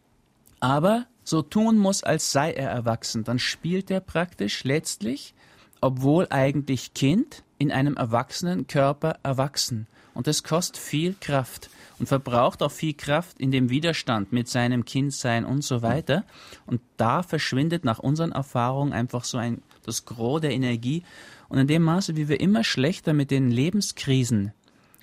aber 0.61 1.07
so 1.25 1.43
tun 1.43 1.79
muss, 1.79 2.03
als 2.03 2.33
sei 2.33 2.53
er 2.53 2.71
erwachsen, 2.71 3.25
dann 3.25 3.39
spielt 3.39 3.91
er 3.91 4.01
praktisch 4.01 4.65
letztlich, 4.65 5.35
obwohl 5.81 6.27
eigentlich 6.31 6.95
Kind, 6.95 7.43
in 7.59 7.71
einem 7.71 7.97
erwachsenen 7.97 8.67
Körper 8.67 9.19
erwachsen. 9.23 9.87
Und 10.15 10.27
das 10.27 10.43
kostet 10.43 10.79
viel 10.79 11.15
Kraft 11.21 11.71
und 12.03 12.09
verbraucht 12.09 12.65
auch 12.65 12.73
viel 12.73 12.95
Kraft 12.95 13.39
in 13.39 13.53
dem 13.53 13.71
Widerstand 13.71 14.33
mit 14.33 14.49
seinem 14.49 14.85
Kindsein 14.85 15.45
und 15.45 15.63
so 15.63 15.83
weiter. 15.83 16.25
Und 16.67 16.81
da 16.97 17.23
verschwindet 17.23 17.85
nach 17.85 18.01
unseren 18.01 18.33
Erfahrungen 18.33 18.93
einfach 18.93 19.23
so 19.23 19.39
ein 19.39 19.63
das 19.87 20.05
Gros 20.05 20.41
der 20.41 20.51
Energie. 20.51 21.05
Und 21.49 21.59
in 21.59 21.69
dem 21.69 21.85
Maße, 21.85 22.17
wie 22.17 22.29
wir 22.29 22.41
immer 22.41 22.65
schlechter 22.65 23.13
mit 23.13 23.31
den 23.31 23.53
Lebenskrisen 23.53 24.53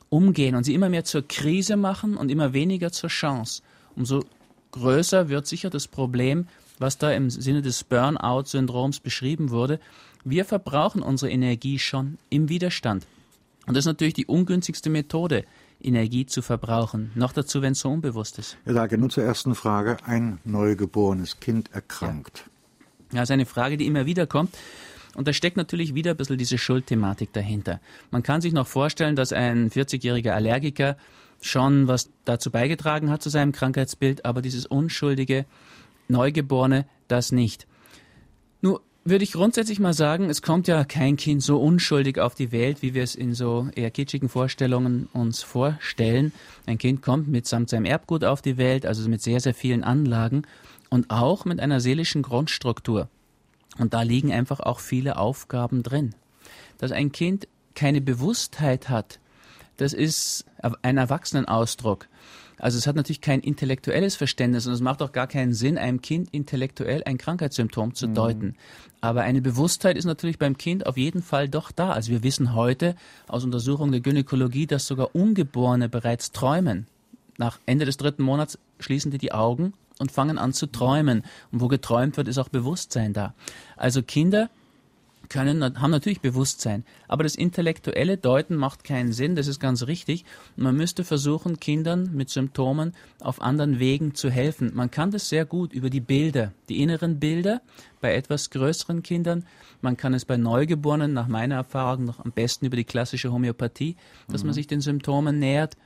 umgehen 0.09 0.55
und 0.55 0.65
sie 0.65 0.73
immer 0.73 0.89
mehr 0.89 1.05
zur 1.05 1.25
Krise 1.25 1.77
machen 1.77 2.17
und 2.17 2.29
immer 2.29 2.51
weniger 2.51 2.91
zur 2.91 3.09
Chance, 3.09 3.63
umso 3.95 4.25
größer 4.71 5.29
wird 5.29 5.47
sicher 5.47 5.69
das 5.69 5.87
Problem, 5.87 6.49
was 6.79 6.97
da 6.97 7.13
im 7.13 7.29
Sinne 7.29 7.61
des 7.61 7.85
Burnout-Syndroms 7.85 8.99
beschrieben 8.99 9.51
wurde. 9.51 9.79
Wir 10.25 10.43
verbrauchen 10.43 11.01
unsere 11.01 11.31
Energie 11.31 11.79
schon 11.79 12.17
im 12.29 12.49
Widerstand. 12.49 13.07
Und 13.67 13.77
das 13.77 13.83
ist 13.83 13.87
natürlich 13.87 14.15
die 14.15 14.25
ungünstigste 14.25 14.89
Methode, 14.89 15.45
Energie 15.81 16.25
zu 16.25 16.41
verbrauchen. 16.41 17.11
Noch 17.15 17.31
dazu, 17.31 17.61
wenn 17.61 17.73
es 17.73 17.79
so 17.79 17.89
unbewusst 17.89 18.39
ist. 18.39 18.57
Herr 18.65 18.73
Lage, 18.73 18.97
nun 18.97 19.09
zur 19.09 19.23
ersten 19.23 19.55
Frage. 19.55 19.97
Ein 20.05 20.39
neugeborenes 20.43 21.39
Kind 21.39 21.71
erkrankt. 21.73 22.43
Ja. 22.45 22.51
Ja, 23.11 23.23
ist 23.23 23.31
eine 23.31 23.45
Frage, 23.45 23.77
die 23.77 23.87
immer 23.87 24.05
wieder 24.05 24.27
kommt. 24.27 24.55
Und 25.15 25.27
da 25.27 25.33
steckt 25.33 25.57
natürlich 25.57 25.95
wieder 25.95 26.11
ein 26.11 26.17
bisschen 26.17 26.37
diese 26.37 26.57
Schuldthematik 26.57 27.33
dahinter. 27.33 27.81
Man 28.11 28.23
kann 28.23 28.41
sich 28.41 28.53
noch 28.53 28.67
vorstellen, 28.67 29.15
dass 29.15 29.33
ein 29.33 29.71
40-jähriger 29.71 30.31
Allergiker 30.31 30.97
schon 31.41 31.87
was 31.87 32.09
dazu 32.25 32.51
beigetragen 32.51 33.09
hat 33.09 33.23
zu 33.23 33.29
seinem 33.29 33.51
Krankheitsbild, 33.51 34.25
aber 34.25 34.41
dieses 34.41 34.65
unschuldige 34.65 35.45
Neugeborene, 36.07 36.85
das 37.07 37.31
nicht. 37.31 37.65
Nur 38.61 38.81
würde 39.09 39.23
ich 39.23 39.33
grundsätzlich 39.33 39.79
mal 39.79 39.93
sagen, 39.93 40.29
es 40.29 40.41
kommt 40.41 40.67
ja 40.67 40.83
kein 40.83 41.17
Kind 41.17 41.41
so 41.41 41.59
unschuldig 41.59 42.19
auf 42.19 42.35
die 42.35 42.51
Welt, 42.51 42.81
wie 42.81 42.93
wir 42.93 43.03
es 43.03 43.15
in 43.15 43.33
so 43.33 43.67
eher 43.75 43.91
kitschigen 43.91 44.29
Vorstellungen 44.29 45.09
uns 45.13 45.41
vorstellen. 45.41 46.31
Ein 46.65 46.77
Kind 46.77 47.01
kommt 47.01 47.27
mitsamt 47.27 47.69
seinem 47.69 47.85
Erbgut 47.85 48.23
auf 48.23 48.41
die 48.41 48.57
Welt, 48.57 48.85
also 48.85 49.07
mit 49.09 49.21
sehr, 49.21 49.39
sehr 49.39 49.53
vielen 49.53 49.83
Anlagen 49.83 50.43
und 50.89 51.09
auch 51.09 51.45
mit 51.45 51.59
einer 51.59 51.79
seelischen 51.79 52.21
Grundstruktur. 52.21 53.09
Und 53.77 53.93
da 53.93 54.01
liegen 54.01 54.31
einfach 54.31 54.59
auch 54.59 54.79
viele 54.79 55.17
Aufgaben 55.17 55.83
drin. 55.83 56.13
Dass 56.77 56.91
ein 56.91 57.11
Kind 57.11 57.47
keine 57.75 58.01
Bewusstheit 58.01 58.89
hat, 58.89 59.19
das 59.77 59.93
ist 59.93 60.45
ein 60.81 60.97
Erwachsenenausdruck. 60.97 62.07
Also 62.59 62.77
es 62.77 62.87
hat 62.87 62.95
natürlich 62.95 63.21
kein 63.21 63.39
intellektuelles 63.39 64.15
Verständnis 64.15 64.67
und 64.67 64.73
es 64.73 64.81
macht 64.81 65.01
auch 65.01 65.11
gar 65.11 65.27
keinen 65.27 65.53
Sinn, 65.53 65.77
einem 65.77 66.01
Kind 66.01 66.29
intellektuell 66.31 67.03
ein 67.05 67.17
Krankheitssymptom 67.17 67.95
zu 67.95 68.07
mhm. 68.07 68.13
deuten. 68.13 68.55
Aber 69.01 69.21
eine 69.21 69.41
Bewusstheit 69.41 69.97
ist 69.97 70.05
natürlich 70.05 70.37
beim 70.37 70.57
Kind 70.57 70.85
auf 70.85 70.97
jeden 70.97 71.23
Fall 71.23 71.47
doch 71.47 71.71
da. 71.71 71.91
Also 71.91 72.11
wir 72.11 72.23
wissen 72.23 72.53
heute 72.53 72.95
aus 73.27 73.43
Untersuchungen 73.43 73.91
der 73.91 74.01
Gynäkologie, 74.01 74.67
dass 74.67 74.87
sogar 74.87 75.15
Ungeborene 75.15 75.89
bereits 75.89 76.31
träumen. 76.31 76.87
Nach 77.37 77.59
Ende 77.65 77.85
des 77.85 77.97
dritten 77.97 78.23
Monats 78.23 78.59
schließen 78.79 79.11
die 79.11 79.17
die 79.17 79.31
Augen 79.31 79.73
und 79.99 80.11
fangen 80.11 80.37
an 80.37 80.53
zu 80.53 80.67
träumen. 80.67 81.23
Und 81.51 81.61
wo 81.61 81.69
geträumt 81.69 82.17
wird, 82.17 82.27
ist 82.27 82.37
auch 82.37 82.49
Bewusstsein 82.49 83.13
da. 83.13 83.33
Also 83.77 84.03
Kinder 84.03 84.49
können, 85.29 85.79
haben 85.79 85.91
natürlich 85.91 86.21
Bewusstsein. 86.21 86.83
Aber 87.07 87.23
das 87.23 87.35
intellektuelle 87.35 88.17
Deuten 88.17 88.55
macht 88.55 88.83
keinen 88.83 89.13
Sinn, 89.13 89.35
das 89.35 89.47
ist 89.47 89.59
ganz 89.59 89.87
richtig. 89.87 90.25
man 90.55 90.75
müsste 90.75 91.03
versuchen, 91.03 91.59
Kindern 91.59 92.11
mit 92.13 92.29
Symptomen 92.29 92.93
auf 93.19 93.41
anderen 93.41 93.79
Wegen 93.79 94.15
zu 94.15 94.29
helfen. 94.29 94.71
Man 94.73 94.91
kann 94.91 95.11
das 95.11 95.29
sehr 95.29 95.45
gut 95.45 95.73
über 95.73 95.89
die 95.89 96.01
Bilder, 96.01 96.51
die 96.67 96.81
inneren 96.81 97.19
Bilder 97.19 97.61
bei 98.01 98.13
etwas 98.13 98.49
größeren 98.49 99.03
Kindern. 99.03 99.45
Man 99.81 99.97
kann 99.97 100.13
es 100.13 100.25
bei 100.25 100.37
Neugeborenen, 100.37 101.13
nach 101.13 101.27
meiner 101.27 101.55
Erfahrung, 101.55 102.05
noch 102.05 102.19
am 102.19 102.31
besten 102.31 102.65
über 102.65 102.75
die 102.75 102.83
klassische 102.83 103.31
Homöopathie, 103.31 103.95
dass 104.27 104.43
mhm. 104.43 104.47
man 104.47 104.53
sich 104.55 104.67
den 104.67 104.81
Symptomen 104.81 105.39
nähert. 105.39 105.77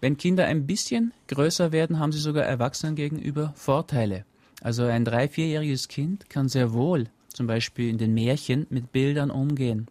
Wenn 0.00 0.16
Kinder 0.16 0.46
ein 0.46 0.66
bisschen 0.66 1.12
größer 1.26 1.72
werden, 1.72 1.98
haben 1.98 2.12
sie 2.12 2.20
sogar 2.20 2.44
Erwachsenen 2.44 2.94
gegenüber 2.94 3.52
Vorteile. 3.56 4.24
Also 4.60 4.84
ein 4.84 5.04
drei-, 5.04 5.28
vierjähriges 5.28 5.88
Kind 5.88 6.30
kann 6.30 6.48
sehr 6.48 6.72
wohl 6.72 7.08
zum 7.38 7.46
Beispiel 7.46 7.88
in 7.88 7.98
den 7.98 8.14
Märchen 8.14 8.66
mit 8.68 8.90
Bildern 8.90 9.30
umgehen. 9.30 9.86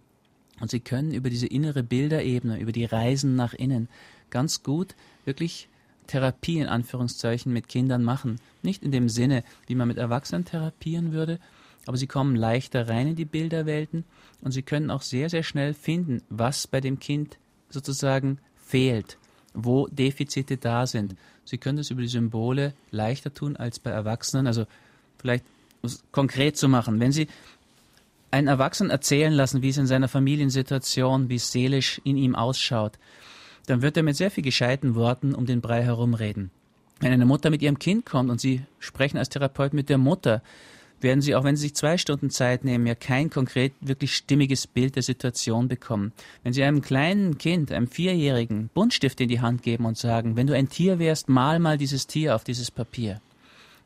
Und 0.59 0.69
sie 0.69 0.81
können 0.81 1.13
über 1.13 1.29
diese 1.29 1.47
innere 1.47 1.81
Bilderebene, 1.81 2.59
über 2.59 2.73
die 2.73 2.83
Reisen 2.83 3.37
nach 3.37 3.53
innen, 3.53 3.87
ganz 4.29 4.63
gut 4.63 4.95
wirklich 5.23 5.69
Therapie 6.07 6.59
in 6.59 6.67
Anführungszeichen 6.67 7.53
mit 7.53 7.69
Kindern 7.69 8.03
machen. 8.03 8.41
Nicht 8.63 8.83
in 8.83 8.91
dem 8.91 9.07
Sinne, 9.07 9.45
wie 9.65 9.75
man 9.75 9.87
mit 9.87 9.97
Erwachsenen 9.97 10.43
therapieren 10.43 11.13
würde, 11.13 11.39
aber 11.85 11.95
sie 11.95 12.07
kommen 12.07 12.35
leichter 12.35 12.89
rein 12.89 13.07
in 13.07 13.15
die 13.15 13.23
Bilderwelten 13.23 14.03
und 14.41 14.51
sie 14.51 14.61
können 14.61 14.91
auch 14.91 15.01
sehr, 15.01 15.29
sehr 15.29 15.43
schnell 15.43 15.73
finden, 15.73 16.23
was 16.29 16.67
bei 16.67 16.81
dem 16.81 16.99
Kind 16.99 17.37
sozusagen 17.69 18.39
fehlt, 18.57 19.17
wo 19.53 19.87
Defizite 19.87 20.57
da 20.57 20.85
sind. 20.85 21.15
Sie 21.45 21.57
können 21.57 21.77
das 21.77 21.91
über 21.91 22.01
die 22.01 22.09
Symbole 22.09 22.73
leichter 22.91 23.33
tun 23.33 23.55
als 23.55 23.79
bei 23.79 23.91
Erwachsenen. 23.91 24.47
Also 24.47 24.65
vielleicht 25.17 25.45
konkret 26.11 26.57
zu 26.57 26.67
machen. 26.67 26.99
Wenn 26.99 27.11
Sie 27.11 27.28
einen 28.32 28.47
Erwachsenen 28.47 28.91
erzählen 28.91 29.34
lassen, 29.34 29.61
wie 29.61 29.69
es 29.69 29.78
in 29.78 29.88
seiner 29.88 30.07
Familiensituation, 30.07 31.30
wie 31.30 31.36
es 31.36 31.51
seelisch 31.51 32.01
in 32.03 32.17
ihm 32.17 32.36
ausschaut, 32.36 32.99
dann 33.67 33.82
wird 33.82 33.97
er 33.97 34.03
mit 34.03 34.15
sehr 34.15 34.32
viel 34.32 34.43
gescheiten 34.43 34.95
Worten 34.95 35.36
um 35.36 35.45
den 35.45 35.61
Brei 35.61 35.84
herumreden. 35.84 36.51
Wenn 36.99 37.13
eine 37.13 37.25
Mutter 37.25 37.49
mit 37.49 37.61
ihrem 37.61 37.80
Kind 37.80 38.05
kommt 38.05 38.30
und 38.30 38.41
Sie 38.41 38.63
sprechen 38.80 39.17
als 39.17 39.30
Therapeut 39.30 39.73
mit 39.73 39.89
der 39.89 39.97
Mutter, 39.97 40.41
werden 40.99 41.21
Sie, 41.21 41.36
auch 41.36 41.43
wenn 41.43 41.55
Sie 41.55 41.63
sich 41.63 41.75
zwei 41.75 41.97
Stunden 41.97 42.30
Zeit 42.30 42.63
nehmen, 42.63 42.88
ja 42.88 42.95
kein 42.95 43.30
konkret 43.30 43.73
wirklich 43.82 44.15
stimmiges 44.15 44.65
Bild 44.65 44.95
der 44.95 45.03
Situation 45.03 45.67
bekommen. 45.67 46.11
Wenn 46.43 46.53
Sie 46.53 46.63
einem 46.63 46.82
kleinen 46.82 47.38
Kind, 47.38 47.71
einem 47.71 47.88
Vierjährigen, 47.88 48.69
Buntstift 48.73 49.21
in 49.21 49.30
die 49.30 49.41
Hand 49.41 49.61
geben 49.61 49.86
und 49.86 49.97
sagen, 49.97 50.36
wenn 50.36 50.47
du 50.47 50.55
ein 50.55 50.69
Tier 50.69 50.97
wärst, 50.97 51.30
mal 51.30 51.59
mal 51.59 51.78
dieses 51.78 52.07
Tier 52.07 52.36
auf 52.36 52.43
dieses 52.43 52.71
Papier, 52.71 53.21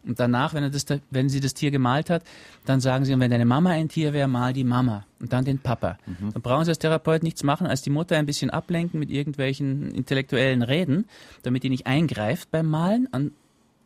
und 0.05 0.19
danach, 0.19 0.53
wenn, 0.53 0.71
das, 0.71 0.85
wenn 1.11 1.29
sie 1.29 1.39
das 1.39 1.53
Tier 1.53 1.71
gemalt 1.71 2.09
hat, 2.09 2.23
dann 2.65 2.79
sagen 2.79 3.05
sie, 3.05 3.17
wenn 3.19 3.31
deine 3.31 3.45
Mama 3.45 3.69
ein 3.71 3.89
Tier 3.89 4.13
wäre, 4.13 4.27
mal 4.27 4.53
die 4.53 4.63
Mama 4.63 5.05
und 5.19 5.31
dann 5.31 5.45
den 5.45 5.59
Papa. 5.59 5.97
Mhm. 6.05 6.33
Dann 6.33 6.41
brauchen 6.41 6.65
sie 6.65 6.71
als 6.71 6.79
Therapeut 6.79 7.23
nichts 7.23 7.43
machen, 7.43 7.67
als 7.67 7.81
die 7.81 7.91
Mutter 7.91 8.17
ein 8.17 8.25
bisschen 8.25 8.49
ablenken 8.49 8.99
mit 8.99 9.11
irgendwelchen 9.11 9.91
intellektuellen 9.91 10.63
Reden, 10.63 11.05
damit 11.43 11.63
die 11.63 11.69
nicht 11.69 11.85
eingreift 11.85 12.49
beim 12.51 12.67
Malen. 12.67 13.07
Und 13.11 13.31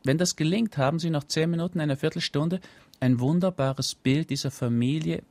wenn 0.04 0.18
das 0.18 0.36
gelingt, 0.36 0.78
haben 0.78 1.00
sie 1.00 1.10
nach 1.10 1.26
zehn 1.26 1.50
Minuten, 1.50 1.80
einer 1.80 1.98
Viertelstunde 1.98 2.62
ein 3.00 3.20
wunderbares 3.20 3.96
Bild 3.96 4.30
dieser 4.30 4.52
Familie 4.52 5.22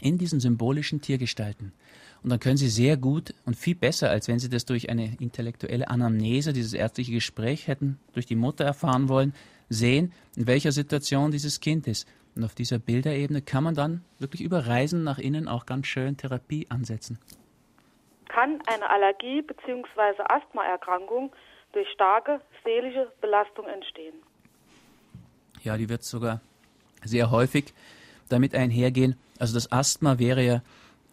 in 0.00 0.18
diesen 0.18 0.40
symbolischen 0.40 1.00
Tiergestalten. 1.00 1.72
Und 2.22 2.30
dann 2.30 2.38
können 2.38 2.56
Sie 2.56 2.68
sehr 2.68 2.96
gut 2.96 3.34
und 3.46 3.56
viel 3.56 3.74
besser, 3.74 4.10
als 4.10 4.28
wenn 4.28 4.38
Sie 4.38 4.48
das 4.48 4.64
durch 4.64 4.90
eine 4.90 5.16
intellektuelle 5.18 5.90
Anamnese, 5.90 6.52
dieses 6.52 6.72
ärztliche 6.72 7.12
Gespräch 7.12 7.66
hätten 7.66 7.98
durch 8.12 8.26
die 8.26 8.36
Mutter 8.36 8.64
erfahren 8.64 9.08
wollen, 9.08 9.34
sehen, 9.72 10.12
in 10.36 10.46
welcher 10.46 10.72
Situation 10.72 11.30
dieses 11.30 11.60
Kind 11.60 11.86
ist. 11.86 12.08
Und 12.34 12.44
auf 12.44 12.54
dieser 12.54 12.78
Bilderebene 12.78 13.42
kann 13.42 13.64
man 13.64 13.74
dann 13.74 14.04
wirklich 14.18 14.42
über 14.42 14.66
Reisen 14.66 15.04
nach 15.04 15.18
innen 15.18 15.48
auch 15.48 15.66
ganz 15.66 15.86
schön 15.86 16.16
Therapie 16.16 16.66
ansetzen. 16.70 17.18
Kann 18.28 18.60
eine 18.66 18.88
Allergie 18.88 19.42
bzw. 19.42 20.22
Asthmaerkrankung 20.24 21.32
durch 21.72 21.88
starke 21.90 22.40
seelische 22.64 23.12
Belastung 23.20 23.66
entstehen? 23.66 24.14
Ja, 25.62 25.76
die 25.76 25.88
wird 25.88 26.02
sogar 26.02 26.40
sehr 27.04 27.30
häufig 27.30 27.74
damit 28.28 28.54
einhergehen. 28.54 29.18
Also 29.38 29.54
das 29.54 29.70
Asthma 29.70 30.18
wäre 30.18 30.42
ja 30.42 30.62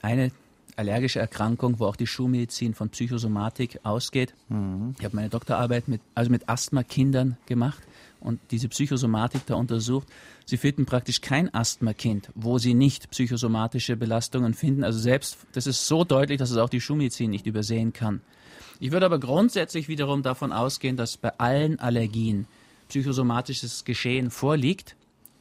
eine 0.02 0.32
allergische 0.78 1.20
Erkrankung, 1.20 1.80
wo 1.80 1.86
auch 1.86 1.96
die 1.96 2.08
Schulmedizin 2.08 2.74
von 2.74 2.90
Psychosomatik 2.90 3.80
ausgeht. 3.84 4.34
Mhm. 4.50 4.96
Ich 4.98 5.06
habe 5.06 5.16
meine 5.16 5.30
Doktorarbeit 5.30 5.88
mit, 5.88 6.02
also 6.16 6.32
mit 6.32 6.48
Asthma-Kindern 6.48 7.38
gemacht 7.46 7.82
und 8.20 8.40
diese 8.52 8.68
Psychosomatik 8.70 9.46
da 9.46 9.56
untersucht. 9.56 10.08
Sie 10.46 10.58
finden 10.58 10.86
praktisch 10.86 11.22
kein 11.22 11.54
Asthma-Kind, 11.54 12.30
wo 12.36 12.58
sie 12.58 12.74
nicht 12.74 13.10
psychosomatische 13.12 13.96
Belastungen 13.96 14.54
finden. 14.54 14.84
Also 14.84 15.00
selbst, 15.00 15.38
das 15.54 15.68
ist 15.68 15.88
so 15.88 16.04
deutlich, 16.04 16.38
dass 16.40 16.52
es 16.52 16.58
auch 16.58 16.70
die 16.70 16.82
Schulmedizin 16.82 17.30
nicht 17.30 17.48
übersehen 17.48 17.94
kann. 17.94 18.22
Ich 18.80 18.92
würde 18.92 19.06
aber 19.06 19.20
grundsätzlich 19.20 19.88
wiederum 19.88 20.24
davon 20.24 20.52
ausgehen, 20.52 20.96
dass 20.96 21.18
bei 21.18 21.38
allen 21.38 21.80
Allergien 21.80 22.48
psychosomatisches 22.88 23.86
Geschehen 23.86 24.32
vorliegt, 24.32 24.96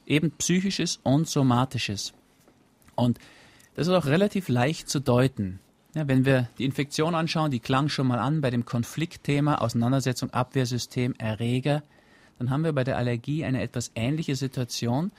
eben 0.06 0.32
psychisches 0.32 0.98
und 1.02 1.28
somatisches. 1.28 2.12
Und 2.94 3.18
das 3.78 3.86
ist 3.86 3.94
auch 3.94 4.06
relativ 4.06 4.48
leicht 4.48 4.88
zu 4.88 5.00
deuten. 5.00 5.60
Ja, 5.94 6.06
wenn 6.06 6.24
wir 6.24 6.48
die 6.58 6.64
Infektion 6.64 7.14
anschauen, 7.14 7.50
die 7.50 7.60
klang 7.60 7.88
schon 7.88 8.06
mal 8.06 8.18
an 8.18 8.40
bei 8.40 8.50
dem 8.50 8.64
Konfliktthema 8.64 9.56
Auseinandersetzung 9.56 10.30
Abwehrsystem 10.30 11.14
Erreger 11.16 11.82
dann 12.38 12.50
haben 12.50 12.64
wir 12.64 12.72
bei 12.72 12.84
der 12.84 12.96
Allergie 12.96 13.44
eine 13.44 13.62
etwas 13.62 13.90
ähnliche 13.94 14.36
Situation. 14.36 15.10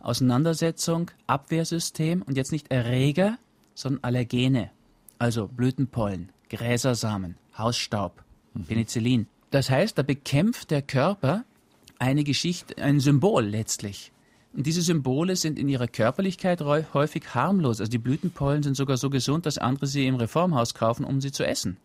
Auseinandersetzung, 0.00 1.10
Abwehrsystem 1.26 2.22
und 2.22 2.36
jetzt 2.36 2.52
nicht 2.52 2.70
Erreger, 2.70 3.38
sondern 3.74 4.04
Allergene, 4.04 4.70
also 5.18 5.48
Blütenpollen, 5.48 6.30
Gräsersamen, 6.50 7.36
Hausstaub, 7.56 8.22
mhm. 8.54 8.64
Penicillin. 8.64 9.26
Das 9.50 9.70
heißt, 9.70 9.98
da 9.98 10.02
bekämpft 10.02 10.70
der 10.70 10.82
Körper 10.82 11.44
eine 11.98 12.22
Geschichte, 12.22 12.80
ein 12.80 13.00
Symbol 13.00 13.44
letztlich. 13.44 14.12
Und 14.52 14.66
diese 14.66 14.82
Symbole 14.82 15.36
sind 15.36 15.58
in 15.58 15.68
ihrer 15.68 15.88
Körperlichkeit 15.88 16.60
häufig 16.62 17.34
harmlos. 17.34 17.80
Also 17.80 17.90
die 17.90 17.98
Blütenpollen 17.98 18.62
sind 18.62 18.76
sogar 18.76 18.96
so 18.96 19.10
gesund, 19.10 19.46
dass 19.46 19.58
andere 19.58 19.86
sie 19.86 20.06
im 20.06 20.16
Reformhaus 20.16 20.74
kaufen, 20.74 21.04
um 21.04 21.20
sie 21.20 21.32
zu 21.32 21.46
essen. 21.46 21.76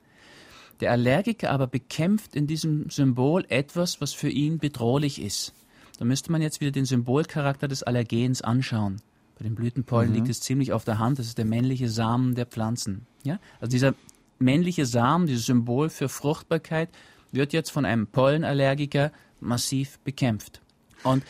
Der 0.80 0.92
Allergiker 0.92 1.52
aber 1.52 1.68
bekämpft 1.68 2.36
in 2.36 2.48
diesem 2.48 2.90
Symbol 2.90 3.46
etwas, 3.50 4.02
was 4.02 4.14
für 4.14 4.30
ihn 4.30 4.58
bedrohlich 4.58 5.22
ist. 5.22 5.54
Da 6.00 6.06
müsste 6.06 6.32
man 6.32 6.42
jetzt 6.42 6.62
wieder 6.62 6.72
den 6.72 6.86
Symbolcharakter 6.86 7.68
des 7.68 7.84
Allergens 7.84 8.42
anschauen. 8.42 9.02
Bei 9.38 9.44
den 9.44 9.56
Blütenpollen 9.56 10.10
mhm. 10.10 10.16
liegt 10.16 10.30
es 10.30 10.40
ziemlich 10.40 10.74
auf 10.74 10.84
der 10.84 11.00
Hand, 11.00 11.20
das 11.20 11.28
ist 11.28 11.38
der 11.38 11.46
männliche 11.46 11.90
Samen 11.90 12.36
der 12.36 12.46
Pflanzen. 12.46 13.06
Ja? 13.24 13.40
Also 13.60 13.72
dieser 13.72 13.94
männliche 14.40 14.86
Samen, 14.86 15.28
dieses 15.28 15.46
Symbol 15.46 15.90
für 15.90 16.10
Fruchtbarkeit, 16.10 16.90
wird 17.32 17.54
jetzt 17.54 17.72
von 17.72 17.86
einem 17.86 18.08
Pollenallergiker 18.08 19.12
massiv 19.40 20.00
bekämpft. 20.00 20.62
Und 21.04 21.24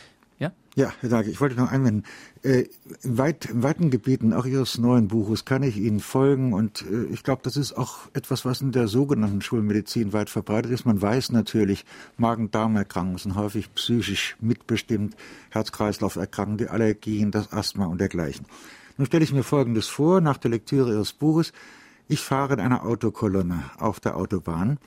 ja, 0.76 0.92
Herr 1.00 1.08
Dage, 1.08 1.30
ich 1.30 1.40
wollte 1.40 1.54
noch 1.54 1.70
einwenden. 1.70 2.02
Äh, 2.42 2.66
in, 3.02 3.16
weit, 3.16 3.46
in 3.46 3.62
weiten 3.62 3.90
Gebieten 3.90 4.32
auch 4.32 4.44
Ihres 4.44 4.76
neuen 4.78 5.06
Buches 5.06 5.44
kann 5.44 5.62
ich 5.62 5.76
Ihnen 5.76 6.00
folgen 6.00 6.52
und 6.52 6.82
äh, 6.82 7.04
ich 7.12 7.22
glaube, 7.22 7.42
das 7.44 7.56
ist 7.56 7.74
auch 7.74 7.98
etwas, 8.12 8.44
was 8.44 8.60
in 8.60 8.72
der 8.72 8.88
sogenannten 8.88 9.40
Schulmedizin 9.40 10.12
weit 10.12 10.30
verbreitet 10.30 10.72
ist. 10.72 10.84
Man 10.84 11.00
weiß 11.00 11.30
natürlich, 11.30 11.84
Magen-Darm-Erkrankungen 12.16 13.18
sind 13.18 13.36
häufig 13.36 13.72
psychisch 13.74 14.36
mitbestimmt, 14.40 15.16
Herz-Kreislauf-Erkrankungen, 15.50 16.58
die 16.58 16.68
Allergien, 16.68 17.30
das 17.30 17.52
Asthma 17.52 17.86
und 17.86 18.00
dergleichen. 18.00 18.46
Nun 18.96 19.06
stelle 19.06 19.24
ich 19.24 19.32
mir 19.32 19.44
Folgendes 19.44 19.86
vor, 19.86 20.20
nach 20.20 20.38
der 20.38 20.50
Lektüre 20.50 20.92
Ihres 20.92 21.12
Buches. 21.12 21.52
Ich 22.08 22.20
fahre 22.20 22.54
in 22.54 22.60
einer 22.60 22.84
Autokolonne 22.84 23.62
auf 23.78 24.00
der 24.00 24.16
Autobahn 24.16 24.78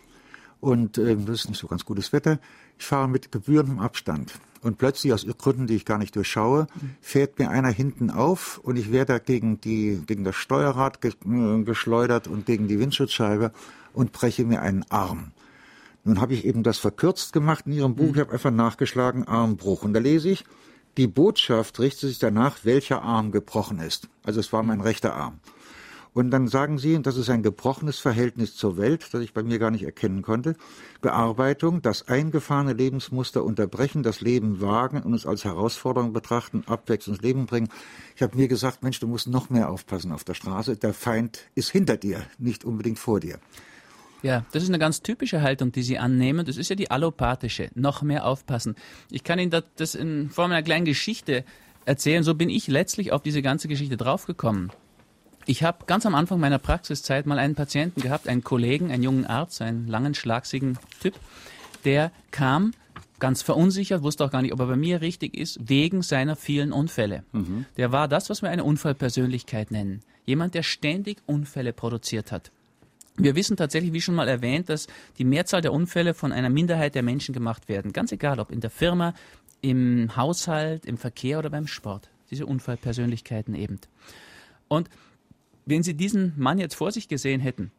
und 0.59 0.97
äh, 0.97 1.15
das 1.15 1.41
ist 1.41 1.49
nicht 1.49 1.59
so 1.59 1.67
ganz 1.67 1.85
gutes 1.85 2.11
Wetter. 2.11 2.39
Ich 2.77 2.85
fahre 2.85 3.07
mit 3.07 3.31
gebührendem 3.31 3.79
Abstand. 3.79 4.33
Und 4.61 4.77
plötzlich, 4.77 5.13
aus 5.13 5.25
Gründen, 5.37 5.67
die 5.67 5.75
ich 5.75 5.85
gar 5.85 5.97
nicht 5.97 6.15
durchschaue, 6.15 6.67
fährt 7.01 7.39
mir 7.39 7.49
einer 7.49 7.69
hinten 7.69 8.09
auf 8.09 8.59
und 8.63 8.75
ich 8.77 8.91
werde 8.91 9.19
gegen, 9.19 9.61
die, 9.61 10.01
gegen 10.05 10.23
das 10.23 10.35
Steuerrad 10.35 11.03
äh, 11.05 11.63
geschleudert 11.63 12.27
und 12.27 12.45
gegen 12.45 12.67
die 12.67 12.79
Windschutzscheibe 12.79 13.51
und 13.93 14.11
breche 14.11 14.45
mir 14.45 14.61
einen 14.61 14.83
Arm. 14.89 15.31
Nun 16.03 16.21
habe 16.21 16.33
ich 16.33 16.45
eben 16.45 16.63
das 16.63 16.77
verkürzt 16.77 17.33
gemacht 17.33 17.65
in 17.67 17.73
Ihrem 17.73 17.95
Buch. 17.95 18.15
Ich 18.15 18.21
habe 18.21 18.31
einfach 18.31 18.51
nachgeschlagen, 18.51 19.27
Armbruch. 19.27 19.83
Und 19.83 19.93
da 19.93 19.99
lese 19.99 20.29
ich, 20.29 20.45
die 20.95 21.07
Botschaft 21.07 21.79
richtet 21.79 22.09
sich 22.09 22.19
danach, 22.19 22.59
welcher 22.63 23.01
Arm 23.01 23.31
gebrochen 23.31 23.79
ist. 23.79 24.07
Also 24.23 24.39
es 24.39 24.51
war 24.53 24.63
mein 24.63 24.81
rechter 24.81 25.13
Arm. 25.13 25.39
Und 26.13 26.31
dann 26.31 26.47
sagen 26.47 26.77
Sie, 26.77 27.01
das 27.01 27.17
ist 27.17 27.29
ein 27.29 27.43
gebrochenes 27.43 27.99
Verhältnis 27.99 28.55
zur 28.55 28.77
Welt, 28.77 29.07
das 29.11 29.21
ich 29.21 29.33
bei 29.33 29.43
mir 29.43 29.59
gar 29.59 29.71
nicht 29.71 29.83
erkennen 29.83 30.21
konnte. 30.21 30.55
Bearbeitung, 31.01 31.81
das 31.81 32.07
eingefahrene 32.07 32.73
Lebensmuster 32.73 33.43
unterbrechen, 33.43 34.03
das 34.03 34.21
Leben 34.21 34.61
wagen 34.61 35.01
und 35.03 35.13
es 35.13 35.25
als 35.25 35.45
Herausforderung 35.45 36.13
betrachten, 36.13 36.63
Abwechslung 36.65 37.15
ins 37.15 37.23
Leben 37.23 37.45
bringen. 37.45 37.69
Ich 38.15 38.21
habe 38.23 38.35
mir 38.35 38.47
gesagt, 38.47 38.83
Mensch, 38.83 38.99
du 38.99 39.07
musst 39.07 39.27
noch 39.27 39.49
mehr 39.49 39.69
aufpassen 39.69 40.11
auf 40.11 40.23
der 40.23 40.33
Straße. 40.33 40.77
Der 40.77 40.93
Feind 40.93 41.39
ist 41.55 41.69
hinter 41.69 41.97
dir, 41.97 42.23
nicht 42.37 42.65
unbedingt 42.65 42.99
vor 42.99 43.19
dir. 43.19 43.39
Ja, 44.23 44.43
das 44.51 44.63
ist 44.63 44.69
eine 44.69 44.79
ganz 44.79 45.03
typische 45.03 45.41
Haltung, 45.41 45.71
die 45.71 45.83
Sie 45.83 45.99
annehmen. 45.99 46.45
Das 46.45 46.57
ist 46.57 46.69
ja 46.69 46.75
die 46.75 46.89
allopathische. 46.89 47.69
Noch 47.75 48.01
mehr 48.01 48.25
aufpassen. 48.25 48.75
Ich 49.11 49.23
kann 49.23 49.37
Ihnen 49.37 49.55
das 49.75 49.95
in 49.95 50.29
Form 50.29 50.51
einer 50.51 50.63
kleinen 50.63 50.85
Geschichte 50.85 51.45
erzählen. 51.85 52.23
So 52.23 52.33
bin 52.33 52.49
ich 52.49 52.67
letztlich 52.67 53.11
auf 53.11 53.21
diese 53.21 53.41
ganze 53.41 53.67
Geschichte 53.67 53.95
draufgekommen. 53.95 54.71
Ich 55.49 55.63
habe 55.63 55.85
ganz 55.85 56.05
am 56.05 56.13
Anfang 56.13 56.41
meiner 56.41 56.59
Praxiszeit 56.59 57.25
mal 57.25 57.39
einen 57.39 57.55
Patienten 57.55 58.01
gehabt, 58.01 58.27
einen 58.27 58.43
Kollegen, 58.43 58.91
einen 58.91 59.01
jungen 59.01 59.25
Arzt, 59.25 59.61
einen 59.61 59.87
langen, 59.87 60.13
schlagsigen 60.13 60.77
Typ, 60.99 61.15
der 61.85 62.11
kam 62.31 62.73
ganz 63.19 63.43
verunsichert, 63.43 64.03
wusste 64.03 64.25
auch 64.25 64.29
gar 64.29 64.41
nicht, 64.41 64.51
ob 64.51 64.59
er 64.59 64.67
bei 64.67 64.75
mir 64.75 64.99
richtig 64.99 65.35
ist, 65.37 65.57
wegen 65.69 66.01
seiner 66.01 66.35
vielen 66.35 66.73
Unfälle. 66.73 67.23
Mhm. 67.31 67.65
Der 67.77 67.93
war 67.93 68.09
das, 68.09 68.29
was 68.29 68.41
wir 68.41 68.49
eine 68.49 68.65
Unfallpersönlichkeit 68.65 69.71
nennen. 69.71 70.01
Jemand, 70.25 70.53
der 70.53 70.63
ständig 70.63 71.19
Unfälle 71.25 71.71
produziert 71.71 72.33
hat. 72.33 72.51
Wir 73.15 73.35
wissen 73.35 73.55
tatsächlich, 73.55 73.93
wie 73.93 74.01
schon 74.01 74.15
mal 74.15 74.27
erwähnt, 74.27 74.67
dass 74.67 74.87
die 75.17 75.23
Mehrzahl 75.23 75.61
der 75.61 75.71
Unfälle 75.71 76.13
von 76.13 76.33
einer 76.33 76.49
Minderheit 76.49 76.93
der 76.93 77.03
Menschen 77.03 77.33
gemacht 77.33 77.69
werden. 77.69 77.93
Ganz 77.93 78.11
egal, 78.11 78.41
ob 78.41 78.51
in 78.51 78.59
der 78.59 78.69
Firma, 78.69 79.13
im 79.61 80.13
Haushalt, 80.17 80.85
im 80.85 80.97
Verkehr 80.97 81.39
oder 81.39 81.49
beim 81.49 81.67
Sport. 81.67 82.09
Diese 82.29 82.45
Unfallpersönlichkeiten 82.45 83.55
eben. 83.55 83.79
Und 84.67 84.89
wenn 85.67 85.83
Sie 85.83 85.93
diesen 85.93 86.33
Mann 86.37 86.57
jetzt 86.57 86.75
vor 86.75 86.91
sich 86.91 87.07
gesehen 87.07 87.41
hätten 87.41 87.71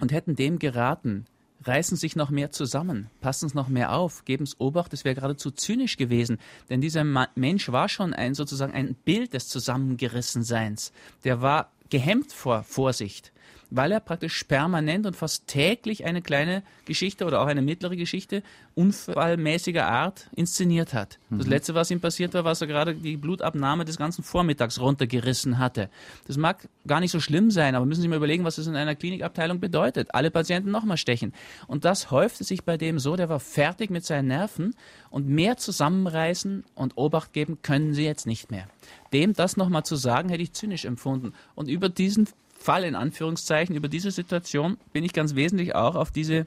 und 0.00 0.12
hätten 0.12 0.36
dem 0.36 0.58
geraten, 0.58 1.26
reißen 1.64 1.96
sich 1.96 2.14
noch 2.14 2.30
mehr 2.30 2.50
zusammen, 2.50 3.10
passen 3.20 3.46
es 3.46 3.54
noch 3.54 3.68
mehr 3.68 3.92
auf, 3.92 4.24
geben 4.24 4.44
es 4.44 4.60
Obacht, 4.60 4.92
das 4.92 5.04
wäre 5.04 5.14
geradezu 5.14 5.50
zynisch 5.50 5.96
gewesen, 5.96 6.38
denn 6.70 6.80
dieser 6.80 7.04
Ma 7.04 7.28
Mensch 7.34 7.70
war 7.72 7.88
schon 7.88 8.14
ein 8.14 8.34
sozusagen 8.34 8.72
ein 8.72 8.94
Bild 8.94 9.34
des 9.34 9.48
Zusammengerissenseins. 9.48 10.92
Der 11.24 11.40
war 11.40 11.72
gehemmt 11.90 12.32
vor 12.32 12.62
Vorsicht 12.62 13.32
weil 13.76 13.90
er 13.90 14.00
praktisch 14.00 14.44
permanent 14.44 15.04
und 15.04 15.16
fast 15.16 15.48
täglich 15.48 16.04
eine 16.04 16.22
kleine 16.22 16.62
Geschichte 16.84 17.24
oder 17.24 17.40
auch 17.40 17.46
eine 17.46 17.60
mittlere 17.60 17.96
Geschichte 17.96 18.42
unfallmäßiger 18.76 19.86
Art 19.86 20.30
inszeniert 20.36 20.94
hat. 20.94 21.18
Mhm. 21.28 21.38
Das 21.38 21.46
letzte, 21.48 21.74
was 21.74 21.90
ihm 21.90 22.00
passiert 22.00 22.34
war, 22.34 22.44
was 22.44 22.60
er 22.60 22.68
gerade 22.68 22.94
die 22.94 23.16
Blutabnahme 23.16 23.84
des 23.84 23.96
ganzen 23.96 24.22
Vormittags 24.22 24.80
runtergerissen 24.80 25.58
hatte. 25.58 25.90
Das 26.26 26.36
mag 26.36 26.68
gar 26.86 27.00
nicht 27.00 27.10
so 27.10 27.18
schlimm 27.18 27.50
sein, 27.50 27.74
aber 27.74 27.84
müssen 27.84 28.02
Sie 28.02 28.08
mal 28.08 28.16
überlegen, 28.16 28.44
was 28.44 28.56
das 28.56 28.68
in 28.68 28.76
einer 28.76 28.94
Klinikabteilung 28.94 29.58
bedeutet. 29.58 30.14
Alle 30.14 30.30
Patienten 30.30 30.70
nochmal 30.70 30.96
stechen. 30.96 31.32
Und 31.66 31.84
das 31.84 32.12
häufte 32.12 32.44
sich 32.44 32.64
bei 32.64 32.76
dem 32.76 33.00
so, 33.00 33.16
der 33.16 33.28
war 33.28 33.40
fertig 33.40 33.90
mit 33.90 34.04
seinen 34.04 34.28
Nerven 34.28 34.74
und 35.10 35.28
mehr 35.28 35.56
zusammenreißen 35.56 36.64
und 36.74 36.96
Obacht 36.96 37.32
geben 37.32 37.58
können 37.62 37.92
sie 37.92 38.04
jetzt 38.04 38.26
nicht 38.26 38.52
mehr. 38.52 38.68
Dem 39.12 39.32
das 39.32 39.56
nochmal 39.56 39.84
zu 39.84 39.96
sagen, 39.96 40.28
hätte 40.28 40.42
ich 40.42 40.52
zynisch 40.52 40.84
empfunden. 40.84 41.32
Und 41.54 41.68
über 41.68 41.88
diesen 41.88 42.28
Fall 42.64 42.84
in 42.84 42.94
Anführungszeichen, 42.94 43.76
über 43.76 43.88
diese 43.88 44.10
Situation 44.10 44.78
bin 44.94 45.04
ich 45.04 45.12
ganz 45.12 45.34
wesentlich 45.34 45.74
auch 45.74 45.96
auf 45.96 46.10
diese 46.10 46.46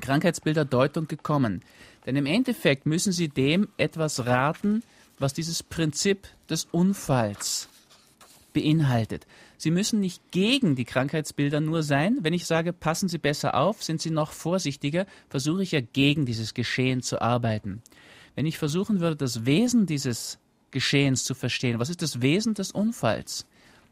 Krankheitsbilderdeutung 0.00 1.08
gekommen. 1.08 1.60
Denn 2.06 2.16
im 2.16 2.24
Endeffekt 2.24 2.86
müssen 2.86 3.12
Sie 3.12 3.28
dem 3.28 3.68
etwas 3.76 4.24
raten, 4.24 4.82
was 5.18 5.34
dieses 5.34 5.62
Prinzip 5.62 6.26
des 6.48 6.64
Unfalls 6.70 7.68
beinhaltet. 8.54 9.26
Sie 9.58 9.70
müssen 9.70 10.00
nicht 10.00 10.22
gegen 10.30 10.74
die 10.74 10.86
Krankheitsbilder 10.86 11.60
nur 11.60 11.82
sein. 11.82 12.20
Wenn 12.22 12.32
ich 12.32 12.46
sage, 12.46 12.72
passen 12.72 13.10
Sie 13.10 13.18
besser 13.18 13.54
auf, 13.54 13.82
sind 13.82 14.00
Sie 14.00 14.10
noch 14.10 14.32
vorsichtiger, 14.32 15.04
versuche 15.28 15.62
ich 15.62 15.72
ja 15.72 15.82
gegen 15.82 16.24
dieses 16.24 16.54
Geschehen 16.54 17.02
zu 17.02 17.20
arbeiten. 17.20 17.82
Wenn 18.34 18.46
ich 18.46 18.56
versuchen 18.56 19.00
würde, 19.00 19.16
das 19.16 19.44
Wesen 19.44 19.84
dieses 19.84 20.38
Geschehens 20.70 21.24
zu 21.24 21.34
verstehen, 21.34 21.78
was 21.78 21.90
ist 21.90 22.00
das 22.00 22.22
Wesen 22.22 22.54
des 22.54 22.72
Unfalls? 22.72 23.44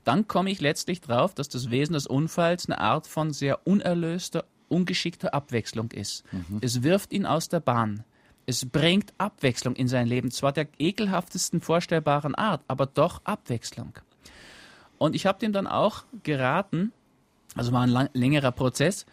Dann 0.04 0.28
komme 0.28 0.50
ich 0.50 0.60
letztlich 0.60 1.00
drauf, 1.00 1.34
dass 1.34 1.48
das 1.48 1.70
Wesen 1.70 1.92
des 1.92 2.06
Unfalls 2.06 2.66
eine 2.66 2.78
Art 2.78 3.06
von 3.06 3.32
sehr 3.32 3.66
unerlöster, 3.66 4.44
ungeschickter 4.68 5.34
Abwechslung 5.34 5.90
ist. 5.90 6.24
Mhm. 6.32 6.58
Es 6.60 6.82
wirft 6.82 7.12
ihn 7.12 7.26
aus 7.26 7.48
der 7.48 7.60
Bahn. 7.60 8.04
Es 8.46 8.64
bringt 8.66 9.12
Abwechslung 9.18 9.76
in 9.76 9.88
sein 9.88 10.06
Leben, 10.06 10.30
zwar 10.30 10.52
der 10.52 10.68
ekelhaftesten 10.78 11.60
vorstellbaren 11.60 12.34
Art, 12.34 12.62
aber 12.68 12.86
doch 12.86 13.20
Abwechslung. 13.24 13.92
Und 14.98 15.14
ich 15.14 15.26
habe 15.26 15.38
dem 15.38 15.52
dann 15.52 15.66
auch 15.66 16.04
geraten, 16.22 16.92
also 17.54 17.72
war 17.72 17.82
ein 17.82 17.90
lang, 17.90 18.08
längerer 18.12 18.52
Prozess, 18.52 19.06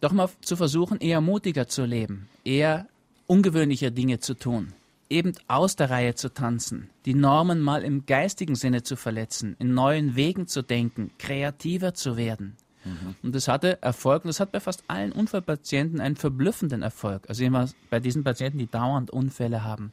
doch 0.00 0.12
mal 0.12 0.28
zu 0.40 0.56
versuchen, 0.56 0.98
eher 0.98 1.20
mutiger 1.20 1.66
zu 1.66 1.84
leben, 1.84 2.28
eher 2.44 2.86
ungewöhnliche 3.26 3.90
Dinge 3.90 4.18
zu 4.18 4.34
tun 4.34 4.74
eben 5.14 5.32
aus 5.46 5.76
der 5.76 5.90
Reihe 5.90 6.14
zu 6.16 6.32
tanzen, 6.34 6.90
die 7.06 7.14
Normen 7.14 7.60
mal 7.60 7.84
im 7.84 8.04
geistigen 8.04 8.56
Sinne 8.56 8.82
zu 8.82 8.96
verletzen, 8.96 9.54
in 9.60 9.72
neuen 9.72 10.16
Wegen 10.16 10.48
zu 10.48 10.62
denken, 10.62 11.12
kreativer 11.18 11.94
zu 11.94 12.16
werden. 12.16 12.56
Mhm. 12.84 13.14
Und 13.22 13.34
das 13.34 13.46
hatte 13.46 13.80
Erfolg 13.80 14.24
und 14.24 14.28
das 14.28 14.40
hat 14.40 14.50
bei 14.50 14.60
fast 14.60 14.82
allen 14.88 15.12
Unfallpatienten 15.12 16.00
einen 16.00 16.16
verblüffenden 16.16 16.82
Erfolg. 16.82 17.28
Also 17.28 17.44
immer 17.44 17.68
bei 17.90 18.00
diesen 18.00 18.24
Patienten, 18.24 18.58
die 18.58 18.66
dauernd 18.66 19.10
Unfälle 19.10 19.62
haben 19.62 19.92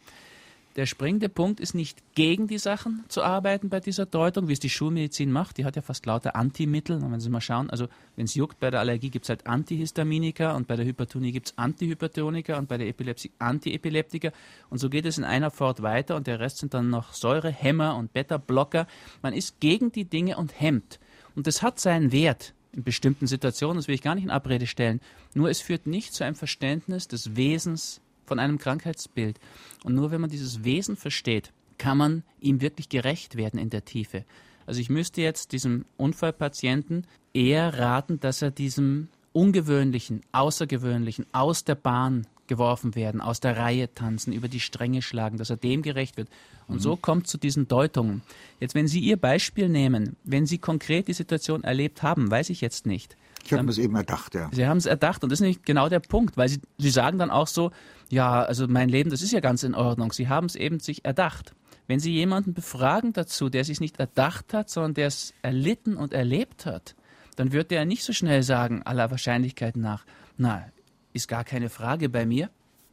der 0.76 0.86
springende 0.86 1.28
Punkt 1.28 1.60
ist 1.60 1.76
nicht 1.76 2.00
gegen 2.16 2.48
die 2.48 2.58
Sachen 2.58 3.04
zu 3.10 3.24
arbeiten 3.24 3.70
bei 3.70 3.80
dieser 3.80 4.06
Deutung, 4.06 4.48
wie 4.48 4.54
es 4.54 4.60
die 4.60 4.70
Schulmedizin 4.70 5.32
macht. 5.32 5.58
Die 5.58 5.66
hat 5.66 5.76
ja 5.76 5.82
fast 5.82 6.06
lauter 6.06 6.36
Antimittel. 6.36 7.04
Und 7.04 7.12
wenn 7.12 7.20
Sie 7.20 7.30
mal 7.30 7.42
schauen, 7.42 7.70
also 7.70 7.88
wenn 8.16 8.26
es 8.26 8.36
juckt, 8.36 8.60
bei 8.60 8.72
der 8.72 8.80
Allergie 8.80 9.10
gibt 9.10 9.26
es 9.26 9.30
halt 9.30 9.48
Antihistaminika 9.48 10.56
und 10.56 10.68
bei 10.68 10.78
der 10.78 10.86
Hypertonie 10.86 11.32
gibt 11.32 11.48
es 11.48 11.58
Antihypertonika 11.58 12.58
und 12.58 12.70
bei 12.70 12.78
der 12.78 12.88
Epilepsie 12.88 13.32
Antiepileptika. 13.40 14.32
Und 14.70 14.78
so 14.78 14.90
geht 14.90 15.06
es 15.06 15.18
in 15.18 15.26
einer 15.26 15.52
fort 15.52 15.82
weiter 15.82 16.16
und 16.16 16.28
der 16.28 16.40
Rest 16.40 16.60
sind 16.60 16.74
dann 16.74 16.90
noch 16.90 17.14
Säurehämmer 17.14 17.98
und 17.98 18.14
Beta-Blocker. 18.14 18.88
Man 19.22 19.34
ist 19.34 19.60
gegen 19.60 19.92
die 19.92 20.06
Dinge 20.06 20.38
und 20.38 20.60
hemmt. 20.60 21.00
Und 21.36 21.48
das 21.48 21.62
hat 21.62 21.80
seinen 21.80 22.12
Wert 22.12 22.54
in 22.74 22.84
bestimmten 22.84 23.28
Situationen, 23.28 23.78
das 23.78 23.88
will 23.88 23.96
ich 23.96 24.02
gar 24.02 24.16
nicht 24.16 24.24
in 24.24 24.30
Abrede 24.30 24.68
stellen. 24.68 25.02
Nur 25.34 25.50
es 25.50 25.60
führt 25.60 25.88
nicht 25.88 26.14
zu 26.14 26.24
einem 26.24 26.36
Verständnis 26.36 27.08
des 27.08 27.36
Wesens 27.36 28.02
von 28.32 28.40
einem 28.40 28.60
Krankheitsbild. 28.60 29.42
Und 29.84 29.94
nur 29.94 30.10
wenn 30.10 30.22
man 30.22 30.30
dieses 30.30 30.64
Wesen 30.64 30.96
versteht, 30.96 31.52
kann 31.78 31.98
man 31.98 32.24
ihm 32.40 32.62
wirklich 32.62 32.88
gerecht 32.88 33.36
werden 33.36 33.60
in 33.60 33.70
der 33.70 33.84
Tiefe. 33.84 34.24
Also 34.66 34.80
ich 34.80 34.90
müsste 34.90 35.22
jetzt 35.22 35.52
diesem 35.52 35.84
Unfallpatienten 35.98 37.06
eher 37.34 37.78
raten, 37.78 38.22
dass 38.22 38.42
er 38.42 38.50
diesem 38.50 39.10
ungewöhnlichen, 39.34 40.22
außergewöhnlichen, 40.32 41.26
aus 41.34 41.66
der 41.66 41.76
Bahn 41.76 42.26
geworfen 42.48 42.96
werden, 42.96 43.20
aus 43.20 43.42
der 43.42 43.58
Reihe 43.58 43.94
tanzen, 43.94 44.32
über 44.32 44.48
die 44.48 44.62
Stränge 44.62 45.02
schlagen, 45.02 45.38
dass 45.38 45.50
er 45.50 45.58
dem 45.58 45.82
gerecht 45.82 46.16
wird. 46.16 46.30
Und 46.70 46.76
mhm. 46.76 46.80
so 46.80 46.96
kommt 46.96 47.28
zu 47.28 47.38
diesen 47.38 47.68
Deutungen. 47.68 48.22
Jetzt, 48.62 48.76
wenn 48.76 48.88
Sie 48.88 49.02
Ihr 49.02 49.18
Beispiel 49.18 49.68
nehmen, 49.68 50.16
wenn 50.24 50.46
Sie 50.46 50.58
konkret 50.58 51.10
die 51.10 51.14
Situation 51.14 51.66
erlebt 51.66 52.02
haben, 52.02 52.32
weiß 52.32 52.50
ich 52.50 52.62
jetzt 52.62 52.86
nicht. 52.86 53.18
Ich 53.44 53.54
habe 53.54 53.70
es 53.70 53.78
eben 53.78 53.96
erdacht, 53.96 54.36
ja. 54.36 54.50
Sie 54.52 54.68
haben 54.68 54.78
es 54.78 54.86
erdacht 54.86 55.24
und 55.24 55.32
das 55.32 55.38
ist 55.38 55.42
nämlich 55.42 55.64
genau 55.64 55.90
der 55.90 56.00
Punkt, 56.00 56.38
weil 56.38 56.50
Sie, 56.50 56.62
Sie 56.78 56.90
sagen 56.90 57.18
dann 57.18 57.32
auch 57.32 57.48
so, 57.48 57.72
ja, 58.10 58.44
also 58.44 58.68
mein 58.68 58.90
Leben, 58.90 59.10
das 59.10 59.22
ist 59.22 59.32
ja 59.32 59.40
ganz 59.40 59.64
in 59.64 59.76
Ordnung. 59.76 60.12
Sie 60.12 60.30
haben 60.30 60.46
es 60.46 60.56
eben 60.56 60.80
sich 60.80 61.06
erdacht. 61.06 61.54
Wenn 61.88 62.00
Sie 62.00 62.14
jemanden 62.14 62.54
befragen 62.54 63.14
dazu, 63.14 63.50
der 63.50 63.64
sich 63.64 63.80
nicht 63.80 64.00
erdacht 64.00 64.54
hat, 64.54 64.70
sondern 64.70 64.94
der 64.94 65.08
es 65.08 65.34
erlitten 65.42 65.98
und 65.98 66.14
erlebt 66.14 66.66
hat, 66.66 66.96
dann 67.36 67.52
wird 67.52 67.72
der 67.72 67.86
nicht 67.86 68.04
so 68.04 68.14
schnell 68.14 68.44
sagen, 68.44 68.84
aller 68.84 69.12
Wahrscheinlichkeit 69.12 69.76
nach, 69.76 70.06
na, 70.38 70.66
ist 71.14 71.28
gar 71.28 71.44
keine 71.44 71.70
Frage 71.70 72.10
bei 72.10 72.26
mir. 72.26 72.50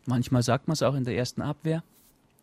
Manchmal 0.07 0.43
sagt 0.43 0.69
man 0.69 0.73
es 0.73 0.83
auch 0.83 0.95
in 0.95 1.05
der 1.05 1.17
ersten 1.17 1.43
Abwehr. 1.43 1.83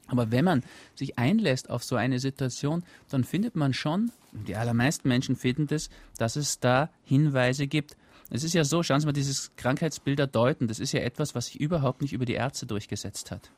Aber 0.08 0.32
wenn 0.32 0.46
man 0.46 0.64
sich 0.96 1.18
einlässt 1.18 1.70
auf 1.70 1.84
so 1.84 1.96
eine 1.96 2.20
Situation, 2.20 2.84
dann 3.10 3.24
findet 3.24 3.56
man 3.56 3.74
schon, 3.74 4.12
die 4.32 4.56
allermeisten 4.56 5.08
Menschen 5.08 5.36
finden 5.36 5.68
das, 5.68 5.90
dass 6.18 6.36
es 6.36 6.60
da 6.60 6.90
Hinweise 7.04 7.68
gibt. 7.68 7.96
Es 8.30 8.44
ist 8.44 8.54
ja 8.54 8.64
so, 8.64 8.84
schauen 8.84 9.00
Sie 9.00 9.06
mal, 9.06 9.14
dieses 9.14 9.52
Krankheitsbilder 9.56 10.28
deuten, 10.28 10.68
das 10.68 10.80
ist 10.80 10.92
ja 10.92 11.02
etwas, 11.02 11.36
was 11.36 11.48
sich 11.48 11.60
überhaupt 11.60 12.02
nicht 12.02 12.14
über 12.14 12.26
die 12.26 12.34
Ärzte 12.34 12.66
durchgesetzt 12.66 13.32
hat. 13.32 13.52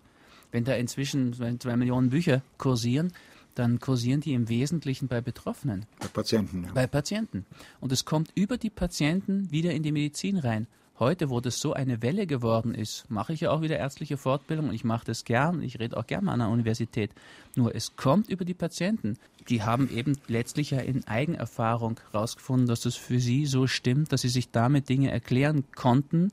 Wenn 0.52 0.64
da 0.64 0.74
inzwischen 0.76 1.34
zwei 1.60 1.76
Millionen 1.76 2.10
Bücher 2.10 2.42
kursieren, 2.58 3.14
dann 3.56 3.80
kursieren 3.80 4.22
die 4.22 4.34
im 4.34 4.50
Wesentlichen 4.50 5.08
bei 5.08 5.20
Betroffenen. 5.20 5.86
Bei 6.00 6.08
Patienten. 6.08 6.66
Ja. 6.66 6.74
Bei 6.74 6.88
Patienten. 6.88 7.46
Und 7.80 7.92
es 7.92 8.06
kommt 8.06 8.32
über 8.36 8.58
die 8.58 8.70
Patienten 8.70 9.52
wieder 9.52 9.72
in 9.72 9.84
die 9.84 9.92
Medizin 9.92 10.38
rein. 10.38 10.68
Heute, 11.00 11.30
wo 11.30 11.42
das 11.42 11.60
so 11.60 11.74
eine 11.74 12.02
Welle 12.02 12.26
geworden 12.26 12.74
ist, 12.74 13.10
mache 13.10 13.32
ich 13.32 13.42
ja 13.42 13.52
auch 13.52 13.62
wieder 13.62 13.78
ärztliche 13.78 14.18
Fortbildung 14.18 14.70
und 14.70 14.74
ich 14.74 14.84
mache 14.84 15.06
das 15.06 15.26
gern. 15.26 15.62
Ich 15.62 15.80
rede 15.80 15.96
auch 15.96 16.08
gern 16.08 16.26
mal 16.26 16.34
an 16.34 16.40
der 16.40 16.50
Universität. 16.50 17.12
Nur 17.56 17.76
es 17.76 17.96
kommt 17.96 18.30
über 18.30 18.46
die 18.46 18.56
Patienten. 18.56 19.18
Die 19.48 19.62
haben 19.62 19.96
eben 19.96 20.18
letztlich 20.28 20.72
ja 20.72 20.80
in 20.80 21.08
Eigenerfahrung 21.08 22.00
herausgefunden, 22.12 22.68
dass 22.68 22.82
das 22.82 22.96
für 22.96 23.20
sie 23.20 23.46
so 23.46 23.68
stimmt, 23.68 24.12
dass 24.12 24.22
sie 24.22 24.30
sich 24.30 24.50
damit 24.50 24.90
Dinge 24.90 25.12
erklären 25.12 25.66
konnten, 25.76 26.32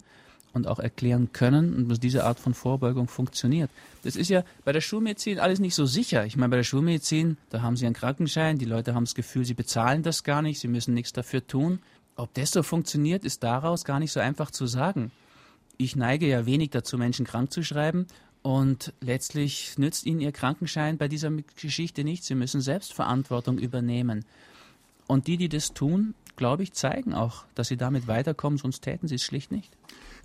und 0.55 0.69
auch 0.69 0.79
erklären 0.79 1.33
können 1.33 1.75
und 1.75 1.89
dass 1.89 2.01
diese 2.01 2.25
Art 2.25 2.39
von 2.39 2.55
Vorbeugung 2.55 3.09
funktioniert. 3.09 3.71
Das 4.05 4.17
ist 4.17 4.31
ja 4.31 4.45
bei 4.65 4.73
der 4.73 4.81
Schulmedizin 4.81 5.39
alles 5.39 5.59
nicht 5.59 5.75
so 5.75 5.85
sicher. 5.85 6.25
Ich 6.25 6.37
meine, 6.37 6.51
bei 6.51 6.57
der 6.57 6.65
Schulmedizin, 6.65 7.37
da 7.51 7.61
haben 7.61 7.77
sie 7.77 7.87
einen 7.87 7.95
Krankenschein, 7.95 8.59
die 8.59 8.65
Leute 8.65 8.95
haben 8.95 9.05
das 9.05 9.15
Gefühl, 9.15 9.45
sie 9.45 9.55
bezahlen 9.55 10.03
das 10.03 10.23
gar 10.23 10.43
nicht, 10.43 10.61
sie 10.61 10.69
müssen 10.69 10.95
nichts 10.95 11.13
dafür 11.13 11.47
tun. 11.47 11.81
Ob 12.17 12.33
das 12.35 12.53
so 12.53 12.63
funktioniert, 12.63 13.25
ist 13.25 13.43
daraus 13.43 13.85
gar 13.85 13.99
nicht 13.99 14.13
so 14.13 14.21
einfach 14.21 14.51
zu 14.51 14.67
sagen. 14.67 15.11
Ich 15.77 15.97
neige 15.97 16.29
ja 16.29 16.47
wenig 16.47 16.71
dazu, 16.71 16.97
Menschen 16.97 17.27
krank 17.27 17.53
zu 17.53 17.65
schreiben 17.65 18.07
und 18.43 18.93
letztlich 19.01 19.77
nützt 19.79 20.07
ihnen 20.07 20.21
ihr 20.21 20.31
Krankenschein 20.31 20.99
bei 20.99 21.09
dieser 21.09 21.31
Geschichte 21.61 22.05
nichts. 22.05 22.27
Sie 22.27 22.35
müssen 22.35 22.61
Selbstverantwortung 22.61 23.59
übernehmen. 23.59 24.25
Und 25.07 25.27
die, 25.27 25.37
die 25.37 25.49
das 25.49 25.75
tun, 25.75 26.15
glaube 26.37 26.63
ich, 26.63 26.73
zeigen 26.73 27.15
auch, 27.15 27.45
dass 27.55 27.69
sie 27.69 27.77
damit 27.77 28.07
weiterkommen, 28.07 28.59
sonst 28.59 28.83
täten 28.83 29.09
sie 29.09 29.17
es 29.17 29.25
schlicht 29.25 29.51
nicht. 29.51 29.77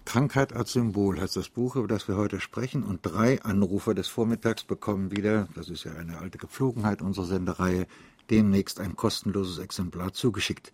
Krankheit 0.05 0.53
als 0.53 0.73
Symbol 0.73 1.19
heißt 1.19 1.35
das 1.35 1.49
Buch, 1.49 1.75
über 1.75 1.87
das 1.87 2.07
wir 2.07 2.17
heute 2.17 2.39
sprechen. 2.39 2.83
Und 2.83 3.01
drei 3.03 3.41
Anrufer 3.41 3.93
des 3.93 4.07
Vormittags 4.07 4.63
bekommen 4.63 5.15
wieder, 5.15 5.47
das 5.55 5.69
ist 5.69 5.83
ja 5.83 5.93
eine 5.93 6.19
alte 6.19 6.37
Gepflogenheit 6.37 7.01
unserer 7.01 7.25
Sendereihe, 7.25 7.87
demnächst 8.29 8.79
ein 8.79 8.95
kostenloses 8.95 9.57
Exemplar 9.57 10.13
zugeschickt. 10.13 10.71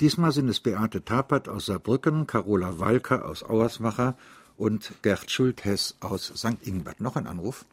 Diesmal 0.00 0.30
sind 0.30 0.48
es 0.48 0.60
Beate 0.60 1.04
Tapert 1.04 1.46
aus 1.46 1.66
Saarbrücken, 1.66 2.26
Carola 2.26 2.80
Walker 2.80 3.26
aus 3.28 3.44
Auersmacher 3.44 4.16
und 4.56 4.94
Gerd 5.02 5.30
Schulthess 5.30 5.98
aus 6.00 6.28
St. 6.28 6.66
Ingbert. 6.66 7.02
Noch 7.02 7.16
ein 7.16 7.26
Anruf. 7.26 7.66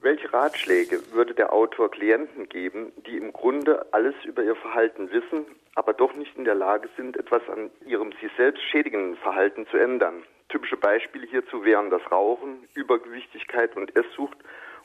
Welche 0.00 0.32
Ratschläge 0.32 1.00
würde 1.10 1.34
der 1.34 1.52
Autor 1.52 1.90
Klienten 1.90 2.48
geben, 2.48 2.92
die 3.08 3.16
im 3.16 3.32
Grunde 3.32 3.92
alles 3.92 4.14
über 4.24 4.44
ihr 4.44 4.54
Verhalten 4.54 5.10
wissen, 5.10 5.46
aber 5.74 5.94
doch 5.94 6.14
nicht 6.14 6.36
in 6.36 6.44
der 6.44 6.54
Lage 6.54 6.88
sind, 6.96 7.16
etwas 7.16 7.42
an 7.48 7.72
ihrem 7.84 8.12
sich 8.20 8.30
selbst 8.36 8.62
schädigenden 8.70 9.16
Verhalten 9.16 9.66
zu 9.66 9.76
ändern? 9.76 10.22
Typische 10.50 10.76
Beispiele 10.76 11.26
hierzu 11.26 11.64
wären 11.64 11.90
das 11.90 12.02
Rauchen, 12.12 12.68
Übergewichtigkeit 12.74 13.76
und 13.76 13.96
Esssucht 13.96 14.38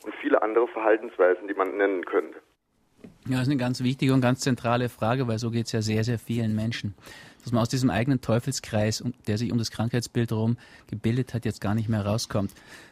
und 0.04 0.16
viele 0.16 0.42
andere 0.42 0.68
Verhaltensweisen, 0.68 1.48
die 1.48 1.54
man 1.54 1.78
nennen 1.78 2.04
könnte. 2.06 2.40
Ja, 3.28 3.38
das 3.38 3.42
ist 3.44 3.50
eine 3.50 3.58
ganz 3.58 3.82
wichtige 3.82 4.14
und 4.14 4.22
ganz 4.22 4.40
zentrale 4.40 4.90
Frage, 4.90 5.28
weil 5.28 5.40
so 5.40 5.52
geht 5.52 5.66
es 5.68 5.72
ja 5.72 5.82
sehr, 5.82 6.04
sehr 6.04 6.20
vielen 6.20 6.56
Menschen 6.56 6.94
dass 7.44 7.52
man 7.52 7.62
aus 7.62 7.70
diesem 7.70 7.90
eigenen 7.90 8.22
Teufelskreis, 8.22 9.04
der 9.28 9.38
sich 9.38 9.52
um 9.52 9.58
das 9.58 9.72
Krankheitsbild 9.72 10.32
herum 10.32 10.58
gebildet 10.88 11.34
hat, 11.34 11.46
jetzt 11.46 11.62
gar 11.62 11.76
nicht 11.76 11.90
mehr 11.90 12.06
rauskommt. 12.06 12.52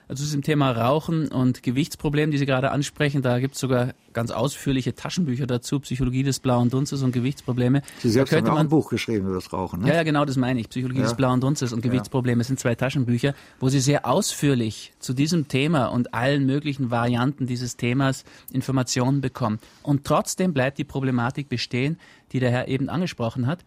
Also 0.10 0.22
zu 0.22 0.28
diesem 0.28 0.42
Thema 0.42 0.72
Rauchen 0.72 1.28
und 1.28 1.64
Gewichtsproblem, 1.64 2.32
die 2.32 2.38
Sie 2.38 2.46
gerade 2.46 2.72
ansprechen, 2.72 3.22
da 3.22 3.40
gibt 3.40 3.56
es 3.56 3.60
sogar 3.60 3.94
ganz 4.14 4.32
ausführliche 4.32 4.96
Taschenbücher 4.96 5.48
dazu, 5.48 5.82
Psychologie 5.82 6.24
des 6.24 6.40
blauen 6.40 6.70
Dunstes 6.70 7.04
und 7.04 7.12
Gewichtsprobleme. 7.12 7.82
Sie 8.00 8.10
selbst 8.10 8.34
haben 8.34 8.48
auch 8.48 8.56
ein 8.56 8.70
Buch 8.70 8.90
geschrieben 8.90 9.26
über 9.26 9.36
das 9.36 9.52
Rauchen, 9.52 9.82
ne? 9.82 9.90
Ja, 9.90 9.96
ja, 9.96 10.04
genau, 10.04 10.24
das 10.24 10.38
meine 10.38 10.62
ich. 10.62 10.70
Psychologie 10.70 11.02
ja. 11.02 11.08
des 11.08 11.16
blauen 11.16 11.42
Dunstes 11.42 11.74
und 11.74 11.82
Gewichtsprobleme 11.82 12.42
ja. 12.42 12.46
sind 12.46 12.58
zwei 12.58 12.74
Taschenbücher, 12.74 13.34
wo 13.60 13.68
Sie 13.68 13.82
sehr 13.82 14.06
ausführlich 14.06 14.94
zu 15.00 15.14
diesem 15.14 15.50
Thema 15.50 15.88
und 15.88 16.14
allen 16.14 16.46
möglichen 16.46 16.90
Varianten 16.90 17.46
dieses 17.46 17.76
Themas 17.76 18.24
Informationen 18.54 19.20
bekommen. 19.20 19.60
Und 19.84 20.06
trotzdem 20.06 20.54
bleibt 20.54 20.78
die 20.78 20.86
Problematik 20.86 21.50
bestehen, 21.50 22.00
die 22.32 22.40
der 22.40 22.52
Herr 22.52 22.70
eben 22.70 22.88
angesprochen 22.88 23.46
hat 23.46 23.66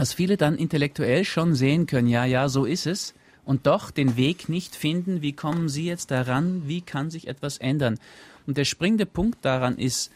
dass 0.00 0.14
viele 0.14 0.36
dann 0.36 0.56
intellektuell 0.56 1.24
schon 1.24 1.54
sehen 1.54 1.86
können, 1.86 2.08
ja, 2.08 2.24
ja, 2.24 2.48
so 2.48 2.64
ist 2.64 2.86
es, 2.86 3.14
und 3.44 3.66
doch 3.66 3.90
den 3.90 4.16
Weg 4.16 4.48
nicht 4.48 4.74
finden, 4.74 5.20
wie 5.20 5.32
kommen 5.32 5.68
sie 5.68 5.84
jetzt 5.84 6.10
daran, 6.10 6.62
wie 6.66 6.80
kann 6.80 7.10
sich 7.10 7.28
etwas 7.28 7.58
ändern. 7.58 7.98
Und 8.46 8.56
der 8.56 8.64
springende 8.64 9.04
Punkt 9.06 9.44
daran 9.44 9.76
ist, 9.76 10.10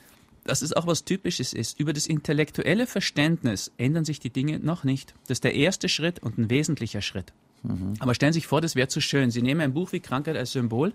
dass 0.44 0.62
es 0.62 0.72
auch 0.72 0.86
was 0.86 1.04
Typisches 1.04 1.52
ist. 1.52 1.78
Über 1.78 1.92
das 1.92 2.06
intellektuelle 2.06 2.86
Verständnis 2.86 3.72
ändern 3.76 4.04
sich 4.04 4.20
die 4.20 4.30
Dinge 4.30 4.58
noch 4.58 4.84
nicht. 4.84 5.14
Das 5.26 5.36
ist 5.36 5.44
der 5.44 5.54
erste 5.54 5.88
Schritt 5.88 6.18
und 6.18 6.38
ein 6.38 6.48
wesentlicher 6.48 7.02
Schritt. 7.02 7.32
Mhm. 7.62 7.94
Aber 7.98 8.14
stellen 8.14 8.32
Sie 8.32 8.38
sich 8.38 8.46
vor, 8.46 8.60
das 8.60 8.76
wäre 8.76 8.88
zu 8.88 9.00
schön. 9.00 9.30
Sie 9.30 9.42
nehmen 9.42 9.60
ein 9.60 9.74
Buch 9.74 9.92
wie 9.92 10.00
Krankheit 10.00 10.36
als 10.36 10.52
Symbol, 10.52 10.92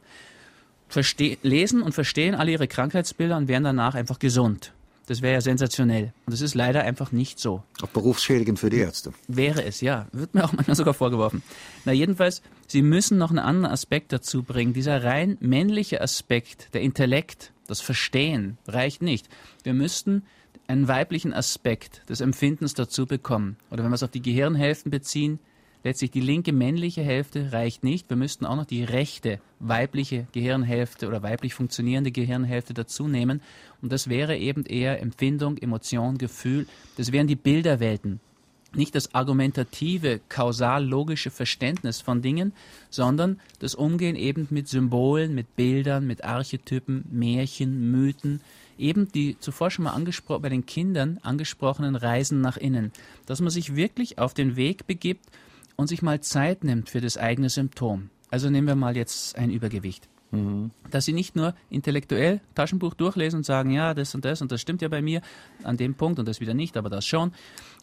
lesen 1.44 1.84
und 1.84 1.94
verstehen 1.94 2.34
alle 2.34 2.52
Ihre 2.52 2.68
Krankheitsbilder 2.68 3.38
und 3.38 3.48
werden 3.48 3.64
danach 3.64 3.94
einfach 3.94 4.18
gesund. 4.18 4.74
Das 5.10 5.24
wäre 5.24 5.34
ja 5.34 5.42
sensationell. 5.42 6.14
Und 6.28 6.34
das 6.34 6.42
ist 6.42 6.54
leider 6.54 6.84
einfach 6.84 7.12
nicht 7.12 7.40
so. 7.40 7.64
Auch 7.82 7.88
berufsschädigend 7.88 8.60
für 8.60 8.70
die 8.70 8.78
Ärzte. 8.78 9.12
Wäre 9.28 9.64
es, 9.64 9.82
ja. 9.82 10.08
Wird 10.12 10.36
mir 10.36 10.46
auch 10.46 10.54
manchmal 10.54 10.76
sogar 10.76 10.94
vorgeworfen. 10.94 11.42
Na, 11.84 11.92
jedenfalls, 11.92 12.44
Sie 12.68 12.84
müssen 12.84 13.18
noch 13.18 13.32
einen 13.32 13.40
anderen 13.40 13.74
Aspekt 13.74 14.14
dazu 14.14 14.44
bringen. 14.44 14.74
Dieser 14.74 15.04
rein 15.04 15.36
männliche 15.40 16.02
Aspekt, 16.02 16.76
der 16.76 16.82
Intellekt, 16.82 17.54
das 17.66 17.82
Verstehen, 17.82 18.60
reicht 18.68 19.02
nicht. 19.02 19.28
Wir 19.64 19.74
müssten 19.74 20.22
einen 20.68 20.88
weiblichen 20.88 21.34
Aspekt 21.34 22.08
des 22.08 22.22
Empfindens 22.22 22.76
dazu 22.76 23.08
bekommen. 23.08 23.58
Oder 23.72 23.84
wenn 23.84 23.90
wir 23.90 23.96
es 23.96 24.04
auf 24.04 24.12
die 24.12 24.22
Gehirnhälften 24.22 24.92
beziehen, 24.92 25.40
letztlich 25.84 26.12
die 26.12 26.22
linke 26.22 26.52
männliche 26.52 27.02
Hälfte 27.02 27.52
reicht 27.52 27.84
nicht. 27.84 28.10
Wir 28.10 28.18
müssten 28.18 28.46
auch 28.46 28.56
noch 28.56 28.66
die 28.66 28.84
rechte 28.84 29.40
weibliche 29.60 30.28
Gehirnhälfte 30.32 31.08
oder 31.08 31.24
weiblich 31.24 31.54
funktionierende 31.54 32.12
Gehirnhälfte 32.12 32.74
dazu 32.74 33.08
nehmen. 33.08 33.42
Und 33.82 33.92
das 33.92 34.10
wäre 34.10 34.38
eben 34.38 34.66
eher 34.66 35.02
Empfindung, 35.02 35.58
Emotion, 35.58 36.18
Gefühl. 36.18 36.68
Das 36.98 37.12
wären 37.12 37.28
die 37.28 37.36
Bilderwelten. 37.36 38.20
Nicht 38.76 38.94
das 38.94 39.16
argumentative, 39.16 40.22
kausal-logische 40.30 41.32
Verständnis 41.32 42.02
von 42.02 42.22
Dingen, 42.22 42.54
sondern 42.92 43.40
das 43.58 43.74
Umgehen 43.74 44.16
eben 44.16 44.48
mit 44.52 44.68
Symbolen, 44.68 45.34
mit 45.34 45.56
Bildern, 45.56 46.06
mit 46.06 46.24
Archetypen, 46.24 47.04
Märchen, 47.10 47.90
Mythen, 47.92 48.42
eben 48.78 49.12
die 49.12 49.38
zuvor 49.40 49.72
schon 49.72 49.86
mal 49.86 50.40
bei 50.40 50.50
den 50.50 50.68
Kindern 50.68 51.20
angesprochenen 51.24 51.96
Reisen 51.96 52.42
nach 52.42 52.58
innen. 52.58 52.92
Dass 53.26 53.42
man 53.42 53.50
sich 53.50 53.76
wirklich 53.76 54.20
auf 54.20 54.36
den 54.36 54.56
Weg 54.56 54.86
begibt, 54.86 55.26
und 55.80 55.88
sich 55.88 56.02
mal 56.02 56.20
Zeit 56.20 56.66
nimmt 56.66 56.90
für 56.90 57.00
das 57.00 57.18
eigene 57.18 57.50
Symptom. 57.50 58.10
Also 58.30 58.50
nehmen 58.50 58.68
wir 58.68 58.76
mal 58.76 58.98
jetzt 58.98 59.38
ein 59.38 59.50
Übergewicht. 59.50 60.10
Mhm. 60.30 60.72
Dass 60.92 61.06
sie 61.06 61.14
nicht 61.14 61.38
nur 61.38 61.56
intellektuell 61.70 62.42
Taschenbuch 62.54 62.96
durchlesen 62.96 63.38
und 63.38 63.44
sagen, 63.46 63.72
ja, 63.72 63.94
das 63.94 64.14
und 64.14 64.26
das 64.26 64.42
und 64.42 64.52
das 64.52 64.60
stimmt 64.60 64.82
ja 64.82 64.90
bei 64.90 65.02
mir 65.02 65.22
an 65.64 65.78
dem 65.78 65.96
Punkt 65.96 66.20
und 66.20 66.28
das 66.28 66.42
wieder 66.42 66.54
nicht, 66.54 66.76
aber 66.76 66.90
das 66.90 67.06
schon. 67.06 67.32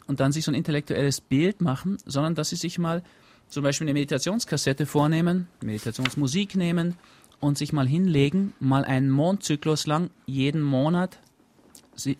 Und 0.05 0.19
dann 0.19 0.31
sich 0.31 0.45
so 0.45 0.51
ein 0.51 0.55
intellektuelles 0.55 1.21
Bild 1.21 1.59
machen, 1.59 1.97
sondern 2.05 2.35
dass 2.35 2.49
sie 2.49 2.55
sich 2.55 2.77
mal 2.77 3.01
zum 3.47 3.63
Beispiel 3.63 3.85
eine 3.85 3.95
Meditationskassette 3.95 4.85
vornehmen, 4.85 5.47
Meditationsmusik 5.63 6.55
nehmen 6.55 6.97
und 7.39 7.57
sich 7.57 7.73
mal 7.73 7.87
hinlegen, 7.87 8.53
mal 8.59 8.85
einen 8.85 9.09
Mondzyklus 9.09 9.87
lang 9.87 10.11
jeden 10.27 10.61
Monat, 10.61 11.17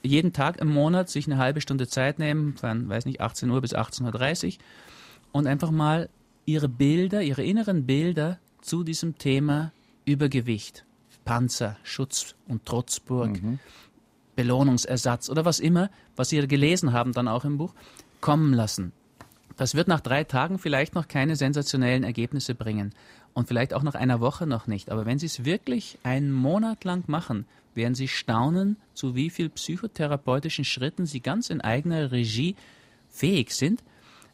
jeden 0.01 0.34
Tag 0.34 0.59
im 0.59 0.69
Monat 0.69 1.07
sich 1.11 1.28
eine 1.28 1.38
halbe 1.38 1.61
Stunde 1.61 1.88
Zeit 1.88 2.17
nehmen, 2.17 2.57
von, 2.57 2.89
weiß 2.89 3.05
nicht, 3.05 3.21
18 3.21 3.47
Uhr 3.51 3.61
bis 3.61 3.75
18.30 3.75 4.47
Uhr 4.47 4.53
und 5.32 5.47
einfach 5.47 5.71
mal 5.71 6.09
ihre 6.45 6.69
Bilder, 6.69 7.21
ihre 7.21 7.43
inneren 7.43 7.86
Bilder 7.86 8.39
zu 8.61 8.84
diesem 8.84 9.17
Thema 9.17 9.71
Übergewicht, 10.05 10.86
Panzer, 11.25 11.78
Schutz 11.84 12.36
und 12.47 12.65
Trotzburg, 12.65 13.41
mhm. 13.41 13.59
Belohnungsersatz 14.36 15.30
oder 15.30 15.45
was 15.45 15.59
immer, 15.59 15.89
was 16.15 16.30
Sie 16.30 16.47
gelesen 16.47 16.93
haben 16.93 17.11
dann 17.11 17.28
auch 17.28 17.43
im 17.43 17.57
Buch, 17.57 17.73
kommen 18.21 18.53
lassen. 18.53 18.93
Das 19.57 19.73
wird 19.73 19.88
nach 19.88 19.99
drei 19.99 20.23
Tagen 20.23 20.59
vielleicht 20.59 20.95
noch 20.95 21.07
keine 21.07 21.36
sensationellen 21.36 22.03
Ergebnisse 22.03 22.53
bringen 22.55 22.93
und 23.34 23.47
vielleicht 23.47 23.73
auch 23.73 23.84
nach 23.84 23.95
einer 23.95 24.19
Woche 24.19 24.45
noch 24.45 24.67
nicht. 24.67 24.91
Aber 24.91 25.05
wenn 25.05 25.19
Sie 25.19 25.25
es 25.25 25.43
wirklich 25.43 25.97
einen 26.03 26.32
Monat 26.32 26.84
lang 26.84 27.03
machen, 27.07 27.45
werden 27.73 27.95
Sie 27.95 28.07
staunen, 28.07 28.78
zu 28.93 29.15
wie 29.15 29.30
viel 29.30 29.49
psychotherapeutischen 29.49 30.63
Schritten 30.63 31.05
Sie 31.05 31.21
ganz 31.21 31.49
in 31.49 31.61
eigener 31.61 32.11
Regie 32.11 32.55
fähig 33.09 33.51
sind 33.51 33.84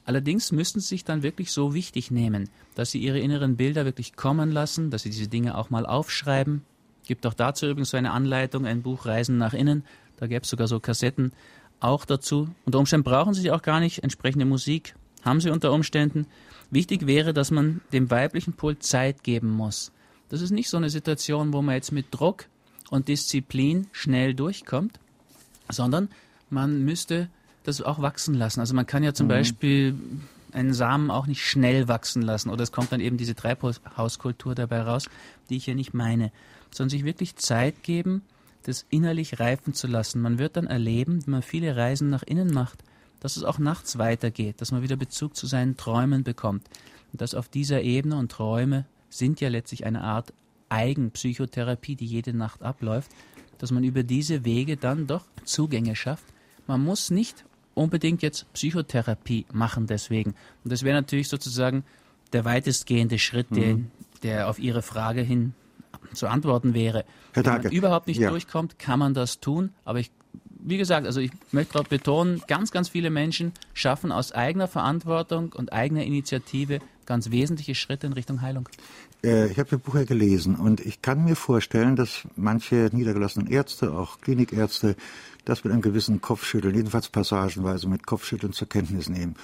Allerdings 0.05 0.51
müssten 0.51 0.79
sie 0.79 0.87
sich 0.87 1.05
dann 1.05 1.23
wirklich 1.23 1.51
so 1.51 1.73
wichtig 1.73 2.11
nehmen, 2.11 2.49
dass 2.75 2.91
sie 2.91 2.99
ihre 2.99 3.19
inneren 3.19 3.55
Bilder 3.55 3.85
wirklich 3.85 4.15
kommen 4.15 4.51
lassen, 4.51 4.89
dass 4.89 5.03
sie 5.03 5.09
diese 5.09 5.27
Dinge 5.27 5.57
auch 5.57 5.69
mal 5.69 5.85
aufschreiben. 5.85 6.63
Gibt 7.05 7.25
auch 7.25 7.33
dazu 7.33 7.67
übrigens 7.67 7.91
so 7.91 7.97
eine 7.97 8.11
Anleitung, 8.11 8.65
ein 8.65 8.81
Buch 8.81 9.05
Reisen 9.05 9.37
nach 9.37 9.53
innen. 9.53 9.83
Da 10.17 10.27
gäbe 10.27 10.43
es 10.43 10.49
sogar 10.49 10.67
so 10.67 10.79
Kassetten 10.79 11.31
auch 11.79 12.05
dazu. 12.05 12.49
Unter 12.65 12.79
Umständen 12.79 13.03
brauchen 13.03 13.33
sie 13.33 13.51
auch 13.51 13.61
gar 13.61 13.79
nicht 13.79 14.03
entsprechende 14.03 14.45
Musik. 14.45 14.95
Haben 15.23 15.41
sie 15.41 15.49
unter 15.49 15.71
Umständen. 15.71 16.27
Wichtig 16.69 17.07
wäre, 17.07 17.33
dass 17.33 17.51
man 17.51 17.81
dem 17.91 18.09
weiblichen 18.09 18.53
Pol 18.53 18.79
Zeit 18.79 19.23
geben 19.23 19.49
muss. 19.49 19.91
Das 20.29 20.41
ist 20.41 20.51
nicht 20.51 20.69
so 20.69 20.77
eine 20.77 20.89
Situation, 20.89 21.53
wo 21.53 21.61
man 21.61 21.75
jetzt 21.75 21.91
mit 21.91 22.07
Druck 22.11 22.45
und 22.89 23.07
Disziplin 23.07 23.87
schnell 23.91 24.33
durchkommt, 24.33 24.99
sondern 25.69 26.09
man 26.49 26.83
müsste 26.83 27.29
das 27.63 27.81
auch 27.81 28.01
wachsen 28.01 28.33
lassen. 28.33 28.59
Also 28.59 28.73
man 28.73 28.85
kann 28.85 29.03
ja 29.03 29.13
zum 29.13 29.27
mhm. 29.27 29.29
Beispiel 29.29 29.95
einen 30.51 30.73
Samen 30.73 31.09
auch 31.09 31.25
nicht 31.25 31.43
schnell 31.43 31.87
wachsen 31.87 32.21
lassen 32.21 32.49
oder 32.49 32.63
es 32.63 32.71
kommt 32.71 32.91
dann 32.91 32.99
eben 32.99 33.17
diese 33.17 33.35
Treibhauskultur 33.35 34.53
dabei 34.53 34.81
raus, 34.81 35.09
die 35.49 35.57
ich 35.57 35.65
ja 35.65 35.73
nicht 35.73 35.93
meine, 35.93 36.31
sondern 36.71 36.91
sich 36.91 37.05
wirklich 37.05 37.35
Zeit 37.37 37.83
geben, 37.83 38.21
das 38.63 38.85
innerlich 38.89 39.39
reifen 39.39 39.73
zu 39.73 39.87
lassen. 39.87 40.21
Man 40.21 40.37
wird 40.37 40.57
dann 40.57 40.67
erleben, 40.67 41.25
wenn 41.25 41.31
man 41.31 41.41
viele 41.41 41.75
Reisen 41.75 42.09
nach 42.09 42.23
innen 42.23 42.53
macht, 42.53 42.83
dass 43.19 43.37
es 43.37 43.43
auch 43.43 43.57
nachts 43.57 43.97
weitergeht, 43.97 44.61
dass 44.61 44.71
man 44.71 44.83
wieder 44.83 44.95
Bezug 44.95 45.35
zu 45.35 45.47
seinen 45.47 45.77
Träumen 45.77 46.23
bekommt. 46.23 46.67
Und 47.11 47.21
dass 47.21 47.35
auf 47.35 47.47
dieser 47.47 47.81
Ebene 47.81 48.17
und 48.17 48.31
Träume 48.31 48.85
sind 49.09 49.41
ja 49.41 49.49
letztlich 49.49 49.85
eine 49.85 50.01
Art 50.01 50.33
Eigenpsychotherapie, 50.69 51.95
die 51.95 52.05
jede 52.05 52.33
Nacht 52.33 52.63
abläuft, 52.63 53.11
dass 53.59 53.71
man 53.71 53.83
über 53.83 54.03
diese 54.03 54.43
Wege 54.43 54.75
dann 54.75 55.07
doch 55.07 55.25
Zugänge 55.45 55.95
schafft. 55.95 56.25
Man 56.67 56.83
muss 56.83 57.11
nicht 57.11 57.45
unbedingt 57.73 58.21
jetzt 58.21 58.51
Psychotherapie 58.53 59.45
machen 59.51 59.87
deswegen. 59.87 60.35
Und 60.63 60.71
das 60.71 60.83
wäre 60.83 60.95
natürlich 60.95 61.29
sozusagen 61.29 61.83
der 62.31 62.45
weitestgehende 62.45 63.19
Schritt, 63.19 63.51
mhm. 63.51 63.55
den, 63.55 63.91
der 64.23 64.49
auf 64.49 64.59
Ihre 64.59 64.81
Frage 64.81 65.21
hin 65.21 65.53
zu 66.13 66.27
antworten 66.27 66.73
wäre. 66.73 67.05
Herr 67.33 67.45
Wenn 67.45 67.63
man 67.63 67.71
überhaupt 67.71 68.07
nicht 68.07 68.19
ja. 68.19 68.29
durchkommt, 68.29 68.79
kann 68.79 68.99
man 68.99 69.13
das 69.13 69.39
tun. 69.39 69.71
Aber 69.85 69.99
ich, 69.99 70.11
wie 70.59 70.77
gesagt, 70.77 71.05
also 71.07 71.19
ich 71.19 71.31
möchte 71.51 71.73
darauf 71.73 71.89
betonen, 71.89 72.41
ganz, 72.47 72.71
ganz 72.71 72.89
viele 72.89 73.09
Menschen 73.09 73.51
schaffen 73.73 74.11
aus 74.11 74.31
eigener 74.31 74.67
Verantwortung 74.67 75.53
und 75.53 75.73
eigener 75.73 76.03
Initiative 76.03 76.79
ganz 77.05 77.31
wesentliche 77.31 77.75
Schritte 77.75 78.07
in 78.07 78.13
Richtung 78.13 78.41
Heilung. 78.41 78.69
Äh, 79.23 79.47
ich 79.47 79.59
habe 79.59 79.69
Ihr 79.71 79.77
Buch 79.77 79.95
ja 79.95 80.03
gelesen 80.03 80.55
und 80.55 80.79
ich 80.79 81.01
kann 81.01 81.23
mir 81.23 81.35
vorstellen, 81.35 81.95
dass 81.95 82.27
manche 82.35 82.89
niedergelassenen 82.91 83.47
Ärzte, 83.49 83.93
auch 83.93 84.21
Klinikärzte, 84.21 84.95
das 85.45 85.63
mit 85.63 85.73
einem 85.73 85.81
gewissen 85.81 86.21
Kopfschütteln, 86.21 86.75
jedenfalls 86.75 87.09
passagenweise 87.09 87.87
mit 87.87 88.05
Kopfschütteln 88.05 88.53
zur 88.53 88.69
Kenntnis 88.69 89.09
nehmen. 89.09 89.35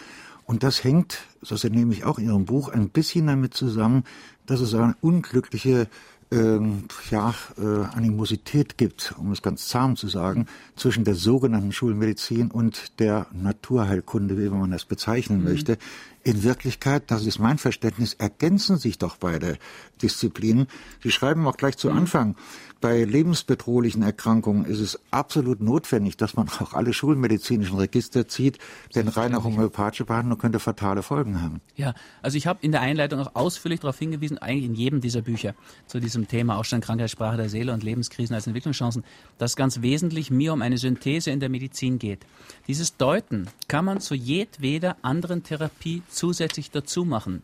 Und 0.45 0.63
das 0.63 0.83
hängt, 0.83 1.19
das 1.47 1.63
entnehme 1.63 1.93
ich 1.93 2.05
auch 2.05 2.17
in 2.17 2.25
Ihrem 2.25 2.45
Buch, 2.45 2.69
ein 2.69 2.89
bisschen 2.89 3.27
damit 3.27 3.53
zusammen, 3.53 4.03
dass 4.47 4.61
es 4.61 4.73
eine 4.73 4.95
unglückliche 5.01 5.87
ähm, 6.31 6.85
ja, 7.09 7.33
äh, 7.57 7.95
Animosität 7.95 8.77
gibt, 8.77 9.13
um 9.17 9.31
es 9.31 9.41
ganz 9.41 9.67
zahm 9.67 9.95
zu 9.95 10.07
sagen, 10.07 10.47
zwischen 10.75 11.03
der 11.03 11.15
sogenannten 11.15 11.71
Schulmedizin 11.71 12.51
und 12.51 12.99
der 12.99 13.27
Naturheilkunde, 13.31 14.37
wie 14.37 14.49
man 14.49 14.71
das 14.71 14.85
bezeichnen 14.85 15.39
mhm. 15.39 15.45
möchte. 15.45 15.77
In 16.23 16.43
Wirklichkeit, 16.43 17.03
das 17.07 17.25
ist 17.25 17.39
mein 17.39 17.57
Verständnis, 17.57 18.13
ergänzen 18.13 18.77
sich 18.77 18.97
doch 18.97 19.17
beide 19.17 19.57
Disziplinen. 20.01 20.67
Sie 21.01 21.11
schreiben 21.11 21.47
auch 21.47 21.57
gleich 21.57 21.77
zu 21.77 21.89
mhm. 21.89 21.97
Anfang, 21.97 22.35
bei 22.81 23.03
lebensbedrohlichen 23.03 24.03
Erkrankungen 24.03 24.63
ist 24.63 24.79
es 24.79 24.99
absolut 25.11 25.59
notwendig, 25.59 26.15
dass 26.15 26.35
man 26.35 26.47
auch 26.47 26.73
alle 26.73 26.93
schulmedizinischen 26.93 27.77
Register 27.77 28.27
zieht, 28.27 28.57
denn 28.95 29.09
reine 29.09 29.43
homöopathische 29.43 30.05
Behandlung 30.05 30.37
könnte 30.37 30.59
fatale 30.59 31.03
Folgen 31.03 31.41
haben. 31.41 31.59
Ja, 31.75 31.93
also 32.21 32.37
ich 32.37 32.47
habe 32.47 32.59
in 32.61 32.71
der 32.71 32.79
Einleitung 32.79 33.19
auch 33.19 33.35
ausführlich 33.35 33.81
darauf 33.81 33.99
hingewiesen, 33.99 34.37
eigentlich 34.37 34.65
in 34.65 34.75
jedem 34.75 35.01
dieser 35.01 35.21
Bücher 35.21 35.55
zu 35.87 35.99
diesem 35.99 36.29
Thema 36.29 36.57
Ausstand, 36.57 36.85
Krankheit, 36.85 37.11
Sprache 37.11 37.35
der 37.35 37.49
Seele 37.49 37.73
und 37.73 37.83
Lebenskrisen 37.83 38.33
als 38.33 38.47
Entwicklungschancen, 38.47 39.03
dass 39.37 39.57
ganz 39.57 39.81
wesentlich 39.81 40.31
mir 40.31 40.53
um 40.53 40.61
eine 40.61 40.77
Synthese 40.77 41.31
in 41.31 41.41
der 41.41 41.49
Medizin 41.49 41.99
geht. 41.99 42.25
Dieses 42.67 42.95
Deuten 42.95 43.47
kann 43.67 43.83
man 43.83 43.99
zu 43.99 44.15
jedweder 44.15 44.95
anderen 45.01 45.43
Therapie 45.43 46.01
zusätzlich 46.09 46.71
dazu 46.71 47.05
machen. 47.05 47.43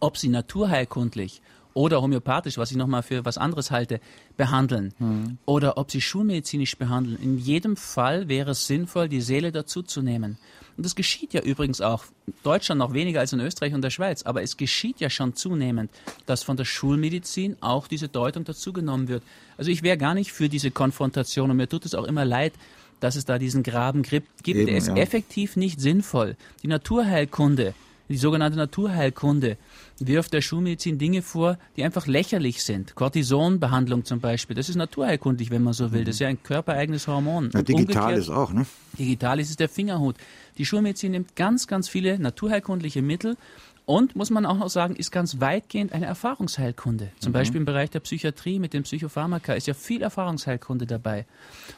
Ob 0.00 0.16
sie 0.16 0.28
naturheilkundlich 0.28 1.42
oder 1.74 2.02
homöopathisch, 2.02 2.58
was 2.58 2.70
ich 2.70 2.76
nochmal 2.76 3.02
für 3.02 3.24
was 3.24 3.38
anderes 3.38 3.70
halte, 3.70 4.00
behandeln 4.36 4.94
mhm. 4.98 5.38
oder 5.46 5.78
ob 5.78 5.90
sie 5.90 6.00
schulmedizinisch 6.00 6.76
behandeln. 6.76 7.18
In 7.22 7.38
jedem 7.38 7.76
Fall 7.76 8.28
wäre 8.28 8.50
es 8.50 8.66
sinnvoll, 8.66 9.08
die 9.08 9.20
Seele 9.20 9.52
dazuzunehmen. 9.52 10.38
Und 10.76 10.86
das 10.86 10.94
geschieht 10.94 11.34
ja 11.34 11.40
übrigens 11.40 11.80
auch. 11.80 12.04
In 12.26 12.34
Deutschland 12.42 12.78
noch 12.78 12.94
weniger 12.94 13.20
als 13.20 13.32
in 13.32 13.40
Österreich 13.40 13.74
und 13.74 13.82
der 13.82 13.90
Schweiz, 13.90 14.24
aber 14.24 14.42
es 14.42 14.56
geschieht 14.56 15.00
ja 15.00 15.10
schon 15.10 15.34
zunehmend, 15.34 15.90
dass 16.26 16.42
von 16.42 16.56
der 16.56 16.64
Schulmedizin 16.64 17.56
auch 17.60 17.88
diese 17.88 18.08
Deutung 18.08 18.44
dazugenommen 18.44 19.08
wird. 19.08 19.22
Also 19.56 19.70
ich 19.70 19.82
wäre 19.82 19.98
gar 19.98 20.14
nicht 20.14 20.32
für 20.32 20.48
diese 20.48 20.70
Konfrontation 20.70 21.50
und 21.50 21.56
mir 21.56 21.68
tut 21.68 21.84
es 21.84 21.94
auch 21.94 22.04
immer 22.04 22.24
leid, 22.24 22.54
dass 23.00 23.16
es 23.16 23.24
da 23.24 23.38
diesen 23.38 23.62
Graben 23.62 24.02
gibt. 24.02 24.46
Eben, 24.46 24.66
der 24.66 24.76
ist 24.76 24.88
ja. 24.88 24.96
effektiv 24.96 25.56
nicht 25.56 25.80
sinnvoll. 25.80 26.36
Die 26.62 26.68
Naturheilkunde 26.68 27.74
die 28.08 28.16
sogenannte 28.16 28.56
Naturheilkunde 28.56 29.56
wirft 29.98 30.32
der 30.32 30.40
Schulmedizin 30.40 30.98
Dinge 30.98 31.22
vor, 31.22 31.58
die 31.76 31.84
einfach 31.84 32.06
lächerlich 32.06 32.62
sind. 32.62 32.94
Cortisonbehandlung 32.94 34.04
zum 34.04 34.20
Beispiel, 34.20 34.56
das 34.56 34.68
ist 34.68 34.76
naturheilkundlich, 34.76 35.50
wenn 35.50 35.62
man 35.62 35.72
so 35.72 35.92
will. 35.92 36.04
Das 36.04 36.16
ist 36.16 36.20
ja 36.20 36.28
ein 36.28 36.42
körpereigenes 36.42 37.06
Hormon. 37.08 37.50
Ja, 37.52 37.62
digital 37.62 38.14
ist 38.14 38.30
auch, 38.30 38.52
ne? 38.52 38.66
Digital 38.98 39.40
ist 39.40 39.50
es 39.50 39.56
der 39.56 39.68
Fingerhut. 39.68 40.16
Die 40.56 40.64
Schulmedizin 40.64 41.12
nimmt 41.12 41.36
ganz, 41.36 41.66
ganz 41.66 41.88
viele 41.88 42.18
naturheilkundliche 42.18 43.02
Mittel 43.02 43.36
und, 43.88 44.16
muss 44.16 44.28
man 44.28 44.44
auch 44.44 44.58
noch 44.58 44.68
sagen, 44.68 44.96
ist 44.96 45.10
ganz 45.10 45.40
weitgehend 45.40 45.94
eine 45.94 46.04
Erfahrungsheilkunde. 46.04 47.10
Zum 47.20 47.30
mhm. 47.30 47.32
Beispiel 47.32 47.60
im 47.60 47.64
Bereich 47.64 47.88
der 47.88 48.00
Psychiatrie 48.00 48.58
mit 48.58 48.74
den 48.74 48.82
Psychopharmaka 48.82 49.54
ist 49.54 49.66
ja 49.66 49.72
viel 49.72 50.02
Erfahrungsheilkunde 50.02 50.84
dabei. 50.84 51.24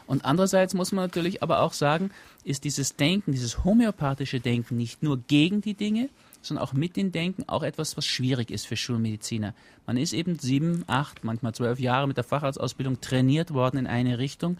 Und 0.09 0.25
andererseits 0.25 0.75
muss 0.75 0.91
man 0.91 1.05
natürlich 1.05 1.41
aber 1.41 1.61
auch 1.61 1.73
sagen, 1.73 2.11
ist 2.43 2.65
dieses 2.65 2.97
Denken, 2.97 3.31
dieses 3.31 3.63
homöopathische 3.63 4.41
Denken 4.41 4.77
nicht 4.77 5.05
nur 5.05 5.19
gegen 5.19 5.61
die 5.61 5.75
Dinge, 5.75 6.09
sondern 6.43 6.65
auch 6.65 6.73
mit 6.73 6.97
den 6.97 7.13
Denken 7.13 7.45
auch 7.49 7.63
etwas, 7.63 7.97
was 7.97 8.07
schwierig 8.07 8.51
ist 8.51 8.67
für 8.67 8.77
Schulmediziner. 8.77 9.55
Man 9.87 9.97
ist 9.97 10.13
eben 10.13 10.37
sieben, 10.37 10.83
acht, 10.89 11.23
manchmal 11.23 11.55
zwölf 11.55 11.79
Jahre 11.79 12.09
mit 12.09 12.17
der 12.17 12.25
Facharztausbildung 12.25 13.01
trainiert 13.01 13.55
worden 13.55 13.79
in 13.79 13.87
eine 13.87 14.19
Richtung. 14.19 14.57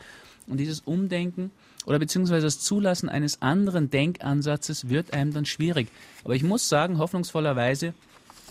Und 0.47 0.59
dieses 0.59 0.83
Umdenken 0.83 1.51
oder 1.87 1.99
beziehungsweise 1.99 2.47
das 2.47 2.61
Zulassen 2.61 3.09
eines 3.09 3.43
anderen 3.43 3.91
Denkansatzes 3.91 4.89
wird 4.89 5.13
einem 5.13 5.33
dann 5.33 5.47
schwierig. 5.47 5.89
Aber 6.25 6.35
ich 6.35 6.43
muss 6.43 6.69
sagen, 6.69 6.99
hoffnungsvollerweise, 6.99 7.95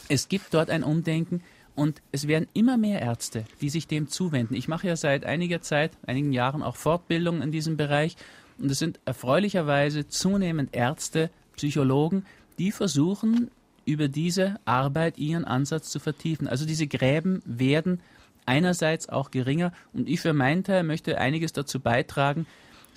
es 0.07 0.27
gibt 0.27 0.53
dort 0.53 0.69
ein 0.69 0.83
Umdenken 0.83 1.41
und 1.75 2.01
es 2.11 2.27
werden 2.27 2.47
immer 2.53 2.77
mehr 2.77 3.01
Ärzte, 3.01 3.45
die 3.61 3.69
sich 3.69 3.87
dem 3.87 4.07
zuwenden. 4.07 4.55
Ich 4.55 4.67
mache 4.67 4.87
ja 4.87 4.95
seit 4.95 5.25
einiger 5.25 5.61
Zeit, 5.61 5.91
einigen 6.05 6.33
Jahren 6.33 6.63
auch 6.63 6.75
Fortbildungen 6.75 7.41
in 7.41 7.51
diesem 7.51 7.77
Bereich 7.77 8.15
und 8.57 8.71
es 8.71 8.79
sind 8.79 8.99
erfreulicherweise 9.05 10.07
zunehmend 10.07 10.75
Ärzte, 10.75 11.29
Psychologen, 11.55 12.25
die 12.57 12.71
versuchen, 12.71 13.51
über 13.85 14.07
diese 14.07 14.59
Arbeit 14.65 15.17
ihren 15.17 15.45
Ansatz 15.45 15.89
zu 15.89 15.99
vertiefen. 15.99 16.47
Also 16.47 16.65
diese 16.65 16.87
Gräben 16.87 17.41
werden 17.45 18.01
einerseits 18.45 19.09
auch 19.09 19.31
geringer 19.31 19.71
und 19.93 20.09
ich 20.09 20.19
für 20.19 20.33
meinen 20.33 20.63
Teil 20.63 20.83
möchte 20.83 21.17
einiges 21.17 21.53
dazu 21.53 21.79
beitragen, 21.79 22.45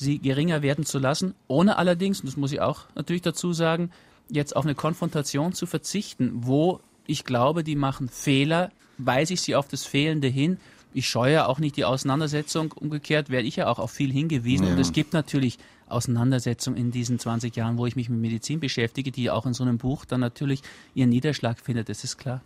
sie 0.02 0.18
geringer 0.18 0.62
werden 0.62 0.84
zu 0.84 0.98
lassen, 0.98 1.34
ohne 1.48 1.76
allerdings, 1.78 2.20
und 2.20 2.26
das 2.26 2.36
muss 2.36 2.52
ich 2.52 2.60
auch 2.60 2.84
natürlich 2.94 3.22
dazu 3.22 3.52
sagen, 3.52 3.90
jetzt 4.28 4.56
auf 4.56 4.64
eine 4.64 4.74
Konfrontation 4.74 5.52
zu 5.52 5.66
verzichten, 5.66 6.30
wo 6.34 6.80
ich 7.06 7.24
glaube, 7.24 7.64
die 7.64 7.76
machen 7.76 8.08
Fehler, 8.08 8.70
weise 8.98 9.34
ich 9.34 9.40
sie 9.40 9.54
auf 9.54 9.68
das 9.68 9.84
Fehlende 9.84 10.28
hin. 10.28 10.58
Ich 10.94 11.08
scheue 11.08 11.48
auch 11.48 11.58
nicht 11.58 11.76
die 11.76 11.84
Auseinandersetzung. 11.84 12.72
Umgekehrt 12.72 13.30
werde 13.30 13.48
ich 13.48 13.56
ja 13.56 13.66
auch 13.68 13.78
auf 13.78 13.90
viel 13.90 14.12
hingewiesen. 14.12 14.66
Ja. 14.66 14.72
Und 14.72 14.78
es 14.78 14.92
gibt 14.92 15.14
natürlich 15.14 15.58
Auseinandersetzungen 15.88 16.78
in 16.78 16.90
diesen 16.90 17.18
20 17.18 17.56
Jahren, 17.56 17.78
wo 17.78 17.86
ich 17.86 17.96
mich 17.96 18.08
mit 18.08 18.20
Medizin 18.20 18.60
beschäftige, 18.60 19.10
die 19.10 19.30
auch 19.30 19.46
in 19.46 19.54
so 19.54 19.62
einem 19.64 19.78
Buch 19.78 20.04
dann 20.04 20.20
natürlich 20.20 20.62
ihren 20.94 21.08
Niederschlag 21.08 21.58
findet. 21.58 21.88
Das 21.88 22.04
ist 22.04 22.18
klar. 22.18 22.42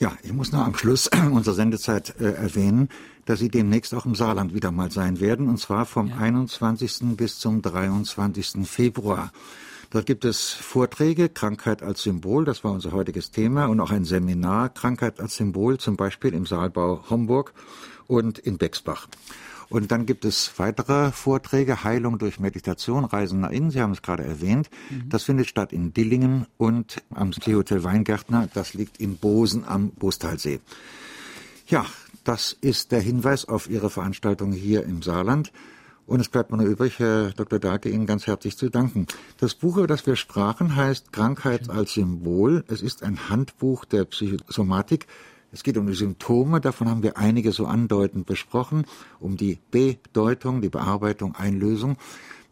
Ja, 0.00 0.16
ich 0.22 0.32
muss 0.32 0.50
noch 0.50 0.64
am 0.64 0.74
Schluss 0.74 1.10
unserer 1.30 1.54
Sendezeit 1.54 2.14
äh, 2.20 2.32
erwähnen, 2.32 2.88
dass 3.26 3.38
Sie 3.38 3.50
demnächst 3.50 3.94
auch 3.94 4.06
im 4.06 4.14
Saarland 4.14 4.54
wieder 4.54 4.70
mal 4.70 4.90
sein 4.90 5.20
werden, 5.20 5.46
und 5.46 5.58
zwar 5.58 5.84
vom 5.84 6.08
ja. 6.08 6.16
21. 6.16 7.16
bis 7.16 7.38
zum 7.38 7.60
23. 7.60 8.66
Februar. 8.66 9.30
Dort 9.90 10.06
gibt 10.06 10.24
es 10.24 10.52
Vorträge, 10.52 11.28
Krankheit 11.28 11.82
als 11.82 12.02
Symbol, 12.02 12.46
das 12.46 12.64
war 12.64 12.72
unser 12.72 12.92
heutiges 12.92 13.30
Thema, 13.30 13.66
und 13.66 13.78
auch 13.78 13.90
ein 13.90 14.06
Seminar, 14.06 14.70
Krankheit 14.70 15.20
als 15.20 15.36
Symbol, 15.36 15.76
zum 15.76 15.96
Beispiel 15.96 16.32
im 16.32 16.46
Saalbau 16.46 17.04
Homburg 17.10 17.52
und 18.06 18.38
in 18.38 18.56
Bexbach. 18.56 19.06
Und 19.70 19.92
dann 19.92 20.04
gibt 20.04 20.24
es 20.24 20.52
weitere 20.58 21.12
Vorträge, 21.12 21.84
Heilung 21.84 22.18
durch 22.18 22.40
Meditation, 22.40 23.04
Reisen 23.04 23.40
nach 23.40 23.50
innen, 23.50 23.70
Sie 23.70 23.80
haben 23.80 23.92
es 23.92 24.02
gerade 24.02 24.24
erwähnt. 24.24 24.68
Mhm. 24.90 25.08
Das 25.08 25.22
findet 25.22 25.46
statt 25.46 25.72
in 25.72 25.94
Dillingen 25.94 26.46
und 26.58 27.02
am 27.14 27.30
Hotel 27.32 27.84
Weingärtner, 27.84 28.48
das 28.52 28.74
liegt 28.74 28.98
in 28.98 29.16
Bosen 29.16 29.64
am 29.64 29.90
Bostalsee. 29.90 30.60
Ja, 31.68 31.86
das 32.24 32.56
ist 32.60 32.90
der 32.90 33.00
Hinweis 33.00 33.44
auf 33.44 33.70
Ihre 33.70 33.90
Veranstaltung 33.90 34.52
hier 34.52 34.84
im 34.84 35.02
Saarland. 35.02 35.52
Und 36.04 36.18
es 36.18 36.28
bleibt 36.28 36.50
mir 36.50 36.56
nur 36.56 36.66
übrig, 36.66 36.98
Herr 36.98 37.30
Dr. 37.30 37.60
Darke, 37.60 37.88
Ihnen 37.88 38.04
ganz 38.04 38.26
herzlich 38.26 38.56
zu 38.56 38.68
danken. 38.68 39.06
Das 39.38 39.54
Buch, 39.54 39.76
über 39.76 39.86
das 39.86 40.04
wir 40.04 40.16
sprachen, 40.16 40.74
heißt 40.74 41.12
Krankheit 41.12 41.70
als 41.70 41.92
Symbol. 41.94 42.64
Es 42.66 42.82
ist 42.82 43.04
ein 43.04 43.28
Handbuch 43.28 43.84
der 43.84 44.04
Psychosomatik. 44.06 45.06
Es 45.52 45.62
geht 45.62 45.76
um 45.76 45.86
die 45.86 45.94
Symptome, 45.94 46.60
davon 46.60 46.88
haben 46.88 47.02
wir 47.02 47.16
einige 47.18 47.52
so 47.52 47.66
andeutend 47.66 48.26
besprochen, 48.26 48.84
um 49.18 49.36
die 49.36 49.58
Bedeutung, 49.70 50.60
die 50.60 50.68
Bearbeitung, 50.68 51.34
Einlösung. 51.34 51.96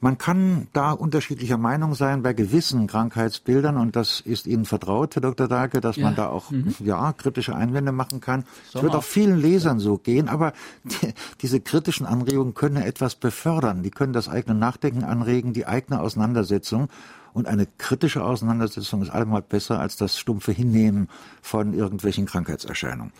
Man 0.00 0.16
kann 0.16 0.68
da 0.72 0.92
unterschiedlicher 0.92 1.58
Meinung 1.58 1.94
sein 1.94 2.22
bei 2.22 2.32
gewissen 2.32 2.86
Krankheitsbildern 2.86 3.76
und 3.76 3.96
das 3.96 4.20
ist 4.20 4.46
Ihnen 4.46 4.64
vertraut, 4.64 5.16
Herr 5.16 5.22
Dr. 5.22 5.48
Dage, 5.48 5.80
dass 5.80 5.96
ja. 5.96 6.04
man 6.04 6.14
da 6.14 6.28
auch 6.28 6.52
mhm. 6.52 6.72
ja 6.78 7.12
kritische 7.12 7.56
Einwände 7.56 7.90
machen 7.90 8.20
kann. 8.20 8.44
Es 8.72 8.80
wird 8.80 8.94
auch 8.94 9.02
vielen 9.02 9.38
Lesern 9.38 9.80
so 9.80 9.98
gehen, 9.98 10.28
aber 10.28 10.52
die, 10.84 11.14
diese 11.42 11.60
kritischen 11.60 12.06
Anregungen 12.06 12.54
können 12.54 12.76
etwas 12.76 13.16
befördern. 13.16 13.82
Die 13.82 13.90
können 13.90 14.12
das 14.12 14.28
eigene 14.28 14.56
Nachdenken 14.56 15.02
anregen, 15.02 15.52
die 15.52 15.66
eigene 15.66 16.00
Auseinandersetzung. 16.00 16.88
Und 17.32 17.46
eine 17.46 17.66
kritische 17.78 18.24
Auseinandersetzung 18.24 19.02
ist 19.02 19.10
allemal 19.10 19.42
besser 19.42 19.80
als 19.80 19.96
das 19.96 20.18
stumpfe 20.18 20.52
Hinnehmen 20.52 21.08
von 21.42 21.74
irgendwelchen 21.74 22.26
Krankheitserscheinungen. 22.26 23.12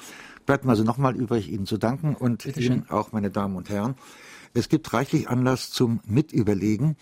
bleibt 0.46 0.64
mir 0.64 0.70
also 0.70 0.84
nochmal 0.84 1.16
übrig, 1.16 1.50
Ihnen 1.50 1.66
zu 1.66 1.78
danken 1.78 2.14
und 2.14 2.44
Bitte 2.44 2.60
Ihnen 2.60 2.84
schön. 2.86 2.90
auch, 2.90 3.12
meine 3.12 3.30
Damen 3.30 3.56
und 3.56 3.68
Herren. 3.68 3.94
Es 4.54 4.68
gibt 4.68 4.92
reichlich 4.92 5.28
Anlass 5.28 5.70
zum 5.70 6.00
Mitüberlegen 6.06 6.96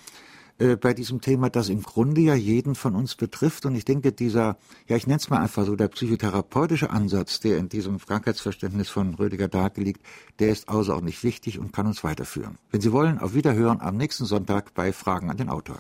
äh, 0.59 0.76
bei 0.76 0.94
diesem 0.94 1.20
Thema, 1.20 1.50
das 1.50 1.68
im 1.68 1.82
Grunde 1.82 2.22
ja 2.22 2.34
jeden 2.34 2.74
von 2.74 2.94
uns 2.94 3.14
betrifft. 3.14 3.66
Und 3.66 3.74
ich 3.74 3.84
denke, 3.84 4.12
dieser, 4.12 4.57
ja, 4.88 4.96
ich 4.96 5.07
nenne 5.07 5.18
es 5.18 5.28
mal 5.28 5.40
einfach 5.40 5.66
so, 5.66 5.76
der 5.76 5.88
psychotherapeutische 5.88 6.90
Ansatz, 6.90 7.40
der 7.40 7.59
in 7.59 7.68
diesem 7.68 7.98
Krankheitsverständnis 7.98 8.88
von 8.88 9.14
Rödiger 9.14 9.48
dargelegt, 9.48 10.00
der 10.38 10.48
ist 10.48 10.68
außerordentlich 10.68 11.22
wichtig 11.24 11.59
und 11.59 11.72
kann 11.72 11.86
uns 11.86 12.02
weiterführen. 12.04 12.59
Wenn 12.70 12.80
Sie 12.80 12.92
wollen, 12.92 13.18
auf 13.18 13.34
Wiederhören 13.34 13.80
am 13.80 13.96
nächsten 13.96 14.24
Sonntag 14.24 14.72
bei 14.74 14.92
Fragen 14.92 15.30
an 15.30 15.36
den 15.36 15.50
Autor. 15.50 15.78